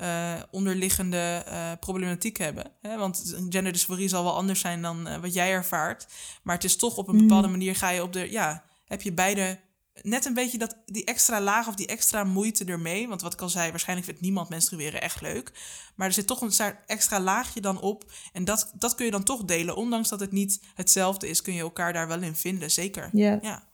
eh, 0.00 0.34
onderliggende 0.50 1.42
eh, 1.46 1.72
problematiek 1.80 2.38
hebben. 2.38 2.72
Hè? 2.82 2.96
Want 2.96 3.34
genderdysforie 3.48 4.08
zal 4.08 4.24
wel 4.24 4.36
anders 4.36 4.60
zijn 4.60 4.82
dan 4.82 5.06
eh, 5.06 5.20
wat 5.20 5.34
jij 5.34 5.50
ervaart. 5.50 6.06
Maar 6.42 6.54
het 6.54 6.64
is 6.64 6.76
toch 6.76 6.96
op 6.96 7.08
een 7.08 7.14
Mm. 7.14 7.20
bepaalde 7.20 7.48
manier 7.48 7.74
ga 7.76 7.90
je 7.90 8.02
op 8.02 8.12
de, 8.12 8.30
ja, 8.30 8.64
heb 8.86 9.02
je 9.02 9.12
beide 9.12 9.58
net 10.02 10.24
een 10.24 10.34
beetje 10.34 10.58
dat, 10.58 10.76
die 10.86 11.04
extra 11.04 11.40
laag 11.40 11.68
of 11.68 11.74
die 11.74 11.86
extra 11.86 12.24
moeite 12.24 12.64
ermee. 12.64 13.08
Want 13.08 13.22
wat 13.22 13.32
ik 13.32 13.40
al 13.40 13.48
zei, 13.48 13.70
waarschijnlijk 13.70 14.08
vindt 14.08 14.22
niemand 14.22 14.48
menstrueren 14.48 15.02
echt 15.02 15.20
leuk. 15.20 15.52
Maar 15.94 16.06
er 16.06 16.12
zit 16.12 16.26
toch 16.26 16.40
een 16.40 16.74
extra 16.86 17.20
laagje 17.20 17.60
dan 17.60 17.80
op. 17.80 18.04
En 18.32 18.44
dat, 18.44 18.72
dat 18.78 18.94
kun 18.94 19.04
je 19.04 19.10
dan 19.10 19.22
toch 19.22 19.44
delen. 19.44 19.76
Ondanks 19.76 20.08
dat 20.08 20.20
het 20.20 20.32
niet 20.32 20.60
hetzelfde 20.74 21.28
is, 21.28 21.42
kun 21.42 21.54
je 21.54 21.60
elkaar 21.60 21.92
daar 21.92 22.08
wel 22.08 22.22
in 22.22 22.34
vinden. 22.34 22.70
Zeker. 22.70 23.10
Ja. 23.12 23.38
Ja. 23.42 23.68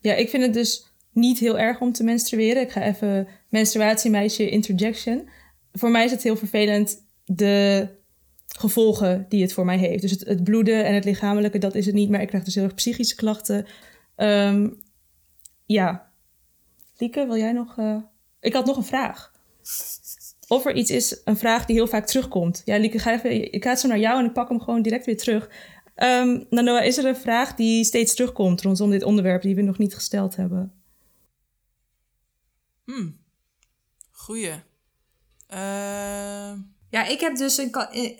Ja, 0.00 0.14
ik 0.14 0.28
vind 0.30 0.42
het 0.42 0.54
dus 0.54 0.86
niet 1.12 1.38
heel 1.38 1.58
erg 1.58 1.80
om 1.80 1.92
te 1.92 2.04
menstrueren. 2.04 2.62
Ik 2.62 2.72
ga 2.72 2.82
even 2.82 3.28
menstruatiemeisje 3.48 4.50
interjection. 4.50 5.28
Voor 5.72 5.90
mij 5.90 6.04
is 6.04 6.10
het 6.10 6.22
heel 6.22 6.36
vervelend 6.36 7.04
de 7.24 7.88
gevolgen 8.46 9.26
die 9.28 9.42
het 9.42 9.52
voor 9.52 9.64
mij 9.64 9.78
heeft. 9.78 10.02
Dus 10.02 10.10
het, 10.10 10.44
bloeden 10.44 10.84
en 10.84 10.94
het 10.94 11.04
lichamelijke, 11.04 11.58
dat 11.58 11.74
is 11.74 11.86
het 11.86 11.94
niet. 11.94 12.10
Maar 12.10 12.20
ik 12.20 12.28
krijg 12.28 12.44
dus 12.44 12.54
heel 12.54 12.64
erg 12.64 12.74
psychische 12.74 13.14
klachten. 13.14 13.66
Ehm, 14.16 14.68
ja. 15.66 16.10
Lieke, 16.96 17.26
wil 17.26 17.36
jij 17.36 17.52
nog... 17.52 17.78
eh, 17.78 17.96
Ik 18.40 18.52
had 18.52 18.66
nog 18.66 18.76
een 18.76 18.84
vraag. 18.84 19.32
Of 20.48 20.66
er 20.66 20.74
iets 20.74 20.90
is, 20.90 21.20
een 21.24 21.36
vraag 21.36 21.66
die 21.66 21.76
heel 21.76 21.86
vaak 21.86 22.06
terugkomt. 22.06 22.62
Ja, 22.64 22.76
Lieke, 22.78 22.98
ga 22.98 23.12
even, 23.12 23.52
ik 23.52 23.64
ga 23.64 23.76
zo 23.76 23.88
naar 23.88 23.98
jou 23.98 24.18
en 24.18 24.24
ik 24.24 24.32
pak 24.32 24.48
hem 24.48 24.60
gewoon 24.60 24.82
direct 24.82 25.06
weer 25.06 25.16
terug. 25.16 25.50
Ehm 25.94 26.40
Nanoa, 26.50 26.80
is 26.80 26.98
er 26.98 27.04
een 27.04 27.16
vraag 27.16 27.54
die 27.54 27.84
steeds 27.84 28.14
terugkomt 28.14 28.62
rondom 28.62 28.90
dit 28.90 29.02
onderwerp 29.02 29.42
die 29.42 29.54
we 29.54 29.62
nog 29.62 29.78
niet 29.78 29.94
gesteld 29.94 30.36
hebben? 30.36 30.72
Hmm. 32.84 33.16
Goeie. 34.10 34.52
Eh, 35.52 36.52
Ja, 36.90 37.04
ik 37.06 37.20
heb 37.20 37.36
dus 37.36 37.56
een, 37.58 37.70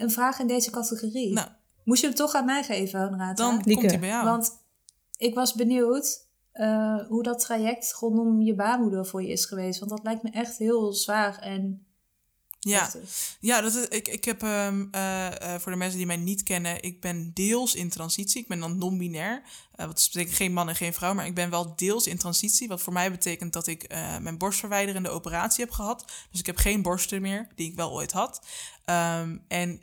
een 0.02 0.10
vraag 0.10 0.38
in 0.38 0.46
deze 0.46 0.70
categorie. 0.70 1.32
nou, 1.32 1.48
Moest 1.84 2.00
je 2.00 2.06
hem 2.06 2.16
toch 2.16 2.34
aan 2.34 2.44
mij 2.44 2.62
geven, 2.62 3.00
Honorata? 3.02 3.34
dan 3.34 3.54
Lieke. 3.56 3.72
komt 3.74 3.90
hij 3.90 4.00
bij 4.00 4.08
jou. 4.08 4.24
Want 4.24 4.50
ik 5.16 5.34
was 5.34 5.54
benieuwd 5.54 6.26
eh, 6.52 7.06
hoe 7.08 7.22
dat 7.22 7.40
traject 7.40 7.92
rondom 8.00 8.40
je 8.42 8.54
baarmoeder 8.54 9.06
voor 9.06 9.22
je 9.22 9.28
is 9.28 9.44
geweest. 9.44 9.78
Want 9.78 9.90
dat 9.90 10.02
lijkt 10.02 10.22
me 10.22 10.30
echt 10.30 10.56
heel 10.58 10.92
zwaar 10.92 11.38
en 11.38 11.86
ja. 12.70 12.80
heftig. 12.80 13.36
Ja, 13.40 13.60
dat 13.60 13.74
is, 13.74 13.88
ik, 13.88 14.08
ik 14.08 14.24
heb 14.24 14.42
ehm, 14.42 14.86
eh, 14.90 15.54
eh, 15.54 15.60
voor 15.60 15.72
de 15.72 15.78
mensen 15.78 15.98
die 15.98 16.06
mij 16.06 16.16
niet 16.16 16.42
kennen, 16.42 16.82
ik 16.82 17.00
ben 17.00 17.30
deels 17.34 17.74
in 17.74 17.88
transitie. 17.88 18.40
Ik 18.40 18.48
ben 18.48 18.60
dan 18.60 18.78
non-binair. 18.78 19.42
Eh 19.72 19.86
wat 19.86 20.08
betekent 20.12 20.36
geen 20.36 20.52
man 20.52 20.68
en 20.68 20.76
geen 20.76 20.92
vrouw, 20.92 21.14
maar 21.14 21.26
ik 21.26 21.34
ben 21.34 21.50
wel 21.50 21.76
deels 21.76 22.06
in 22.06 22.18
transitie. 22.18 22.68
Wat 22.68 22.82
voor 22.82 22.92
mij 22.92 23.10
betekent 23.10 23.52
dat 23.52 23.66
ik 23.66 23.88
mijn 24.20 24.38
borstverwijderende 24.38 25.08
operatie 25.08 25.64
heb 25.64 25.72
gehad. 25.72 26.04
Dus 26.30 26.40
ik 26.40 26.46
heb 26.46 26.56
geen 26.56 26.82
borsten 26.82 27.22
meer, 27.22 27.48
die 27.54 27.68
ik 27.70 27.76
wel 27.76 27.92
ooit 27.92 28.12
had. 28.12 28.46
Ehm, 28.84 29.36
en 29.48 29.82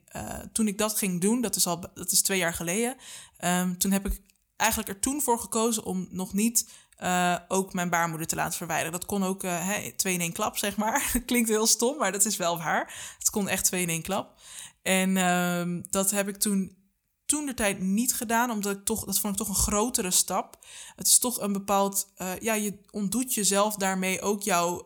toen 0.52 0.68
ik 0.68 0.78
dat 0.78 0.98
ging 0.98 1.22
doen, 1.22 1.42
dat 1.42 1.56
is 1.56 1.68
al 1.68 1.80
dat 1.94 2.12
is 2.12 2.22
twee 2.22 2.38
jaar 2.38 2.54
geleden. 2.54 2.96
ehm, 3.38 3.78
toen 3.78 3.92
heb 3.92 4.06
ik 4.06 4.22
eigenlijk 4.56 4.90
er 4.90 5.00
toen 5.00 5.22
voor 5.22 5.40
gekozen 5.40 5.84
om 5.84 6.08
nog 6.12 6.34
niet 6.34 6.66
eh, 7.00 7.36
ook 7.48 7.74
mijn 7.74 7.90
baarmoeder 7.90 8.28
te 8.28 8.36
laten 8.36 8.58
verwijderen. 8.58 8.92
Dat 8.92 9.06
kon 9.06 9.24
ook 9.24 9.44
eh, 9.44 9.70
twee 9.96 10.14
in 10.14 10.22
één 10.22 10.34
klap, 10.34 10.58
zeg 10.58 10.78
maar. 10.78 11.12
Klinkt 11.26 11.50
heel 11.50 11.68
stom, 11.68 11.98
maar 11.98 12.12
dat 12.12 12.26
is 12.26 12.38
wel 12.38 12.58
waar. 12.58 13.14
Het 13.18 13.30
kon 13.30 13.48
echt 13.48 13.66
twee 13.66 13.82
in 13.82 13.90
één 13.90 14.02
klap. 14.02 14.40
En 14.82 15.18
ehm, 15.18 15.82
dat 15.90 16.12
heb 16.12 16.28
ik 16.28 16.38
toen 16.38 16.78
toen 17.26 17.46
de 17.46 17.54
tijd 17.54 17.80
niet 17.80 18.14
gedaan, 18.14 18.52
omdat 18.52 18.78
ik 18.78 18.86
toch, 18.86 19.06
dat 19.06 19.20
vond 19.20 19.34
ik 19.34 19.40
toch 19.40 19.50
een 19.50 19.64
grotere 19.64 20.12
stap. 20.12 20.66
Het 20.96 21.08
is 21.08 21.18
toch 21.18 21.42
een 21.42 21.54
bepaald, 21.54 22.12
eh, 22.16 22.40
ja, 22.40 22.54
je 22.54 22.80
ontdoet 22.92 23.34
jezelf 23.34 23.76
daarmee 23.76 24.22
ook 24.22 24.42
jouw 24.42 24.86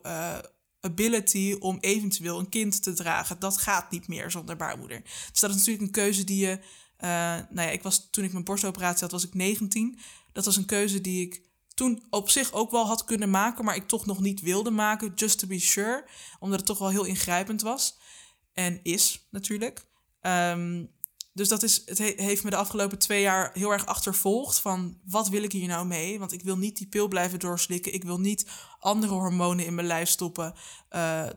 ability 0.80 1.56
om 1.58 1.78
eventueel 1.80 2.38
een 2.38 2.48
kind 2.48 2.82
te 2.82 2.92
dragen. 2.92 3.38
Dat 3.38 3.58
gaat 3.58 3.90
niet 3.90 4.08
meer 4.08 4.30
zonder 4.30 4.56
baarmoeder. 4.56 5.02
Dus 5.30 5.40
dat 5.40 5.50
is 5.50 5.56
natuurlijk 5.56 5.84
een 5.84 6.02
keuze 6.02 6.24
die 6.24 6.46
je. 6.46 6.58
Uh, 6.98 7.10
nou 7.50 7.68
ja, 7.68 7.70
ik 7.70 7.82
was 7.82 8.08
toen 8.10 8.24
ik 8.24 8.32
mijn 8.32 8.44
borstoperatie 8.44 9.00
had, 9.00 9.10
was 9.10 9.26
ik 9.26 9.34
19. 9.34 9.98
Dat 10.32 10.44
was 10.44 10.56
een 10.56 10.66
keuze 10.66 11.00
die 11.00 11.26
ik 11.26 11.42
toen 11.74 12.06
op 12.10 12.30
zich 12.30 12.52
ook 12.52 12.70
wel 12.70 12.86
had 12.86 13.04
kunnen 13.04 13.30
maken, 13.30 13.64
maar 13.64 13.76
ik 13.76 13.88
toch 13.88 14.06
nog 14.06 14.20
niet 14.20 14.40
wilde 14.40 14.70
maken, 14.70 15.12
just 15.14 15.38
to 15.38 15.46
be 15.46 15.58
sure, 15.58 16.08
omdat 16.38 16.58
het 16.58 16.66
toch 16.66 16.78
wel 16.78 16.88
heel 16.90 17.04
ingrijpend 17.04 17.62
was 17.62 17.98
en 18.52 18.80
is 18.82 19.26
natuurlijk. 19.30 19.86
Um, 20.20 20.92
dus 21.34 21.48
dat 21.48 21.62
is, 21.62 21.82
het 21.84 21.98
heeft 21.98 22.44
me 22.44 22.50
de 22.50 22.56
afgelopen 22.56 22.98
twee 22.98 23.20
jaar 23.20 23.50
heel 23.52 23.72
erg 23.72 23.86
achtervolgd 23.86 24.58
van 24.58 24.98
wat 25.04 25.28
wil 25.28 25.42
ik 25.42 25.52
hier 25.52 25.68
nou 25.68 25.86
mee? 25.86 26.18
Want 26.18 26.32
ik 26.32 26.42
wil 26.42 26.56
niet 26.56 26.76
die 26.76 26.86
pil 26.86 27.08
blijven 27.08 27.38
doorslikken. 27.38 27.94
Ik 27.94 28.04
wil 28.04 28.20
niet 28.20 28.46
andere 28.78 29.12
hormonen 29.12 29.66
in 29.66 29.74
mijn 29.74 29.86
lijf 29.86 30.08
stoppen. 30.08 30.52
Uh, 30.54 30.60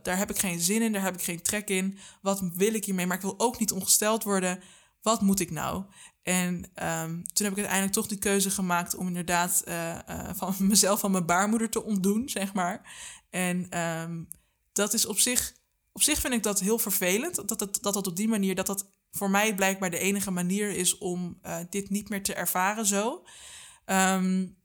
daar 0.02 0.16
heb 0.16 0.30
ik 0.30 0.38
geen 0.38 0.60
zin 0.60 0.82
in, 0.82 0.92
daar 0.92 1.02
heb 1.02 1.14
ik 1.14 1.22
geen 1.22 1.42
trek 1.42 1.68
in. 1.68 1.98
Wat 2.22 2.40
wil 2.40 2.74
ik 2.74 2.84
hiermee? 2.84 3.06
Maar 3.06 3.16
ik 3.16 3.22
wil 3.22 3.34
ook 3.38 3.58
niet 3.58 3.72
ongesteld 3.72 4.24
worden. 4.24 4.62
Wat 5.02 5.20
moet 5.20 5.40
ik 5.40 5.50
nou? 5.50 5.84
En 6.28 6.54
um, 6.54 7.24
toen 7.32 7.46
heb 7.46 7.52
ik 7.52 7.58
uiteindelijk 7.58 7.92
toch 7.92 8.06
die 8.06 8.18
keuze 8.18 8.50
gemaakt 8.50 8.94
om 8.94 9.06
inderdaad 9.06 9.62
uh, 9.68 9.98
uh, 10.08 10.30
van 10.34 10.54
mezelf 10.68 11.00
van 11.00 11.10
mijn 11.10 11.26
baarmoeder 11.26 11.70
te 11.70 11.84
ontdoen, 11.84 12.28
zeg 12.28 12.52
maar. 12.52 12.92
En 13.30 13.78
um, 13.80 14.28
dat 14.72 14.92
is 14.94 15.06
op 15.06 15.18
zich, 15.18 15.54
op 15.92 16.02
zich 16.02 16.20
vind 16.20 16.34
ik 16.34 16.42
dat 16.42 16.60
heel 16.60 16.78
vervelend. 16.78 17.34
Dat 17.48 17.60
het, 17.60 17.82
dat, 17.82 17.94
dat 17.94 18.06
op 18.06 18.16
die 18.16 18.28
manier, 18.28 18.54
dat 18.54 18.66
dat 18.66 18.90
voor 19.10 19.30
mij 19.30 19.54
blijkbaar 19.54 19.90
de 19.90 19.98
enige 19.98 20.30
manier 20.30 20.70
is 20.70 20.98
om 20.98 21.38
uh, 21.42 21.56
dit 21.70 21.90
niet 21.90 22.08
meer 22.08 22.22
te 22.22 22.34
ervaren 22.34 22.86
zo. 22.86 23.24
Um, 23.86 24.56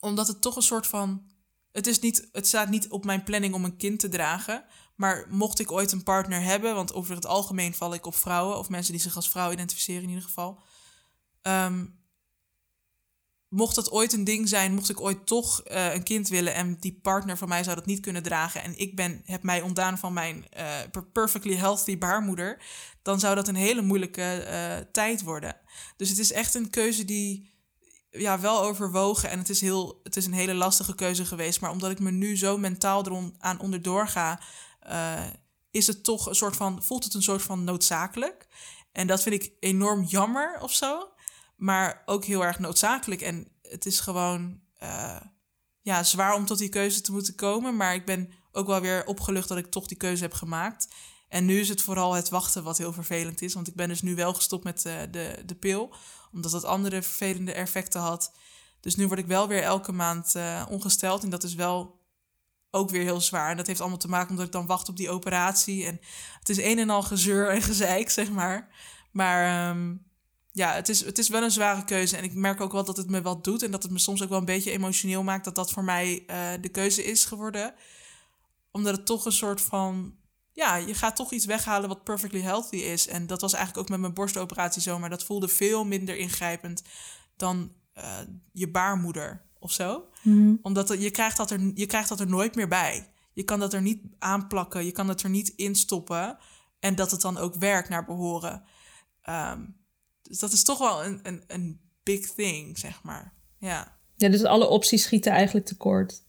omdat 0.00 0.28
het 0.28 0.40
toch 0.40 0.56
een 0.56 0.62
soort 0.62 0.86
van. 0.86 1.26
Het, 1.72 1.86
is 1.86 1.98
niet, 1.98 2.28
het 2.32 2.46
staat 2.46 2.68
niet 2.68 2.88
op 2.88 3.04
mijn 3.04 3.24
planning 3.24 3.54
om 3.54 3.64
een 3.64 3.76
kind 3.76 4.00
te 4.00 4.08
dragen. 4.08 4.64
Maar 4.94 5.26
mocht 5.30 5.58
ik 5.58 5.72
ooit 5.72 5.92
een 5.92 6.02
partner 6.02 6.42
hebben, 6.42 6.74
want 6.74 6.92
over 6.92 7.14
het 7.14 7.26
algemeen 7.26 7.74
val 7.74 7.94
ik 7.94 8.06
op 8.06 8.14
vrouwen, 8.14 8.58
of 8.58 8.68
mensen 8.68 8.92
die 8.92 9.02
zich 9.02 9.16
als 9.16 9.30
vrouw 9.30 9.52
identificeren 9.52 10.02
in 10.02 10.08
ieder 10.08 10.24
geval. 10.24 10.62
Um, 11.42 11.98
mocht 13.48 13.74
dat 13.74 13.90
ooit 13.90 14.12
een 14.12 14.24
ding 14.24 14.48
zijn, 14.48 14.74
mocht 14.74 14.88
ik 14.88 15.00
ooit 15.00 15.26
toch 15.26 15.62
uh, 15.70 15.94
een 15.94 16.02
kind 16.02 16.28
willen 16.28 16.54
en 16.54 16.76
die 16.80 16.98
partner 17.02 17.38
van 17.38 17.48
mij 17.48 17.64
zou 17.64 17.76
dat 17.76 17.86
niet 17.86 18.00
kunnen 18.00 18.22
dragen 18.22 18.62
en 18.62 18.78
ik 18.78 18.96
ben, 18.96 19.22
heb 19.24 19.42
mij 19.42 19.60
ontdaan 19.60 19.98
van 19.98 20.12
mijn 20.12 20.46
uh, 20.58 21.02
perfectly 21.12 21.54
healthy 21.54 21.98
baarmoeder, 21.98 22.62
dan 23.02 23.20
zou 23.20 23.34
dat 23.34 23.48
een 23.48 23.54
hele 23.54 23.82
moeilijke 23.82 24.46
uh, 24.46 24.90
tijd 24.92 25.22
worden. 25.22 25.56
Dus 25.96 26.08
het 26.08 26.18
is 26.18 26.32
echt 26.32 26.54
een 26.54 26.70
keuze 26.70 27.04
die 27.04 27.56
ja, 28.10 28.40
wel 28.40 28.62
overwogen 28.62 29.30
en 29.30 29.38
het 29.38 29.48
is, 29.48 29.60
heel, 29.60 30.00
het 30.02 30.16
is 30.16 30.26
een 30.26 30.32
hele 30.32 30.54
lastige 30.54 30.94
keuze 30.94 31.24
geweest, 31.24 31.60
maar 31.60 31.70
omdat 31.70 31.90
ik 31.90 31.98
me 31.98 32.10
nu 32.10 32.36
zo 32.36 32.58
mentaal 32.58 33.06
erom 33.06 33.34
aan 33.38 33.60
onderdoor 33.60 34.08
ga, 34.08 34.40
is 35.70 35.86
het 35.86 36.04
toch 36.04 36.26
een 36.26 36.34
soort 36.34 36.56
van, 36.56 36.82
voelt 36.82 37.04
het 37.04 37.14
een 37.14 37.22
soort 37.22 37.42
van 37.42 37.64
noodzakelijk. 37.64 38.46
En 38.92 39.06
dat 39.06 39.22
vind 39.22 39.42
ik 39.42 39.52
enorm 39.60 40.04
jammer 40.04 40.60
of 40.60 40.72
zo 40.72 41.12
maar 41.58 42.02
ook 42.06 42.24
heel 42.24 42.44
erg 42.44 42.58
noodzakelijk. 42.58 43.20
En 43.20 43.48
het 43.62 43.86
is 43.86 44.00
gewoon 44.00 44.60
uh, 44.82 45.20
ja, 45.80 46.02
zwaar 46.02 46.34
om 46.34 46.46
tot 46.46 46.58
die 46.58 46.68
keuze 46.68 47.00
te 47.00 47.12
moeten 47.12 47.34
komen. 47.34 47.76
Maar 47.76 47.94
ik 47.94 48.04
ben 48.04 48.30
ook 48.52 48.66
wel 48.66 48.80
weer 48.80 49.06
opgelucht 49.06 49.48
dat 49.48 49.58
ik 49.58 49.70
toch 49.70 49.86
die 49.86 49.96
keuze 49.96 50.22
heb 50.22 50.32
gemaakt. 50.32 50.88
En 51.28 51.44
nu 51.44 51.60
is 51.60 51.68
het 51.68 51.82
vooral 51.82 52.12
het 52.12 52.28
wachten 52.28 52.62
wat 52.62 52.78
heel 52.78 52.92
vervelend 52.92 53.42
is. 53.42 53.54
Want 53.54 53.68
ik 53.68 53.74
ben 53.74 53.88
dus 53.88 54.02
nu 54.02 54.14
wel 54.14 54.34
gestopt 54.34 54.64
met 54.64 54.84
uh, 54.84 54.94
de, 55.10 55.42
de 55.46 55.54
pil. 55.54 55.94
Omdat 56.32 56.50
dat 56.50 56.64
andere 56.64 57.02
vervelende 57.02 57.52
effecten 57.52 58.00
had. 58.00 58.32
Dus 58.80 58.96
nu 58.96 59.06
word 59.06 59.18
ik 59.18 59.26
wel 59.26 59.48
weer 59.48 59.62
elke 59.62 59.92
maand 59.92 60.34
uh, 60.36 60.66
ongesteld. 60.68 61.22
En 61.22 61.30
dat 61.30 61.42
is 61.42 61.54
wel 61.54 62.00
ook 62.70 62.90
weer 62.90 63.02
heel 63.02 63.20
zwaar. 63.20 63.50
En 63.50 63.56
dat 63.56 63.66
heeft 63.66 63.80
allemaal 63.80 63.98
te 63.98 64.08
maken 64.08 64.30
omdat 64.30 64.46
ik 64.46 64.52
dan 64.52 64.66
wacht 64.66 64.88
op 64.88 64.96
die 64.96 65.10
operatie. 65.10 65.86
En 65.86 66.00
het 66.38 66.48
is 66.48 66.58
een 66.58 66.78
en 66.78 66.90
al 66.90 67.02
gezeur 67.02 67.50
en 67.50 67.62
gezeik, 67.62 68.10
zeg 68.20 68.30
maar. 68.30 68.68
Maar 69.10 69.70
um, 69.70 70.07
ja, 70.58 70.72
het 70.72 70.88
is, 70.88 71.04
het 71.04 71.18
is 71.18 71.28
wel 71.28 71.42
een 71.42 71.50
zware 71.50 71.84
keuze. 71.84 72.16
En 72.16 72.24
ik 72.24 72.34
merk 72.34 72.60
ook 72.60 72.72
wel 72.72 72.84
dat 72.84 72.96
het 72.96 73.10
me 73.10 73.22
wat 73.22 73.44
doet. 73.44 73.62
En 73.62 73.70
dat 73.70 73.82
het 73.82 73.92
me 73.92 73.98
soms 73.98 74.22
ook 74.22 74.28
wel 74.28 74.38
een 74.38 74.44
beetje 74.44 74.70
emotioneel 74.70 75.22
maakt 75.22 75.44
dat 75.44 75.54
dat 75.54 75.70
voor 75.70 75.84
mij 75.84 76.24
uh, 76.26 76.50
de 76.60 76.68
keuze 76.68 77.04
is 77.04 77.24
geworden. 77.24 77.74
Omdat 78.70 78.96
het 78.96 79.06
toch 79.06 79.24
een 79.24 79.32
soort 79.32 79.60
van. 79.60 80.16
Ja, 80.52 80.76
je 80.76 80.94
gaat 80.94 81.16
toch 81.16 81.32
iets 81.32 81.44
weghalen 81.44 81.88
wat 81.88 82.04
perfectly 82.04 82.40
healthy 82.40 82.76
is. 82.76 83.06
En 83.06 83.26
dat 83.26 83.40
was 83.40 83.52
eigenlijk 83.52 83.84
ook 83.84 83.90
met 83.90 84.00
mijn 84.00 84.14
borstoperatie 84.14 84.82
zo. 84.82 84.98
Maar 84.98 85.10
dat 85.10 85.24
voelde 85.24 85.48
veel 85.48 85.84
minder 85.84 86.16
ingrijpend 86.16 86.82
dan 87.36 87.72
uh, 87.98 88.18
je 88.52 88.70
baarmoeder 88.70 89.42
of 89.58 89.72
zo. 89.72 90.04
Mm. 90.22 90.58
Omdat 90.62 90.88
je, 90.98 91.10
krijgt 91.10 91.36
dat 91.36 91.50
er, 91.50 91.70
je 91.74 91.86
krijgt 91.86 92.08
dat 92.08 92.20
er 92.20 92.28
nooit 92.28 92.54
meer 92.54 92.68
bij. 92.68 93.08
Je 93.32 93.42
kan 93.42 93.58
dat 93.58 93.72
er 93.72 93.82
niet 93.82 94.02
aanplakken. 94.18 94.84
Je 94.84 94.92
kan 94.92 95.06
dat 95.06 95.22
er 95.22 95.30
niet 95.30 95.48
instoppen. 95.48 96.38
En 96.78 96.94
dat 96.94 97.10
het 97.10 97.20
dan 97.20 97.36
ook 97.36 97.54
werkt 97.54 97.88
naar 97.88 98.04
behoren. 98.04 98.62
Um, 99.28 99.76
dus 100.28 100.38
dat 100.38 100.52
is 100.52 100.62
toch 100.62 100.78
wel 100.78 101.04
een, 101.04 101.20
een, 101.22 101.44
een 101.46 101.80
big 102.02 102.34
thing, 102.34 102.78
zeg 102.78 103.02
maar. 103.02 103.34
Ja. 103.58 103.98
ja, 104.16 104.28
dus 104.28 104.44
alle 104.44 104.68
opties 104.68 105.02
schieten 105.02 105.32
eigenlijk 105.32 105.66
tekort. 105.66 106.22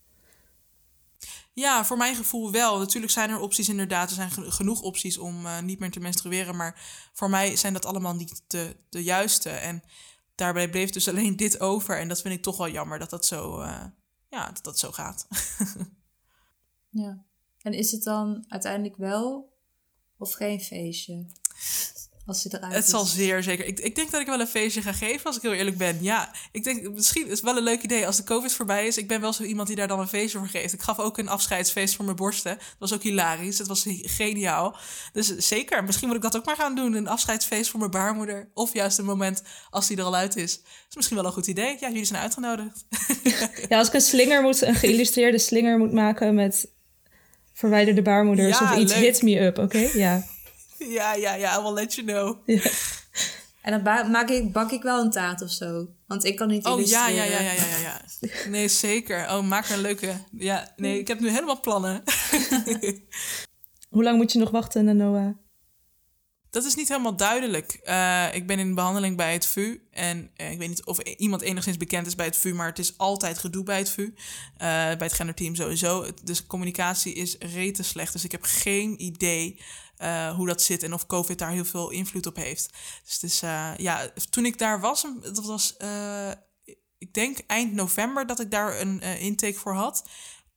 Ja, 1.54 1.86
voor 1.86 1.98
mijn 1.98 2.16
gevoel 2.16 2.52
wel. 2.52 2.80
Natuurlijk 2.80 3.12
zijn 3.12 3.30
er 3.30 3.40
opties 3.40 3.70
inderdaad. 3.70 4.10
Er 4.10 4.16
zijn 4.16 4.32
genoeg 4.32 4.82
opties 4.82 5.18
om 5.18 5.46
uh, 5.46 5.60
niet 5.60 5.80
meer 5.80 5.92
te 5.92 6.00
menstrueren. 6.00 6.56
Maar 6.56 6.82
voor 7.14 7.30
mij 7.30 7.56
zijn 7.56 7.74
dat 7.74 7.86
allemaal 7.86 8.16
niet 8.16 8.44
de, 8.48 8.76
de 8.90 9.04
juiste. 9.04 9.50
En 9.50 9.84
daarbij 10.36 10.70
bleef 10.70 10.90
dus 10.90 11.08
alleen 11.08 11.36
dit 11.36 11.60
over. 11.60 12.00
En 12.00 12.08
dat 12.08 12.22
vind 12.22 12.34
ik 12.34 12.44
toch 12.44 12.58
wel 12.58 12.70
jammer 12.70 13.00
dat 13.00 13.10
dat 13.10 13.26
zo, 13.26 13.62
uh, 13.62 13.84
ja, 14.30 14.52
dat 14.52 14.64
dat 14.64 14.80
zo 14.80 14.92
gaat. 14.92 15.28
ja. 16.90 17.24
En 17.62 17.74
is 17.74 17.92
het 17.92 18.04
dan 18.04 18.46
uiteindelijk 18.48 18.98
wel 18.98 19.54
of 20.18 20.34
geen 20.34 20.62
feestje? 20.62 21.26
Als 22.30 22.42
ze 22.42 22.58
eruit 22.58 22.74
het 22.74 22.90
zal 22.90 23.06
zeer 23.06 23.44
zeker. 23.44 23.66
Ik, 23.66 23.80
ik 23.80 23.96
denk 23.96 24.12
dat 24.12 24.22
ik 24.22 24.28
wel 24.28 24.40
een 24.40 24.48
feestje 24.48 24.82
ga 24.82 24.94
geven, 24.94 25.26
als 25.26 25.36
ik 25.36 25.42
heel 25.42 25.54
eerlijk 25.54 25.78
ben. 25.78 25.98
Ja, 26.02 26.32
ik 26.52 26.64
denk 26.64 26.90
misschien 26.90 27.26
is 27.26 27.32
het 27.32 27.42
wel 27.42 27.58
een 27.58 27.64
leuk 27.64 27.82
idee 27.82 28.06
als 28.06 28.18
de 28.18 28.24
COVID 28.24 28.54
voorbij 28.54 28.88
is. 28.88 28.98
Ik 28.98 29.08
ben 29.08 29.22
wel 29.22 29.34
zo 29.34 29.44
iemand 29.44 29.68
die 29.68 29.78
daar 29.78 29.88
dan 29.88 30.00
een 30.00 30.08
feestje 30.08 30.38
voor 30.38 30.48
geeft. 30.48 30.74
Ik 30.74 30.82
gaf 30.82 31.00
ook 31.00 31.18
een 31.18 31.30
afscheidsfeest 31.30 31.96
voor 31.96 32.06
mijn 32.06 32.18
borsten. 32.18 32.56
Dat 32.56 32.76
was 32.80 32.94
ook 32.94 33.04
hilarisch. 33.04 33.58
Het 33.58 33.68
was 33.68 33.86
geniaal. 34.02 34.78
Dus 35.14 35.36
zeker, 35.38 35.84
misschien 35.84 36.08
moet 36.08 36.18
ik 36.18 36.24
dat 36.24 36.38
ook 36.38 36.46
maar 36.46 36.56
gaan 36.56 36.76
doen. 36.76 36.94
Een 36.94 37.08
afscheidsfeest 37.08 37.70
voor 37.70 37.80
mijn 37.80 37.92
baarmoeder. 37.92 38.50
Of 38.54 38.74
juist 38.74 38.98
een 38.98 39.06
moment 39.06 39.44
als 39.70 39.88
die 39.88 39.98
er 39.98 40.04
al 40.04 40.16
uit 40.16 40.36
is. 40.36 40.56
Dat 40.56 40.90
is 40.90 40.96
misschien 40.96 41.18
wel 41.18 41.26
een 41.26 41.32
goed 41.32 41.48
idee. 41.48 41.78
Ja, 41.80 41.88
jullie 41.88 42.06
zijn 42.06 42.22
uitgenodigd. 42.22 42.86
ja, 43.70 43.78
als 43.78 43.88
ik 43.88 43.94
een 43.94 44.02
slinger 44.02 44.42
moet, 44.42 44.62
een 44.62 44.76
geïllustreerde 44.76 45.40
slinger 45.40 45.78
moet 45.78 45.94
maken 45.94 46.36
met 46.36 46.68
verwijderde 47.54 48.02
baarmoeders 48.02 48.60
ja, 48.60 48.72
of 48.72 48.78
iets, 48.78 48.94
leuk. 48.94 49.04
hit 49.04 49.22
me 49.22 49.40
up, 49.40 49.58
oké? 49.58 49.78
Okay? 49.78 49.98
Ja. 49.98 50.24
Ja, 50.98 51.14
ja, 51.14 51.34
ja, 51.34 51.60
I 51.60 51.62
will 51.62 51.74
let 51.74 51.96
you 51.96 52.08
know. 52.08 52.38
Ja. 52.46 52.72
En 53.62 53.84
dan 53.84 54.12
maak 54.12 54.30
ik, 54.30 54.52
bak 54.54 54.72
ik 54.72 54.84
wel 54.84 55.02
een 55.02 55.12
taart 55.12 55.42
of 55.42 55.52
zo. 55.52 55.88
Want 56.08 56.26
ik 56.26 56.36
kan 56.36 56.48
niet 56.48 56.66
Oh 56.66 56.86
ja, 56.86 57.08
ja, 57.08 57.24
ja, 57.24 57.40
ja, 57.40 57.52
ja, 57.52 57.66
ja, 57.66 57.78
ja. 57.78 58.02
Nee, 58.50 58.68
zeker. 58.68 59.30
Oh, 59.30 59.42
maak 59.42 59.70
een 59.70 59.82
leuke. 59.82 60.14
Ja, 60.32 60.74
nee, 60.76 61.00
ik 61.00 61.08
heb 61.08 61.20
nu 61.20 61.30
helemaal 61.30 61.60
plannen. 61.60 62.04
Hoe 63.90 64.04
lang 64.04 64.18
moet 64.18 64.32
je 64.32 64.40
nog 64.40 64.50
wachten, 64.52 64.98
Noah? 64.98 65.36
Dat 66.50 66.64
is 66.64 66.76
niet 66.76 66.88
helemaal 66.88 67.16
duidelijk. 67.16 67.80
Uh, 67.84 68.34
ik 68.34 68.48
ben 68.48 68.60
in 68.60 68.76
behandeling 68.76 69.18
bij 69.18 69.34
het 69.34 69.46
VU. 69.46 69.82
En 69.92 70.32
uh, 70.38 70.52
ik 70.52 70.58
weet 70.58 70.70
niet 70.70 70.86
of 70.86 71.00
iemand 71.00 71.42
enigszins 71.42 71.78
bekend 71.78 72.08
is 72.08 72.16
bij 72.16 72.26
het 72.26 72.38
VU, 72.38 72.54
maar 72.54 72.68
het 72.68 72.80
is 72.80 72.98
altijd 72.98 73.38
gedoe 73.38 73.64
bij 73.64 73.78
het 73.78 73.90
VU. 73.90 74.04
Uh, 74.04 74.14
bij 74.58 74.98
het 74.98 75.14
genderteam 75.14 75.56
sowieso. 75.56 76.06
Dus 76.24 76.46
communicatie 76.46 77.14
is 77.14 77.36
rete 77.40 77.84
slecht. 77.84 78.14
Dus 78.14 78.24
ik 78.24 78.32
heb 78.32 78.44
geen 78.44 79.04
idee 79.04 79.60
uh, 80.02 80.36
hoe 80.36 80.48
dat 80.48 80.62
zit 80.62 80.84
en 80.84 80.94
of 80.94 81.06
COVID 81.06 81.38
daar 81.38 81.52
heel 81.52 81.66
veel 81.66 81.90
invloed 81.90 82.26
op 82.26 82.36
heeft. 82.36 82.78
Dus, 83.04 83.20
dus 83.20 83.44
uh, 83.44 83.74
ja, 83.78 84.10
toen 84.30 84.46
ik 84.46 84.58
daar 84.58 84.80
was, 84.80 85.08
dat 85.22 85.46
was, 85.46 85.76
uh, 85.82 86.32
ik 86.98 87.14
denk 87.14 87.38
eind 87.48 87.74
november 87.74 88.28
dat 88.28 88.40
ik 88.40 88.52
daar 88.52 88.80
een 88.80 89.02
intake 89.02 89.54
voor 89.54 89.74
had, 89.74 90.10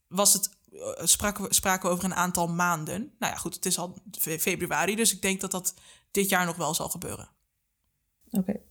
was 0.08 0.32
het, 0.32 0.56
spraken, 1.08 1.44
we, 1.44 1.54
spraken 1.54 1.88
we 1.88 1.94
over 1.94 2.04
een 2.04 2.14
aantal 2.14 2.46
maanden. 2.46 3.14
Nou 3.18 3.32
ja, 3.32 3.38
goed, 3.38 3.54
het 3.54 3.66
is 3.66 3.78
al 3.78 4.02
februari, 4.20 4.96
dus 4.96 5.12
ik 5.14 5.22
denk 5.22 5.40
dat 5.40 5.50
dat 5.50 5.74
dit 6.10 6.28
jaar 6.28 6.46
nog 6.46 6.56
wel 6.56 6.74
zal 6.74 6.88
gebeuren. 6.88 7.28
Oké. 8.26 8.38
Okay. 8.38 8.62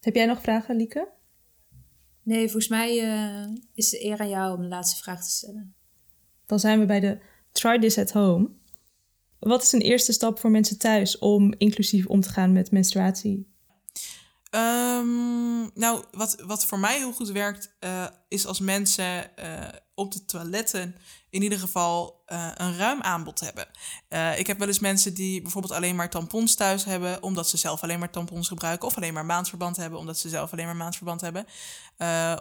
Heb 0.00 0.14
jij 0.14 0.26
nog 0.26 0.40
vragen, 0.40 0.76
Lieke? 0.76 1.12
Nee, 2.22 2.42
volgens 2.42 2.68
mij 2.68 2.96
is 3.74 3.90
het 3.90 4.00
eer 4.02 4.18
aan 4.18 4.28
jou 4.28 4.56
om 4.56 4.62
de 4.62 4.68
laatste 4.68 5.02
vraag 5.02 5.24
te 5.24 5.30
stellen. 5.30 5.74
Dan 6.46 6.58
zijn 6.58 6.78
we 6.78 6.86
bij 6.86 7.00
de 7.00 7.22
Try 7.52 7.78
This 7.78 7.98
at 7.98 8.12
Home. 8.12 8.60
Wat 9.42 9.62
is 9.62 9.72
een 9.72 9.80
eerste 9.80 10.12
stap 10.12 10.38
voor 10.38 10.50
mensen 10.50 10.78
thuis 10.78 11.18
om 11.18 11.54
inclusief 11.58 12.06
om 12.06 12.20
te 12.20 12.28
gaan 12.28 12.52
met 12.52 12.70
menstruatie? 12.70 13.50
Um, 14.50 15.70
nou, 15.74 16.04
wat, 16.10 16.42
wat 16.46 16.66
voor 16.66 16.78
mij 16.78 16.96
heel 16.96 17.12
goed 17.12 17.30
werkt, 17.30 17.74
uh, 17.80 18.06
is 18.28 18.46
als 18.46 18.60
mensen 18.60 19.30
uh, 19.38 19.68
op 19.94 20.12
de 20.12 20.24
toiletten 20.24 20.96
in 21.30 21.42
ieder 21.42 21.58
geval 21.58 22.22
uh, 22.26 22.50
een 22.54 22.76
ruim 22.76 23.00
aanbod 23.00 23.40
hebben. 23.40 23.66
ik 24.38 24.46
heb 24.46 24.58
wel 24.58 24.68
eens 24.68 24.78
mensen 24.78 25.14
die 25.14 25.42
bijvoorbeeld 25.42 25.72
alleen 25.72 25.96
maar 25.96 26.10
tampons 26.10 26.54
thuis 26.54 26.84
hebben, 26.84 27.22
omdat 27.22 27.48
ze 27.48 27.56
zelf 27.56 27.82
alleen 27.82 27.98
maar 27.98 28.10
tampons 28.10 28.48
gebruiken, 28.48 28.88
of 28.88 28.96
alleen 28.96 29.14
maar 29.14 29.26
maandverband 29.26 29.76
hebben, 29.76 29.98
omdat 29.98 30.18
ze 30.18 30.28
zelf 30.28 30.52
alleen 30.52 30.66
maar 30.66 30.76
maandverband 30.76 31.20
hebben, 31.20 31.46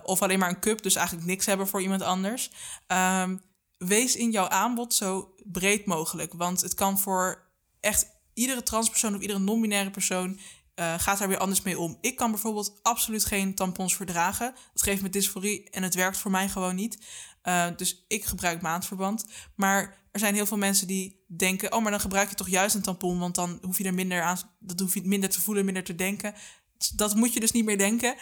of 0.04 0.22
alleen 0.22 0.40
maar 0.40 0.50
een 0.50 0.60
cup, 0.60 0.82
dus 0.82 0.96
eigenlijk 0.96 1.28
niks 1.28 1.46
hebben 1.46 1.68
voor 1.68 1.82
iemand 1.82 2.02
anders. 2.02 2.52
Um, 2.88 3.42
wees 3.88 4.16
in 4.16 4.32
jouw 4.32 4.48
aanbod 4.48 4.94
zo 4.94 5.34
breed 5.44 5.86
mogelijk. 5.86 6.34
Want 6.34 6.62
het 6.62 6.74
kan 6.74 7.00
voor 7.00 7.50
echt 7.80 8.08
iedere 8.34 8.64
transpersoon 8.64 9.16
of 9.16 9.22
iedere 9.22 9.40
non-binaire 9.40 9.92
persoon 9.92 10.40
uh, 10.76 10.94
gaat 10.98 11.20
daar 11.20 11.28
weer 11.28 11.38
anders 11.38 11.62
mee 11.62 11.80
om. 11.80 11.98
Ik 12.02 12.16
kan 12.16 12.32
bijvoorbeeld 12.32 12.80
absoluut 12.82 13.26
geen 13.26 13.56
tampons 13.56 13.96
verdragen. 13.96 14.56
Dat 14.74 14.84
geeft 14.84 15.02
me 15.02 15.10
dysforie 15.10 15.70
en 15.70 15.84
het 15.84 15.96
werkt 15.96 16.18
voor 16.18 16.32
mij 16.32 16.50
gewoon 16.50 16.76
niet. 16.76 16.98
Uh, 17.44 17.68
dus 17.76 18.06
ik 18.08 18.26
gebruik 18.26 18.62
maandverband. 18.62 19.26
Maar 19.56 19.98
er 20.12 20.20
zijn 20.20 20.34
heel 20.34 20.46
veel 20.46 20.58
mensen 20.58 20.88
die 20.88 21.24
denken: 21.28 21.74
oh, 21.74 21.82
maar 21.82 21.92
dan 21.92 22.00
gebruik 22.00 22.30
je 22.30 22.36
toch 22.36 22.50
juist 22.50 22.76
een 22.76 22.82
tampon, 22.82 23.20
want 23.20 23.36
dan 23.36 23.60
hoef 23.62 23.78
je 23.78 23.84
er 23.84 23.94
minder 23.94 24.22
aan, 24.22 24.40
dat 24.60 24.80
hoef 24.80 24.94
je 24.94 25.02
minder 25.04 25.30
te 25.30 25.42
voelen, 25.42 25.66
minder 25.66 25.84
te 25.84 25.96
denken. 25.96 26.34
Dat 26.96 27.16
moet 27.16 27.34
je 27.34 27.40
dus 27.40 27.52
niet 27.52 27.66
meer 27.66 27.78
denken. 27.78 28.16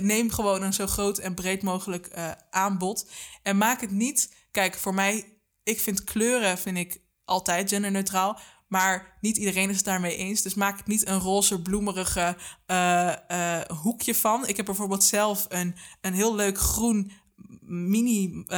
Neem 0.00 0.30
gewoon 0.30 0.62
een 0.62 0.72
zo 0.72 0.86
groot 0.86 1.18
en 1.18 1.34
breed 1.34 1.62
mogelijk 1.62 2.16
uh, 2.16 2.30
aanbod. 2.50 3.10
En 3.42 3.56
maak 3.56 3.80
het 3.80 3.90
niet. 3.90 4.34
Kijk, 4.54 4.74
voor 4.74 4.94
mij, 4.94 5.38
ik 5.62 5.80
vind 5.80 6.04
kleuren 6.04 6.58
vind 6.58 6.76
ik 6.76 7.00
altijd 7.24 7.68
genderneutraal. 7.68 8.38
Maar 8.68 9.16
niet 9.20 9.36
iedereen 9.36 9.70
is 9.70 9.76
het 9.76 9.84
daarmee 9.84 10.16
eens. 10.16 10.42
Dus 10.42 10.54
maak 10.54 10.76
het 10.76 10.86
niet 10.86 11.08
een 11.08 11.18
roze, 11.18 11.62
bloemerige 11.62 12.36
uh, 12.66 13.12
uh, 13.28 13.60
hoekje 13.60 14.14
van. 14.14 14.48
Ik 14.48 14.56
heb 14.56 14.66
bijvoorbeeld 14.66 15.04
zelf 15.04 15.46
een, 15.48 15.74
een 16.00 16.14
heel 16.14 16.34
leuk 16.34 16.58
groen 16.58 17.12
mini 17.60 18.44
uh, 18.48 18.56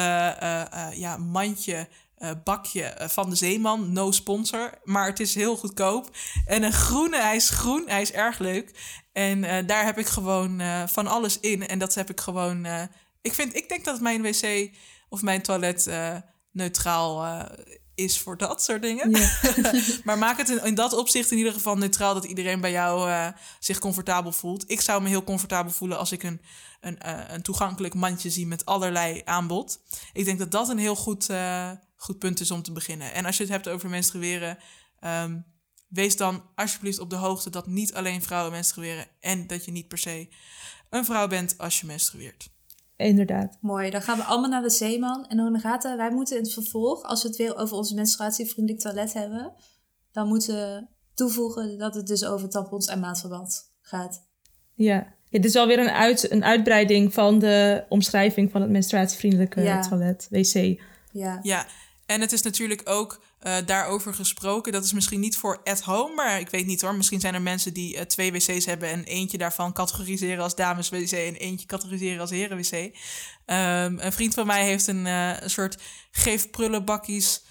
ja, 0.93 1.17
mandje. 1.17 1.89
bakje 2.45 2.97
van 3.09 3.31
de 3.31 3.37
Zeeman, 3.37 3.93
no 3.93 4.11
sponsor, 4.11 4.79
maar 4.85 5.07
het 5.07 5.21
is 5.21 5.35
heel 5.35 5.57
goedkoop. 5.57 6.17
En 6.47 6.63
een 6.63 6.73
groene, 6.73 7.21
hij 7.21 7.37
is 7.37 7.51
groen, 7.51 7.85
hij 7.87 8.03
is 8.03 8.13
erg 8.13 8.39
leuk. 8.39 8.99
En 9.13 9.67
daar 9.67 9.85
heb 9.85 9.99
ik 9.99 10.07
gewoon 10.07 10.61
van 10.89 11.07
alles 11.07 11.41
in. 11.41 11.67
En 11.69 11.79
dat 11.79 11.95
heb 11.95 12.11
ik 12.11 12.21
gewoon. 12.21 12.67
ik, 13.21 13.35
vind, 13.35 13.57
ik 13.57 13.69
denk 13.69 13.85
dat 13.85 14.01
mijn 14.01 14.23
wc 14.23 14.71
of 15.17 15.23
mijn 15.23 15.43
toilet 15.43 15.91
neutraal 16.53 17.45
is 17.95 18.21
voor 18.21 18.37
dat 18.37 18.63
soort 18.63 18.83
dingen. 18.83 19.11
maar 20.05 20.19
maak 20.19 20.37
het 20.37 20.49
in, 20.49 20.75
dat 20.75 20.93
opzicht 20.93 21.31
in 21.31 21.39
ieder 21.39 21.53
geval 21.53 21.77
neutraal 21.77 22.15
dat 22.15 22.25
iedereen 22.25 22.61
bij 22.61 22.71
jou 22.71 23.09
uh, 23.09 23.29
zich 23.59 23.79
comfortabel 23.79 24.33
voelt. 24.33 24.71
Ik 24.71 24.81
zou 24.81 25.03
me 25.03 25.09
heel 25.09 25.25
comfortabel 25.25 25.73
voelen 25.73 25.99
als 25.99 26.13
ik 26.13 26.23
een, 26.23 26.41
een, 26.81 26.97
een 27.35 27.43
toegankelijk 27.43 27.95
mandje 27.95 28.31
zie 28.31 28.47
met 28.47 28.65
allerlei 28.65 29.23
aanbod. 29.25 29.81
Ik 30.13 30.25
denk 30.25 30.39
dat 30.39 30.51
dat 30.51 30.69
een 30.69 30.79
heel 30.79 30.97
goed, 30.97 31.31
goed 31.97 32.19
punt 32.19 32.41
is 32.41 32.51
om 32.51 32.63
te 32.63 32.73
beginnen. 32.73 33.13
En 33.13 33.25
als 33.25 33.37
je 33.37 33.43
het 33.43 33.53
hebt 33.53 33.69
over 33.69 33.89
menstrueren, 33.89 34.59
um, 35.01 35.45
wees 35.89 36.17
dan 36.17 36.45
alsjeblieft 36.55 36.99
op 36.99 37.11
de 37.11 37.17
hoogte 37.17 37.51
dat 37.51 37.67
niet 37.67 37.95
alleen 37.95 38.23
vrouwen 38.23 38.53
menstrueren 38.53 39.07
en 39.21 39.47
dat 39.47 39.65
je 39.65 39.71
niet 39.71 39.89
per 39.89 39.99
se 39.99 40.29
een 40.91 41.05
vrouw 41.05 41.27
bent 41.27 41.59
als 41.59 41.81
je 41.81 41.87
menstrueert. 41.87 42.55
Inderdaad. 42.97 43.59
Mooi, 43.61 43.91
dan 43.91 44.03
gaan 44.03 44.17
we 44.17 44.25
allemaal 44.25 44.51
naar 44.51 44.63
de 44.63 44.71
Zeeman. 44.71 45.27
En 45.27 45.39
Honorata, 45.39 45.97
wij 45.97 46.11
moeten 46.11 46.37
in 46.37 46.43
het 46.43 46.53
vervolg, 46.53 47.03
als 47.03 47.23
we 47.23 47.29
het 47.29 47.37
weer 47.37 47.57
over 47.57 47.77
onze 47.77 47.95
menstruatievriendelijk 47.95 48.83
toilet 48.83 49.13
hebben, 49.13 49.53
dan 50.13 50.29
moeten 50.29 50.55
we 50.55 50.87
toevoegen 51.15 51.79
dat 51.79 51.95
het 51.95 52.07
dus 52.07 52.25
over 52.25 52.49
tampons 52.49 52.87
en 52.87 53.01
maatverband 53.01 53.73
gaat. 53.81 54.25
Ja. 54.75 55.15
ja, 55.29 55.39
dit 55.39 55.45
is 55.45 55.57
alweer 55.57 55.79
een, 55.79 55.91
uit, 55.91 56.31
een 56.31 56.45
uitbreiding 56.45 57.15
van 57.15 57.39
de 57.39 57.85
omschrijving 57.89 58.51
van 58.51 58.61
het 58.61 58.71
menstruatievriendelijke 58.71 59.87
toilet, 59.89 60.27
wc. 60.31 60.81
Ja. 61.13 61.39
ja, 61.43 61.67
en 62.07 62.21
het 62.21 62.33
is 62.33 62.43
natuurlijk 62.43 62.83
ook 62.85 63.25
uh, 63.43 63.57
daarover 63.67 64.15
gesproken. 64.15 64.73
Dat 64.73 64.85
is 64.85 64.93
misschien 64.93 65.21
niet 65.21 65.37
voor 65.37 65.61
at 65.65 65.81
home, 65.81 66.15
maar 66.15 66.41
ik 66.41 66.51
weet 66.51 66.67
niet 66.67 66.81
hoor. 66.81 66.95
Misschien 66.95 67.21
zijn 67.21 67.35
er 67.35 67.43
mensen 67.43 67.73
die 67.75 67.95
uh, 67.95 68.01
twee 68.01 68.33
wc's 68.33 68.65
hebben 68.65 68.89
en 68.89 69.05
eentje 69.05 69.39
daarvan 69.39 69.73
categoriseren 69.73 70.43
als 70.43 70.55
dames 70.55 70.89
wc 70.89 71.13
en 71.13 71.35
eentje 71.35 71.67
categoriseren 71.67 72.21
als 72.21 72.31
heren 72.31 72.57
wc. 72.57 72.73
Um, 72.73 72.91
een 73.99 74.13
vriend 74.13 74.35
van 74.35 74.47
mij 74.47 74.65
heeft 74.65 74.87
een, 74.87 75.05
een 75.05 75.51
soort 75.51 75.79
geef 76.11 76.51
prullenbakkies 76.51 77.43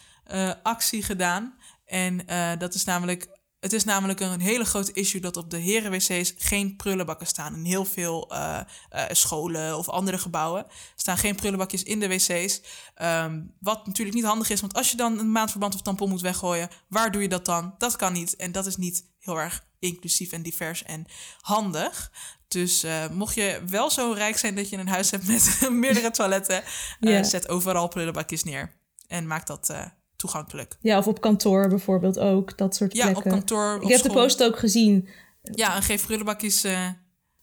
actie 0.64 1.04
gedaan. 1.04 1.58
En 1.86 2.26
dat 2.58 2.74
is 2.74 2.84
namelijk 2.84 3.28
het 3.66 3.74
is 3.74 3.84
namelijk 3.84 4.20
een 4.20 4.40
hele 4.40 4.66
grote 4.66 4.92
issue 4.92 5.22
dat 5.22 5.38
op 5.38 5.50
de 5.50 5.58
herenwc's 5.58 6.34
geen 6.38 6.76
prullenbakken 6.76 7.28
staan. 7.28 7.56
In 7.56 7.64
heel 7.64 7.86
veel 7.86 8.34
uh, 8.34 8.60
uh, 8.92 9.04
scholen 9.10 9.78
of 9.78 9.90
andere 9.90 10.18
gebouwen 10.18 10.66
staan 10.96 11.18
geen 11.18 11.36
prullenbakjes 11.36 11.84
in 11.84 12.00
de 12.00 12.08
wc's. 12.08 12.62
Um, 13.02 13.54
wat 13.60 13.86
natuurlijk 13.86 14.16
niet 14.16 14.26
handig 14.26 14.50
is, 14.50 14.62
want 14.62 14.74
als 14.74 14.92
je 14.92 14.98
dan 14.98 15.20
een 15.20 15.32
maandverband 15.32 15.74
of 15.74 15.82
tampon 15.82 16.10
moet 16.10 16.22
weggooien, 16.22 16.70
waar 16.88 17.12
doe 17.12 17.22
je 17.22 17.28
dat 17.28 17.46
dan? 17.46 17.76
Dat 17.78 17.96
kan 17.96 18.14
niet. 18.14 18.36
En 18.36 18.52
dat 18.52 18.66
is 18.66 18.76
niet 18.76 19.06
heel 19.20 19.40
erg 19.40 19.66
inclusief 19.80 20.32
en 20.32 20.42
divers 20.42 20.84
en 20.84 21.06
handig. 21.42 22.12
Dus 22.48 22.84
uh, 22.84 23.10
mocht 23.10 23.36
je 23.36 23.62
wel 23.68 23.90
zo 23.90 24.12
rijk 24.12 24.38
zijn 24.38 24.56
dat 24.56 24.70
je 24.70 24.78
een 24.78 24.88
huis 24.88 25.12
hebt 25.12 25.28
met 25.28 25.68
meerdere 25.72 26.12
toiletten, 26.12 26.64
yeah. 27.00 27.24
zet 27.24 27.50
overal 27.50 27.88
prullenbakjes 27.88 28.44
neer. 28.44 28.80
En 29.08 29.28
maak 29.28 29.48
dat 29.48 29.74
toegankelijk. 30.16 30.78
Ja, 30.82 30.98
of 30.98 31.08
op 31.08 31.22
kantoor 31.22 31.68
bijvoorbeeld 31.70 32.20
ook, 32.20 32.58
dat 32.58 32.76
soort 32.76 32.94
plekken. 32.94 33.14
Ja, 33.14 33.18
op 33.18 33.30
kantoor. 33.30 33.80
Ik 33.82 33.90
heb 33.90 34.02
de 34.02 34.12
post 34.12 34.44
ook 34.44 34.60
gezien. 34.60 35.08
Ja, 35.42 35.76
en 35.76 35.82
geef 35.82 36.06
prullenbakjes. 36.06 36.66
Uh... 36.66 36.88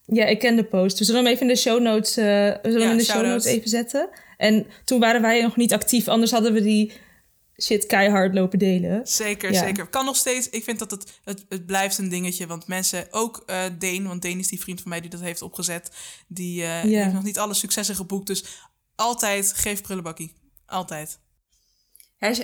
Ja, 0.05 0.25
ik 0.25 0.39
ken 0.39 0.55
de 0.55 0.65
post. 0.65 0.99
We 0.99 1.05
zullen 1.05 1.23
hem 1.23 1.31
even 1.31 1.47
in 1.47 1.53
de 1.53 1.59
show 1.59 1.81
notes, 1.81 2.17
uh, 2.17 2.25
we 2.25 2.59
zullen 2.61 2.79
ja, 2.79 2.83
hem 2.83 2.91
in 2.91 2.97
de 2.97 3.11
show 3.11 3.25
notes 3.25 3.45
even 3.45 3.69
zetten. 3.69 4.09
En 4.37 4.67
toen 4.85 4.99
waren 4.99 5.21
wij 5.21 5.41
nog 5.41 5.55
niet 5.55 5.73
actief, 5.73 6.07
anders 6.07 6.31
hadden 6.31 6.53
we 6.53 6.61
die 6.61 6.93
shit 7.61 7.85
keihard 7.85 8.33
lopen 8.33 8.59
delen. 8.59 9.07
Zeker, 9.07 9.51
ja. 9.51 9.59
zeker. 9.59 9.87
Kan 9.87 10.05
nog 10.05 10.15
steeds. 10.15 10.49
Ik 10.49 10.63
vind 10.63 10.79
dat 10.79 10.91
het, 10.91 11.19
het, 11.23 11.45
het 11.49 11.65
blijft 11.65 11.97
een 11.97 12.09
dingetje. 12.09 12.47
Want 12.47 12.67
mensen, 12.67 13.07
ook 13.11 13.43
uh, 13.47 13.63
Deen, 13.79 14.07
want 14.07 14.21
Deen 14.21 14.39
is 14.39 14.47
die 14.47 14.59
vriend 14.59 14.81
van 14.81 14.89
mij 14.89 15.01
die 15.01 15.09
dat 15.09 15.19
heeft 15.19 15.41
opgezet. 15.41 15.91
Die 16.27 16.61
uh, 16.61 16.83
ja. 16.83 17.01
heeft 17.01 17.13
nog 17.13 17.23
niet 17.23 17.39
alle 17.39 17.53
successen 17.53 17.95
geboekt. 17.95 18.27
Dus 18.27 18.43
altijd 18.95 19.53
geef 19.53 19.81
prullenbakkie. 19.81 20.33
Altijd. 20.65 21.19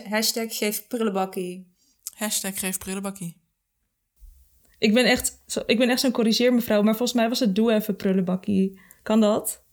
Hashtag 0.09 0.57
geef 0.57 0.88
prullenbakkie. 0.88 1.73
Hashtag 2.15 2.59
geef 2.59 2.77
prullenbakkie. 2.77 3.41
Ik 4.77 4.93
ben 4.93 5.05
echt, 5.05 5.41
zo, 5.45 5.63
ik 5.65 5.77
ben 5.77 5.89
echt 5.89 5.99
zo'n 5.99 6.11
corrigeer 6.11 6.53
mevrouw, 6.53 6.82
maar 6.82 6.95
volgens 6.95 7.17
mij 7.17 7.30
was 7.30 7.39
het 7.39 7.55
doe 7.55 7.73
even 7.73 7.95
prullenbakkie. 7.95 8.80
Kan 9.03 9.19
dat? 9.21 9.63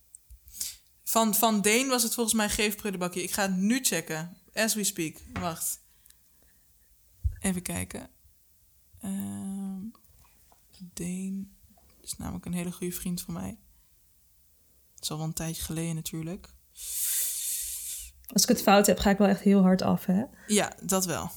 Van, 1.04 1.34
van 1.34 1.60
Deen 1.60 1.88
was 1.88 2.02
het 2.02 2.14
volgens 2.14 2.36
mij 2.36 2.48
geef 2.48 2.76
prullenbakkie. 2.76 3.22
Ik 3.22 3.30
ga 3.30 3.42
het 3.42 3.56
nu 3.56 3.78
checken. 3.82 4.36
As 4.52 4.74
we 4.74 4.84
speak. 4.84 5.16
Wacht. 5.32 5.84
Even 7.40 7.62
kijken. 7.62 8.10
Uh, 9.04 9.76
Deen 10.78 11.56
is 12.00 12.16
namelijk 12.16 12.44
een 12.44 12.52
hele 12.52 12.72
goede 12.72 12.94
vriend 12.94 13.20
van 13.20 13.34
mij. 13.34 13.58
Het 14.94 15.02
is 15.02 15.10
al 15.10 15.16
wel 15.16 15.26
een 15.26 15.32
tijdje 15.32 15.62
geleden 15.62 15.94
natuurlijk. 15.94 16.54
Als 18.32 18.42
ik 18.42 18.48
het 18.48 18.62
fout 18.62 18.86
heb, 18.86 18.98
ga 18.98 19.10
ik 19.10 19.18
wel 19.18 19.28
echt 19.28 19.40
heel 19.40 19.62
hard 19.62 19.82
af, 19.82 20.06
hè? 20.06 20.22
Ja, 20.46 20.72
dat 20.82 21.06
wel. 21.06 21.30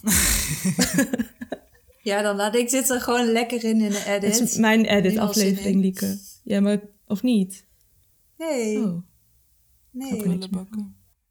ja, 2.10 2.22
dan 2.22 2.36
laat 2.36 2.56
ik 2.56 2.70
dit 2.70 2.90
er 2.90 3.02
gewoon 3.02 3.32
lekker 3.32 3.64
in 3.64 3.82
in 3.82 3.90
de 3.90 4.04
edit. 4.06 4.40
Het 4.40 4.50
is 4.50 4.58
mijn 4.58 4.86
edit-aflevering, 4.86 5.82
Lieke. 5.82 6.20
Ja, 6.44 6.60
maar 6.60 6.80
of 7.08 7.22
niet? 7.22 7.66
Nee. 8.38 8.78
Oh. 8.78 9.02
Nee. 9.92 10.40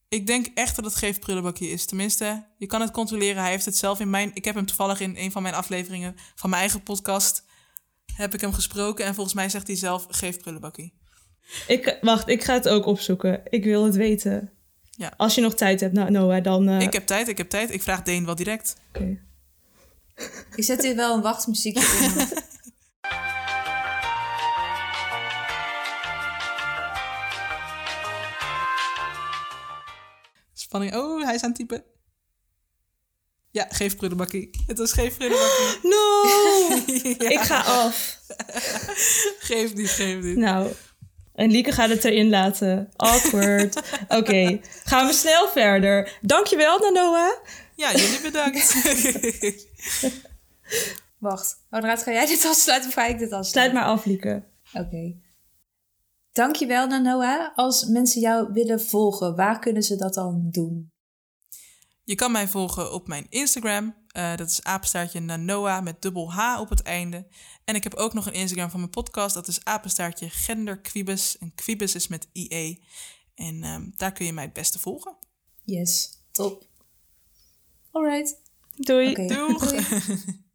Ik 0.08 0.26
denk 0.26 0.46
echt 0.54 0.76
dat 0.76 0.84
het 0.84 0.94
geef 0.94 1.18
prullenbakje 1.18 1.68
is. 1.68 1.86
Tenminste, 1.86 2.46
je 2.56 2.66
kan 2.66 2.80
het 2.80 2.90
controleren. 2.90 3.42
Hij 3.42 3.50
heeft 3.50 3.64
het 3.64 3.76
zelf 3.76 4.00
in 4.00 4.10
mijn... 4.10 4.30
Ik 4.34 4.44
heb 4.44 4.54
hem 4.54 4.66
toevallig 4.66 5.00
in 5.00 5.16
een 5.16 5.32
van 5.32 5.42
mijn 5.42 5.54
afleveringen 5.54 6.14
van 6.34 6.50
mijn 6.50 6.62
eigen 6.62 6.82
podcast... 6.82 7.44
heb 8.16 8.34
ik 8.34 8.40
hem 8.40 8.52
gesproken. 8.52 9.04
En 9.04 9.14
volgens 9.14 9.34
mij 9.34 9.48
zegt 9.48 9.66
hij 9.66 9.76
zelf, 9.76 10.06
geef 10.10 10.38
prullenbakje. 10.38 10.90
Ik, 11.66 11.98
wacht, 12.00 12.28
ik 12.28 12.44
ga 12.44 12.54
het 12.54 12.68
ook 12.68 12.86
opzoeken. 12.86 13.40
Ik 13.44 13.64
wil 13.64 13.84
het 13.84 13.94
weten. 13.94 14.52
Ja. 14.98 15.12
Als 15.16 15.34
je 15.34 15.40
nog 15.40 15.54
tijd 15.54 15.80
hebt, 15.80 15.92
nou, 15.92 16.10
Noah, 16.10 16.42
dan... 16.42 16.68
Uh... 16.68 16.80
Ik 16.80 16.92
heb 16.92 17.06
tijd, 17.06 17.28
ik 17.28 17.38
heb 17.38 17.48
tijd. 17.48 17.72
Ik 17.72 17.82
vraag 17.82 18.02
Deen 18.02 18.24
wel 18.24 18.34
direct. 18.34 18.76
Oké. 18.88 18.98
Okay. 18.98 19.20
Ik 20.54 20.64
zet 20.64 20.82
hier 20.82 20.96
wel 20.96 21.14
een 21.14 21.22
wachtmuziekje 21.22 21.98
in. 22.00 22.12
Spanning. 30.52 30.94
Oh, 30.94 31.24
hij 31.24 31.34
is 31.34 31.42
aan 31.42 31.48
het 31.48 31.58
typen. 31.58 31.84
Ja, 33.50 33.66
geef 33.70 33.96
prullenbakkie. 33.96 34.50
Het 34.66 34.78
was 34.78 34.92
geef 34.92 35.16
prullenbakkie. 35.16 35.78
No! 35.92 36.22
ja. 37.24 37.30
Ik 37.30 37.40
ga 37.40 37.60
af. 37.60 38.20
geef 39.38 39.74
niet, 39.74 39.90
geef 39.90 40.22
niet. 40.22 40.36
Nou, 40.36 40.72
en 41.38 41.50
Lieke 41.50 41.72
gaat 41.72 41.88
het 41.88 42.04
erin 42.04 42.28
laten. 42.28 42.88
Awkward. 42.96 43.76
Oké, 44.02 44.16
okay. 44.16 44.60
gaan 44.84 45.06
we 45.06 45.12
snel 45.12 45.48
verder. 45.48 46.18
Dankjewel, 46.20 46.78
Nanoa. 46.78 47.40
Ja, 47.74 47.92
jullie 47.92 48.20
bedankt. 48.20 48.76
Wacht, 51.18 51.64
Honoraat, 51.70 52.02
ga 52.02 52.12
jij 52.12 52.26
dit 52.26 52.46
afsluiten 52.46 52.88
of 52.88 52.94
ga 52.94 53.06
ik 53.06 53.18
dit 53.18 53.32
afsluiten? 53.32 53.50
Sluit 53.50 53.72
maar 53.72 53.84
af, 53.84 54.04
Lieke. 54.04 54.42
Oké. 54.72 54.84
Okay. 54.84 55.20
Dankjewel, 56.32 56.86
Nanoa. 56.86 57.52
Als 57.54 57.84
mensen 57.84 58.20
jou 58.20 58.52
willen 58.52 58.80
volgen, 58.80 59.36
waar 59.36 59.58
kunnen 59.58 59.82
ze 59.82 59.96
dat 59.96 60.14
dan 60.14 60.48
doen? 60.50 60.92
Je 62.04 62.14
kan 62.14 62.32
mij 62.32 62.48
volgen 62.48 62.92
op 62.92 63.08
mijn 63.08 63.26
Instagram. 63.28 63.94
Uh, 64.18 64.36
dat 64.36 64.48
is 64.48 64.62
apenstaartje 64.62 65.20
Nanoa 65.20 65.80
met 65.80 66.02
dubbel 66.02 66.32
H 66.32 66.60
op 66.60 66.68
het 66.68 66.82
einde. 66.82 67.26
En 67.64 67.74
ik 67.74 67.82
heb 67.82 67.94
ook 67.94 68.12
nog 68.12 68.26
een 68.26 68.32
Instagram 68.32 68.70
van 68.70 68.80
mijn 68.80 68.92
podcast. 68.92 69.34
Dat 69.34 69.48
is 69.48 69.64
apenstaartje 69.64 70.30
genderquibus. 70.30 71.38
En 71.38 71.54
quibus 71.54 71.94
is 71.94 72.08
met 72.08 72.28
IE. 72.32 72.82
En 73.34 73.64
um, 73.64 73.92
daar 73.96 74.12
kun 74.12 74.26
je 74.26 74.32
mij 74.32 74.44
het 74.44 74.52
beste 74.52 74.78
volgen. 74.78 75.16
Yes. 75.64 76.10
Top. 76.32 76.66
Alright. 77.90 78.40
Doei. 78.76 79.26
Doeg. 79.26 79.66
Doei. 79.68 79.86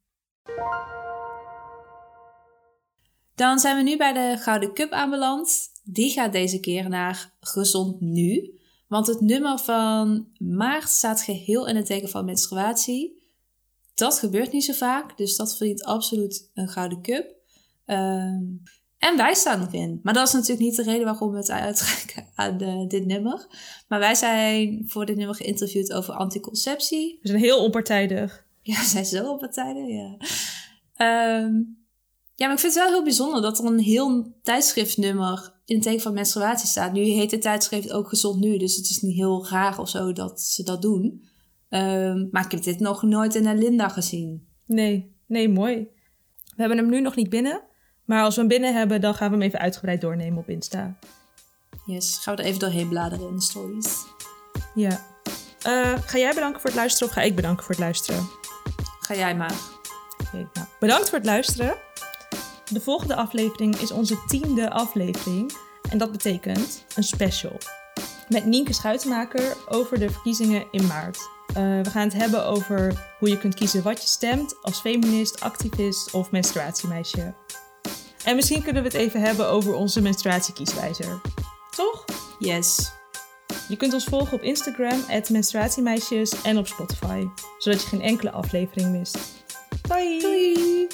Dan 3.36 3.60
zijn 3.60 3.78
we 3.78 3.84
nu 3.84 3.98
bij 3.98 4.14
de 4.14 4.38
Gouden 4.42 4.74
Cup 4.74 4.92
aanbeland. 4.92 5.72
Die 5.84 6.12
gaat 6.12 6.32
deze 6.32 6.60
keer 6.60 6.90
naar 6.90 7.34
Gezond 7.40 8.02
Nu. 8.02 8.60
Want 8.88 9.08
het 9.08 9.22
nummer 9.22 9.60
van 9.60 10.28
maart 10.38 10.90
staat 10.90 11.22
geheel 11.22 11.68
in 11.68 11.76
het 11.76 11.86
teken 11.86 12.10
van 12.10 12.26
menstruatie. 12.26 13.23
Dat 13.94 14.20
gebeurt 14.20 14.52
niet 14.52 14.64
zo 14.64 14.74
vaak, 14.74 15.18
dus 15.18 15.36
dat 15.36 15.58
verdient 15.58 15.84
absoluut 15.84 16.50
een 16.54 16.70
Gouden 16.70 17.02
Cup. 17.02 17.36
Ehm, 17.86 18.44
en 18.98 19.18
wij 19.18 19.34
staan 19.34 19.60
nog 19.60 19.74
in. 19.74 20.00
Maar 20.04 20.14
dat 20.14 20.28
is 20.28 20.34
natuurlijk 20.34 20.62
niet 20.62 20.76
de 20.76 20.84
reden 20.84 21.06
waarom 21.06 21.32
we 21.32 21.38
het 21.38 21.52
uitreiken 21.52 22.28
aan 22.36 22.62
eh, 22.62 22.88
dit 22.88 23.06
nummer. 23.06 23.48
Maar 23.88 24.00
wij 24.00 24.16
zijn 24.16 24.84
voor 24.88 25.06
dit 25.06 25.16
nummer 25.16 25.36
geïnterviewd 25.36 25.94
over 25.94 26.14
anticonceptie. 26.14 27.20
We 27.22 27.28
zijn 27.28 27.40
heel 27.40 27.64
onpartijdig. 27.64 28.46
Ja, 28.62 28.80
we 28.82 28.86
zijn 28.86 29.06
zo 29.06 29.38
tijden, 29.38 29.88
ja. 29.88 30.18
Ehm, 30.96 31.54
ja, 32.36 32.46
maar 32.46 32.54
ik 32.54 32.60
vind 32.60 32.74
het 32.74 32.84
wel 32.84 32.94
heel 32.94 33.04
bijzonder 33.04 33.42
dat 33.42 33.60
er 33.60 33.66
een 33.66 33.80
heel 33.80 34.34
tijdschriftnummer 34.44 35.54
in 35.66 35.76
het 35.76 35.84
teken 35.84 36.02
van 36.02 36.14
menstruatie 36.14 36.68
staat. 36.68 36.94
Nu 36.94 37.02
heet 37.02 37.32
het 37.32 37.42
tijdschrift 37.42 37.92
ook 37.92 38.10
Gezond 38.10 38.40
Nu, 38.40 38.58
dus 38.58 38.76
het 38.76 38.90
is 38.90 39.02
niet 39.02 39.16
heel 39.16 39.48
raar 39.48 39.80
of 39.80 39.90
zo 39.90 40.14
dat 40.14 40.42
ze 40.42 40.64
dat 40.64 40.82
doen. 40.82 41.28
Ehm, 41.74 42.28
maar 42.32 42.46
ik 42.46 42.52
heb 42.52 42.64
dit 42.64 42.80
nog 42.80 43.04
nooit 43.04 43.36
in 43.36 43.46
een 43.46 43.58
Linda 43.58 43.88
gezien. 43.90 44.48
Nee, 44.66 45.16
nee, 45.28 45.50
mooi. 45.50 45.88
We 46.44 46.56
hebben 46.56 46.78
hem 46.78 46.90
nu 46.90 47.02
nog 47.02 47.16
niet 47.16 47.30
binnen. 47.30 47.62
Maar 48.06 48.24
als 48.24 48.36
we 48.36 48.40
hem 48.40 48.50
binnen 48.50 48.74
hebben, 48.74 49.02
dan 49.02 49.16
gaan 49.16 49.30
we 49.30 49.36
hem 49.36 49.46
even 49.46 49.60
uitgebreid 49.60 50.02
doornemen 50.02 50.38
op 50.38 50.50
Insta. 50.50 50.96
Yes, 51.86 52.18
gaan 52.18 52.36
we 52.36 52.42
er 52.42 52.48
even 52.48 52.60
doorheen 52.60 52.90
bladeren 52.90 53.28
in 53.28 53.36
de 53.36 53.42
stories. 53.42 54.06
Ja. 54.76 55.06
Eh, 55.62 55.94
ga 56.06 56.18
jij 56.18 56.34
bedanken 56.34 56.62
voor 56.62 56.70
het 56.70 56.80
luisteren 56.80 57.08
of 57.08 57.14
ga 57.14 57.22
ik 57.22 57.36
bedanken 57.36 57.64
voor 57.64 57.76
het 57.76 57.84
luisteren? 57.84 58.30
Ga 59.00 59.16
jij 59.16 59.36
maar. 59.36 59.56
Nou, 60.32 60.68
bedankt 60.80 61.10
voor 61.10 61.18
het 61.18 61.28
luisteren. 61.28 61.76
De 62.72 62.82
volgende 62.82 63.16
aflevering 63.16 63.76
is 63.76 63.92
onze 63.92 64.24
tiende 64.28 64.70
aflevering. 64.70 65.52
En 65.90 65.98
dat 65.98 66.12
betekent 66.12 66.86
een 66.96 67.04
special. 67.04 67.58
Met 68.30 68.46
Nienke 68.46 68.74
Schuitenmaker 68.74 69.58
over 69.70 70.00
de 70.00 70.10
verkiezingen 70.10 70.66
in 70.72 70.88
maart. 70.88 71.32
Eh, 71.54 71.82
we 71.82 71.90
gaan 71.90 72.04
het 72.04 72.14
hebben 72.14 72.46
over 72.46 72.94
hoe 73.20 73.30
je 73.30 73.38
kunt 73.38 73.56
kiezen 73.56 73.84
wat 73.84 74.02
je 74.02 74.08
stemt 74.08 74.56
als 74.62 74.80
feminist, 74.80 75.42
activist 75.42 76.12
of 76.12 76.32
menstruatiemeisje. 76.32 77.34
En 78.24 78.36
misschien 78.36 78.64
kunnen 78.64 78.84
we 78.84 78.88
het 78.88 78.98
even 78.98 79.22
hebben 79.22 79.48
over 79.48 79.74
onze 79.74 80.02
menstruatiekieswijzer. 80.02 81.22
Toch? 81.76 82.06
Yes. 82.40 82.92
Je 83.68 83.78
kunt 83.78 83.94
ons 83.94 84.04
volgen 84.04 84.34
op 84.34 84.42
Instagram, 84.42 85.06
menstruatiemeisjes 85.30 86.42
en 86.42 86.58
op 86.58 86.68
Spotify, 86.68 87.26
zodat 87.58 87.82
je 87.82 87.88
geen 87.88 88.02
enkele 88.02 88.32
aflevering 88.32 88.92
mist. 88.92 89.18
Bye! 89.88 90.20
Doei! 90.22 90.88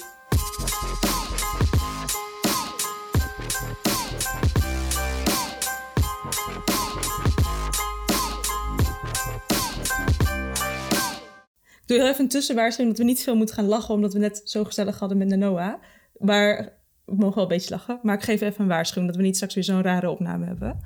Doe 11.90 11.98
heel 11.98 12.08
even 12.08 12.24
een 12.24 12.30
tussenwaarschuwing 12.30 12.96
dat 12.96 13.06
we 13.06 13.12
niet 13.12 13.24
veel 13.24 13.36
moeten 13.36 13.56
gaan 13.56 13.66
lachen, 13.66 13.94
omdat 13.94 14.14
we 14.14 14.20
net 14.20 14.42
zo 14.44 14.64
gezellig 14.64 15.00
hadden 15.00 15.18
met 15.18 15.30
de 15.30 15.36
Noah. 15.36 15.74
Maar 16.18 16.74
we 17.06 17.16
mogen 17.16 17.36
wel 17.36 17.44
een 17.44 17.50
beetje 17.50 17.70
lachen. 17.70 18.00
Maar 18.04 18.16
ik 18.16 18.24
geef 18.24 18.42
even 18.42 18.62
een 18.62 18.68
waarschuwing 18.68 19.08
dat 19.08 19.16
we 19.16 19.26
niet 19.26 19.36
straks 19.36 19.54
weer 19.54 19.64
zo'n 19.64 19.82
rare 19.82 20.10
opname 20.10 20.46
hebben. 20.46 20.80